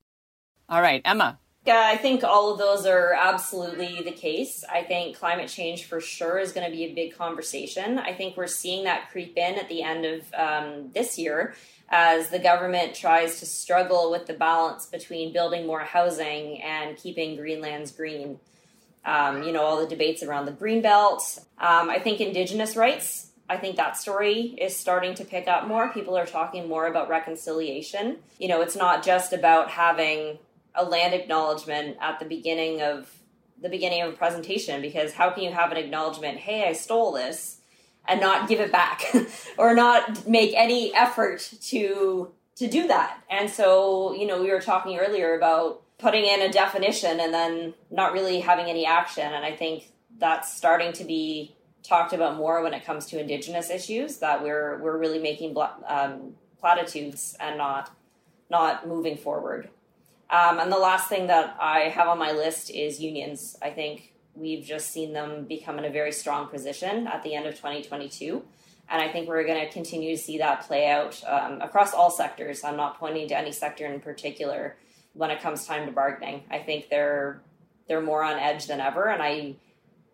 All 0.69 0.83
right, 0.83 1.01
Emma. 1.05 1.39
Yeah, 1.69 1.83
I 1.85 1.99
think 1.99 2.25
all 2.25 2.51
of 2.51 2.59
those 2.59 2.87
are 2.87 3.13
absolutely 3.13 4.01
the 4.03 4.11
case. 4.11 4.65
I 4.73 4.85
think 4.85 5.19
climate 5.19 5.51
change 5.51 5.85
for 5.85 6.01
sure 6.01 6.39
is 6.39 6.51
going 6.51 6.65
to 6.65 6.75
be 6.75 6.85
a 6.85 6.95
big 6.95 7.15
conversation. 7.15 7.99
I 7.99 8.15
think 8.15 8.39
we're 8.39 8.47
seeing 8.47 8.85
that 8.85 9.11
creep 9.11 9.37
in 9.37 9.57
at 9.57 9.69
the 9.69 9.83
end 9.83 10.07
of 10.07 10.23
um, 10.33 10.91
this 10.95 11.19
year 11.19 11.55
as 11.91 12.31
the 12.31 12.39
government 12.39 12.95
tries 12.95 13.41
to 13.41 13.45
struggle 13.45 14.11
with 14.11 14.27
the 14.27 14.33
balance 14.33 14.87
between 14.87 15.31
building 15.35 15.67
more 15.67 15.81
housing 15.81 16.63
and 16.63 16.97
keeping 16.97 17.37
Greenlands 17.37 17.95
green 17.95 18.41
um, 19.05 19.43
you 19.43 19.53
know, 19.53 19.61
all 19.61 19.79
the 19.79 19.87
debates 19.87 20.23
around 20.23 20.47
the 20.47 20.53
green 20.53 20.81
belt. 20.81 21.39
Um, 21.59 21.91
I 21.91 21.99
think 21.99 22.23
Indigenous 22.23 22.77
rights, 22.77 23.29
I 23.51 23.59
think 23.59 23.77
that 23.77 23.99
story 23.99 24.57
is 24.59 24.75
starting 24.75 25.15
to 25.17 25.25
pick 25.27 25.47
up 25.47 25.69
more. 25.69 25.93
People 25.93 26.17
are 26.17 26.25
talking 26.25 26.67
more 26.67 26.87
about 26.87 27.11
reconciliation. 27.11 28.21
You 28.39 28.49
know, 28.49 28.63
it's 28.63 28.77
not 28.77 29.05
just 29.05 29.35
about 29.35 29.69
having 29.69 30.39
a 30.79 30.85
land 30.85 31.13
acknowledgement 31.13 31.97
at 32.01 32.19
the 32.19 32.25
beginning 32.25 32.81
of 32.81 33.13
the 33.61 33.69
beginning 33.69 34.03
of 34.03 34.15
a 34.15 34.17
presentation 34.17 34.81
because 34.81 35.13
how 35.13 35.31
can 35.31 35.43
you 35.43 35.53
have 35.53 35.73
an 35.73 35.77
acknowledgement, 35.77 36.39
hey, 36.39 36.69
I 36.69 36.73
stole 36.73 37.13
this, 37.13 37.59
and 38.07 38.21
not 38.21 38.49
give 38.49 38.61
it 38.61 38.73
back 38.73 39.03
or 39.59 39.75
not 39.75 40.27
make 40.27 40.55
any 40.55 40.95
effort 40.95 41.53
to 41.63 42.33
to 42.57 42.67
do 42.67 42.89
that. 42.89 43.23
And 43.31 43.49
so, 43.49 44.13
you 44.15 44.27
know, 44.27 44.43
we 44.43 44.51
were 44.51 44.61
talking 44.61 44.99
earlier 44.99 45.37
about 45.37 45.81
putting 45.99 46.25
in 46.25 46.43
a 46.43 46.51
definition 46.51 47.21
and 47.21 47.33
then 47.33 47.75
not 47.89 48.13
really 48.13 48.41
having 48.41 48.67
any 48.67 48.85
action. 48.85 49.33
And 49.33 49.45
I 49.45 49.55
think 49.55 49.93
that's 50.19 50.57
starting 50.57 50.93
to 50.95 51.05
be 51.05 51.55
talked 51.85 52.13
about 52.13 52.37
more 52.37 52.63
when 52.63 52.75
it 52.75 52.85
comes 52.85 53.07
to 53.07 53.21
indigenous 53.21 53.71
issues. 53.71 54.19
That 54.19 54.43
we're 54.43 54.79
we're 54.79 54.99
really 54.99 55.21
making 55.21 55.57
um, 55.87 56.35
platitudes 56.59 57.37
and 57.39 57.59
not 57.59 57.95
not 58.51 58.89
moving 58.89 59.17
forward. 59.17 59.69
Um, 60.31 60.59
and 60.59 60.71
the 60.71 60.79
last 60.79 61.09
thing 61.09 61.27
that 61.29 61.57
I 61.61 61.89
have 61.89 62.09
on 62.09 62.19
my 62.19 62.33
list 62.33 62.71
is 62.71 63.01
unions. 63.01 63.57
I 63.63 63.71
think 63.71 64.15
we've 64.35 64.65
just 64.65 64.91
seen 64.91 65.13
them 65.13 65.45
become 65.45 65.79
in 65.79 65.85
a 65.85 65.91
very 65.91 66.13
strong 66.13 66.49
position 66.49 67.07
at 67.07 67.23
the 67.23 67.35
end 67.35 67.47
of 67.47 67.55
2022. 67.55 68.43
And 68.91 69.03
I 69.03 69.11
think 69.11 69.29
we're 69.29 69.45
going 69.45 69.67
to 69.67 69.73
continue 69.73 70.17
to 70.17 70.23
see 70.23 70.39
that 70.39 70.67
play 70.67 70.89
out 70.89 71.23
um, 71.27 71.61
across 71.61 71.93
all 71.93 72.11
sectors. 72.11 72.65
I'm 72.65 72.77
not 72.77 72.99
pointing 72.99 73.29
to 73.29 73.37
any 73.37 73.53
sector 73.53 73.87
in 73.87 74.01
particular 74.01 74.77
when 75.13 75.31
it 75.31 75.41
comes 75.41 75.67
time 75.67 75.87
to 75.87 75.93
bargaining. 75.93 76.45
I 76.51 76.59
think 76.61 76.89
they're 76.89 77.43
they're 77.87 78.03
more 78.03 78.23
on 78.23 78.39
edge 78.39 78.67
than 78.67 78.81
ever, 78.81 79.09
and 79.09 79.23
I 79.23 79.57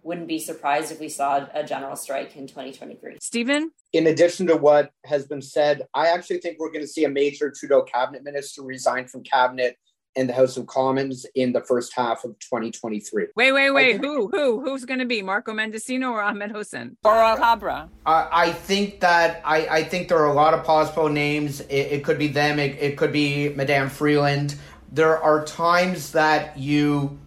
wouldn't 0.04 0.28
be 0.28 0.38
surprised 0.38 0.92
if 0.92 1.00
we 1.00 1.08
saw 1.08 1.46
a 1.54 1.64
general 1.64 1.96
strike 1.96 2.36
in 2.36 2.46
2023. 2.46 3.16
Stephen? 3.20 3.72
In 3.92 4.06
addition 4.06 4.46
to 4.46 4.56
what 4.56 4.92
has 5.04 5.26
been 5.26 5.42
said, 5.42 5.82
I 5.94 6.08
actually 6.08 6.38
think 6.38 6.58
we're 6.60 6.70
going 6.70 6.84
to 6.84 6.88
see 6.88 7.04
a 7.04 7.08
major 7.08 7.50
Trudeau 7.50 7.82
cabinet 7.82 8.22
minister 8.22 8.62
resign 8.62 9.08
from 9.08 9.24
cabinet 9.24 9.76
in 10.16 10.26
the 10.26 10.32
House 10.32 10.56
of 10.56 10.66
Commons 10.66 11.26
in 11.34 11.52
the 11.52 11.60
first 11.60 11.92
half 11.94 12.24
of 12.24 12.38
2023. 12.38 13.26
Wait, 13.34 13.52
wait, 13.52 13.70
wait. 13.70 14.00
Who? 14.00 14.28
Who? 14.28 14.60
Who's 14.60 14.84
going 14.84 15.00
to 15.00 15.06
be? 15.06 15.22
Marco 15.22 15.52
Mendicino 15.52 16.10
or 16.10 16.22
Ahmed 16.22 16.52
Hussen? 16.52 16.96
Or 17.04 17.12
Alghabra? 17.12 17.88
Uh, 18.06 18.28
I 18.30 18.52
think 18.52 19.00
that 19.00 19.42
I, 19.44 19.66
I 19.66 19.84
think 19.84 20.08
there 20.08 20.18
are 20.18 20.30
a 20.30 20.34
lot 20.34 20.54
of 20.54 20.64
possible 20.64 21.08
names. 21.08 21.60
It, 21.62 21.92
it 21.92 22.04
could 22.04 22.18
be 22.18 22.28
them. 22.28 22.58
It, 22.58 22.78
it 22.80 22.96
could 22.96 23.12
be 23.12 23.50
Madame 23.50 23.88
Freeland 23.88 24.56
there 24.94 25.20
are 25.20 25.44
times 25.44 26.12
that 26.12 26.56
you 26.56 27.18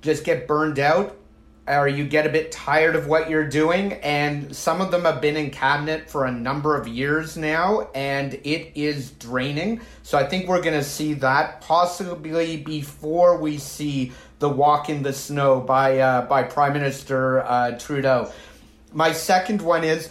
just 0.00 0.24
get 0.24 0.46
burned 0.46 0.78
out 0.78 1.16
or 1.78 1.86
you 1.86 2.04
get 2.04 2.26
a 2.26 2.28
bit 2.28 2.50
tired 2.50 2.96
of 2.96 3.06
what 3.06 3.30
you're 3.30 3.48
doing 3.48 3.92
and 3.94 4.54
some 4.54 4.80
of 4.80 4.90
them 4.90 5.02
have 5.02 5.20
been 5.20 5.36
in 5.36 5.50
cabinet 5.50 6.10
for 6.10 6.26
a 6.26 6.32
number 6.32 6.76
of 6.76 6.88
years 6.88 7.36
now 7.36 7.88
and 7.94 8.34
it 8.44 8.72
is 8.74 9.12
draining 9.12 9.80
so 10.02 10.18
i 10.18 10.26
think 10.26 10.48
we're 10.48 10.60
going 10.60 10.76
to 10.76 10.84
see 10.84 11.14
that 11.14 11.60
possibly 11.60 12.56
before 12.56 13.38
we 13.38 13.56
see 13.56 14.12
the 14.40 14.48
walk 14.48 14.88
in 14.88 15.02
the 15.02 15.12
snow 15.12 15.60
by 15.60 15.98
uh, 15.98 16.26
by 16.26 16.42
prime 16.42 16.72
minister 16.72 17.40
uh, 17.40 17.78
trudeau 17.78 18.30
my 18.92 19.12
second 19.12 19.62
one 19.62 19.84
is 19.84 20.10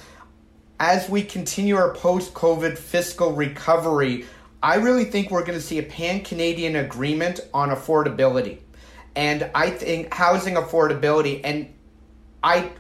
as 0.80 1.10
we 1.10 1.22
continue 1.22 1.76
our 1.76 1.94
post-covid 1.94 2.78
fiscal 2.78 3.34
recovery 3.34 4.26
I 4.62 4.76
really 4.76 5.06
think 5.06 5.32
we're 5.32 5.46
going 5.46 5.58
to 5.58 5.64
see 5.66 5.80
a 5.80 5.84
pan 5.84 6.20
Canadian 6.20 6.76
agreement 6.76 7.40
on 7.54 7.70
affordability. 7.70 8.60
And 9.20 9.52
I 9.54 9.70
think 9.70 10.14
housing 10.14 10.54
affordability, 10.54 11.42
and 11.44 11.74
I 12.42 12.72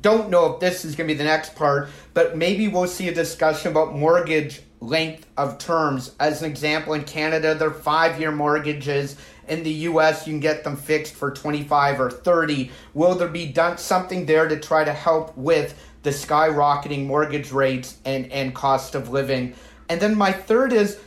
don't 0.00 0.30
know 0.30 0.54
if 0.54 0.60
this 0.60 0.84
is 0.84 0.94
going 0.94 1.08
to 1.08 1.14
be 1.14 1.18
the 1.18 1.24
next 1.24 1.56
part, 1.56 1.88
but 2.14 2.36
maybe 2.36 2.68
we'll 2.68 2.86
see 2.86 3.08
a 3.08 3.14
discussion 3.14 3.72
about 3.72 3.92
mortgage 3.92 4.62
length 4.78 5.26
of 5.36 5.58
terms. 5.58 6.14
As 6.20 6.40
an 6.40 6.48
example, 6.48 6.92
in 6.92 7.02
Canada, 7.02 7.56
they're 7.56 7.72
five 7.72 8.20
year 8.20 8.30
mortgages. 8.30 9.16
In 9.48 9.64
the 9.64 9.72
US, 9.90 10.24
you 10.24 10.34
can 10.34 10.38
get 10.38 10.62
them 10.62 10.76
fixed 10.76 11.14
for 11.14 11.32
25 11.32 12.00
or 12.00 12.12
30. 12.12 12.70
Will 12.94 13.16
there 13.16 13.26
be 13.26 13.46
done 13.46 13.76
something 13.76 14.24
there 14.24 14.46
to 14.46 14.60
try 14.60 14.84
to 14.84 14.92
help 14.92 15.36
with 15.36 15.76
the 16.04 16.10
skyrocketing 16.10 17.06
mortgage 17.06 17.50
rates 17.50 17.96
and, 18.04 18.30
and 18.30 18.54
cost 18.54 18.94
of 18.94 19.08
living? 19.08 19.56
And 19.88 20.00
then 20.00 20.16
my 20.16 20.30
third 20.30 20.72
is 20.72 21.00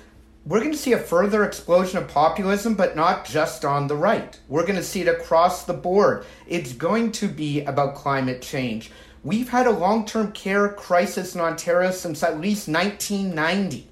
we're 0.46 0.60
going 0.60 0.72
to 0.72 0.78
see 0.78 0.94
a 0.94 1.00
further 1.00 1.44
explosion 1.44 1.98
of 1.98 2.08
populism, 2.08 2.76
but 2.76 2.96
not 2.96 3.26
just 3.26 3.66
on 3.66 3.88
the 3.88 3.96
right. 3.96 4.40
We're 4.48 4.64
going 4.66 4.76
to 4.76 4.84
see 4.84 5.02
it 5.02 5.08
across 5.08 5.64
the 5.64 5.74
board. 5.74 6.26
It's 6.46 6.74
going 6.74 7.12
to 7.14 7.28
be 7.28 7.62
about 7.62 7.96
climate 7.96 8.44
change. 8.44 8.92
We've 9.24 9.50
had 9.50 9.66
a 9.66 9.72
long 9.72 10.06
term 10.06 10.32
care 10.34 10.70
crisis 10.70 11.34
in 11.34 11.42
Ontario 11.42 11.90
since 11.90 12.22
at 12.22 12.40
least 12.40 12.68
1990. 12.68 13.88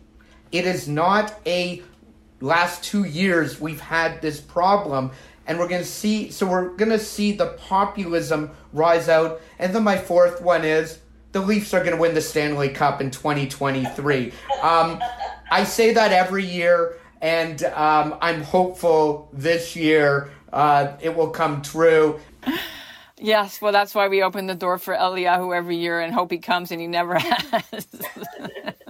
It 0.52 0.68
is 0.68 0.88
not 0.88 1.34
a 1.48 1.82
last 2.40 2.84
two 2.84 3.06
years 3.06 3.60
we've 3.60 3.82
had 3.82 4.22
this 4.22 4.40
problem. 4.40 5.12
And 5.48 5.58
we're 5.58 5.68
going 5.68 5.82
to 5.82 5.88
see, 5.88 6.30
so 6.30 6.46
we're 6.46 6.70
going 6.70 6.92
to 6.92 7.00
see 7.00 7.32
the 7.32 7.48
populism 7.48 8.52
rise 8.72 9.10
out. 9.10 9.42
And 9.58 9.74
then 9.74 9.84
my 9.84 9.98
fourth 9.98 10.40
one 10.40 10.64
is 10.64 11.00
the 11.32 11.42
Leafs 11.42 11.74
are 11.74 11.80
going 11.80 11.96
to 11.96 12.02
win 12.02 12.14
the 12.14 12.22
Stanley 12.22 12.70
Cup 12.70 13.02
in 13.02 13.10
2023. 13.10 14.32
Um, 14.62 15.02
I 15.54 15.66
say 15.66 15.94
that 15.94 16.12
every 16.12 16.44
year, 16.44 16.98
and 17.22 17.64
um, 17.64 18.18
I'm 18.22 18.42
hopeful 18.42 19.30
this 19.32 19.76
year 19.76 20.32
uh, 20.52 20.98
it 21.00 21.16
will 21.16 21.30
come 21.30 21.62
true. 21.62 22.20
Yes, 23.20 23.62
well, 23.62 23.72
that's 23.72 23.96
why 23.96 24.10
we 24.10 24.22
open 24.22 24.48
the 24.48 24.56
door 24.56 24.78
for 24.78 24.94
Eliyahu 24.94 25.56
every 25.56 25.78
year 25.78 26.02
and 26.02 26.14
hope 26.14 26.30
he 26.30 26.40
comes, 26.40 26.72
and 26.72 26.82
he 26.82 26.88
never 26.88 27.18
has. 27.20 27.88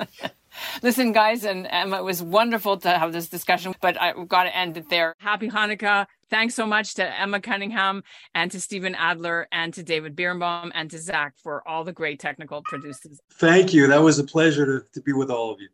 Listen, 0.82 1.12
guys, 1.12 1.44
and 1.44 1.68
Emma, 1.70 1.98
it 1.98 2.04
was 2.04 2.24
wonderful 2.24 2.78
to 2.78 2.90
have 2.90 3.14
this 3.14 3.30
discussion, 3.30 3.76
but 3.80 4.02
I've 4.02 4.28
got 4.28 4.46
to 4.46 4.56
end 4.56 4.76
it 4.76 4.90
there. 4.90 5.14
Happy 5.20 5.50
Hanukkah. 5.50 6.08
Thanks 6.32 6.56
so 6.56 6.66
much 6.66 6.96
to 6.96 7.20
Emma 7.20 7.42
Cunningham 7.42 8.04
and 8.34 8.50
to 8.50 8.60
Stephen 8.60 8.96
Adler 8.96 9.48
and 9.52 9.72
to 9.76 9.84
David 9.84 10.16
Birnbaum 10.16 10.72
and 10.74 10.90
to 10.90 10.98
Zach 10.98 11.36
for 11.38 11.68
all 11.68 11.84
the 11.84 11.94
great 11.94 12.20
technical 12.20 12.64
producers. 12.64 13.20
Thank 13.34 13.72
you. 13.72 13.86
That 13.86 14.02
was 14.02 14.18
a 14.18 14.24
pleasure 14.24 14.66
to, 14.66 14.86
to 14.94 15.02
be 15.02 15.14
with 15.14 15.30
all 15.30 15.52
of 15.52 15.62
you. 15.62 15.68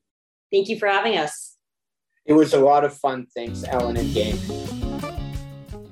Thank 0.52 0.70
you 0.70 0.80
for 0.80 0.88
having 0.88 1.18
us. 1.18 1.58
It 2.26 2.34
was 2.34 2.54
a 2.54 2.60
lot 2.60 2.84
of 2.84 2.93
fun. 2.95 3.28
Thanks, 3.36 3.64
Ellin 3.64 3.97
and 3.97 4.14
Dave. 4.14 4.39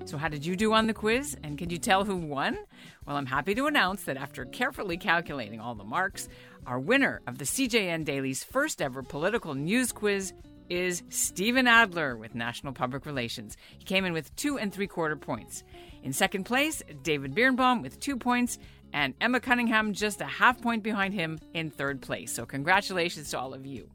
So, 0.05 0.17
how 0.17 0.29
did 0.29 0.45
you 0.45 0.55
do 0.55 0.71
on 0.73 0.87
the 0.87 0.93
quiz? 0.93 1.35
And 1.43 1.57
can 1.57 1.69
you 1.69 1.77
tell 1.77 2.05
who 2.05 2.15
won? 2.15 2.57
Well, 3.05 3.17
I'm 3.17 3.25
happy 3.25 3.53
to 3.55 3.65
announce 3.65 4.03
that 4.03 4.15
after 4.15 4.45
carefully 4.45 4.97
calculating 4.97 5.59
all 5.59 5.75
the 5.75 5.83
marks, 5.83 6.29
our 6.65 6.79
winner 6.79 7.21
of 7.27 7.39
the 7.39 7.45
CJN 7.45 8.05
Daily's 8.05 8.43
first 8.43 8.81
ever 8.81 9.03
political 9.03 9.53
news 9.53 9.91
quiz 9.91 10.33
is 10.69 11.03
Stephen 11.09 11.67
Adler 11.67 12.15
with 12.15 12.35
National 12.35 12.71
Public 12.71 13.05
Relations. 13.05 13.57
He 13.77 13.83
came 13.83 14.05
in 14.05 14.13
with 14.13 14.33
two 14.35 14.57
and 14.57 14.73
three 14.73 14.87
quarter 14.87 15.15
points. 15.15 15.63
In 16.03 16.13
second 16.13 16.45
place, 16.45 16.81
David 17.03 17.35
Birnbaum 17.35 17.81
with 17.81 17.99
two 17.99 18.15
points, 18.15 18.59
and 18.93 19.13
Emma 19.19 19.41
Cunningham 19.41 19.91
just 19.93 20.21
a 20.21 20.25
half 20.25 20.61
point 20.61 20.83
behind 20.83 21.13
him 21.13 21.39
in 21.53 21.69
third 21.69 22.01
place. 22.01 22.31
So, 22.31 22.45
congratulations 22.45 23.31
to 23.31 23.39
all 23.39 23.53
of 23.53 23.65
you. 23.65 23.89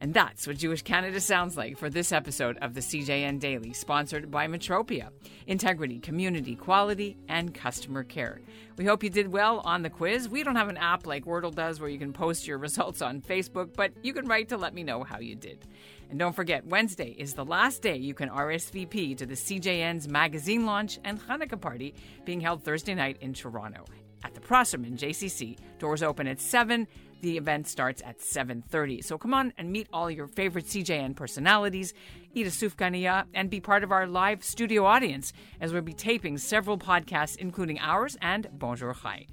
And 0.00 0.14
that's 0.14 0.46
what 0.46 0.58
Jewish 0.58 0.82
Canada 0.82 1.20
sounds 1.20 1.56
like 1.56 1.76
for 1.76 1.90
this 1.90 2.12
episode 2.12 2.56
of 2.58 2.74
the 2.74 2.80
CJN 2.80 3.40
Daily, 3.40 3.72
sponsored 3.72 4.30
by 4.30 4.46
Metropia 4.46 5.10
integrity, 5.46 5.98
community, 5.98 6.54
quality, 6.54 7.16
and 7.28 7.52
customer 7.52 8.04
care. 8.04 8.40
We 8.76 8.84
hope 8.84 9.02
you 9.02 9.10
did 9.10 9.32
well 9.32 9.60
on 9.60 9.82
the 9.82 9.90
quiz. 9.90 10.28
We 10.28 10.44
don't 10.44 10.56
have 10.56 10.68
an 10.68 10.76
app 10.76 11.06
like 11.06 11.24
Wordle 11.24 11.54
does 11.54 11.80
where 11.80 11.90
you 11.90 11.98
can 11.98 12.12
post 12.12 12.46
your 12.46 12.58
results 12.58 13.02
on 13.02 13.20
Facebook, 13.20 13.74
but 13.74 13.92
you 14.02 14.12
can 14.12 14.26
write 14.26 14.50
to 14.50 14.56
let 14.56 14.74
me 14.74 14.84
know 14.84 15.02
how 15.02 15.18
you 15.18 15.34
did. 15.34 15.66
And 16.10 16.18
don't 16.18 16.34
forget, 16.34 16.66
Wednesday 16.66 17.14
is 17.18 17.34
the 17.34 17.44
last 17.44 17.82
day 17.82 17.96
you 17.96 18.14
can 18.14 18.28
RSVP 18.28 19.16
to 19.16 19.26
the 19.26 19.34
CJN's 19.34 20.06
magazine 20.06 20.64
launch 20.64 20.98
and 21.04 21.20
Hanukkah 21.20 21.60
party 21.60 21.94
being 22.24 22.40
held 22.40 22.62
Thursday 22.62 22.94
night 22.94 23.18
in 23.20 23.34
Toronto 23.34 23.84
at 24.24 24.34
the 24.34 24.40
Prosserman 24.40 24.96
JCC. 24.96 25.58
Doors 25.78 26.02
open 26.02 26.26
at 26.26 26.40
7. 26.40 26.86
The 27.20 27.36
event 27.36 27.66
starts 27.66 28.02
at 28.04 28.20
7:30. 28.20 29.02
So 29.02 29.18
come 29.18 29.34
on 29.34 29.52
and 29.58 29.72
meet 29.72 29.88
all 29.92 30.10
your 30.10 30.28
favorite 30.28 30.66
CJN 30.66 31.14
personalities, 31.14 31.94
eat 32.32 32.46
a 32.46 32.50
sufganiya, 32.50 33.24
and 33.34 33.50
be 33.50 33.60
part 33.60 33.82
of 33.82 33.90
our 33.90 34.06
live 34.06 34.44
studio 34.44 34.84
audience 34.86 35.32
as 35.60 35.72
we'll 35.72 35.82
be 35.82 35.92
taping 35.92 36.38
several 36.38 36.78
podcasts, 36.78 37.36
including 37.36 37.78
ours 37.80 38.16
and 38.22 38.48
Bonjour 38.52 38.94
Chai. 38.94 39.26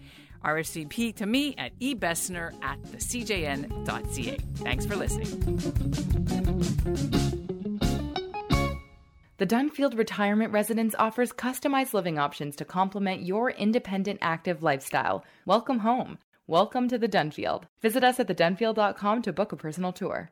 RSVP 0.44 1.16
to 1.16 1.26
me 1.26 1.56
at 1.58 1.78
ebessner 1.80 2.54
at 2.62 2.82
thecjn.ca. 2.84 4.38
Thanks 4.56 4.86
for 4.86 4.96
listening. 4.96 5.30
The 9.38 9.46
Dunfield 9.46 9.98
Retirement 9.98 10.54
Residence 10.54 10.96
offers 10.98 11.34
customized 11.34 11.94
living 11.94 12.18
options 12.18 12.56
to 12.56 12.64
complement 12.64 13.24
your 13.24 13.50
independent, 13.50 14.20
active 14.22 14.64
lifestyle. 14.64 15.26
Welcome 15.46 15.80
home. 15.80 16.20
Welcome 16.48 16.90
to 16.90 17.00
the 17.00 17.10
Dunfield. 17.10 17.64
Visit 17.82 18.04
us 18.04 18.20
at 18.20 18.28
thedunfield.com 18.28 19.24
to 19.24 19.34
book 19.34 19.52
a 19.52 19.56
personal 19.56 19.92
tour. 19.92 20.30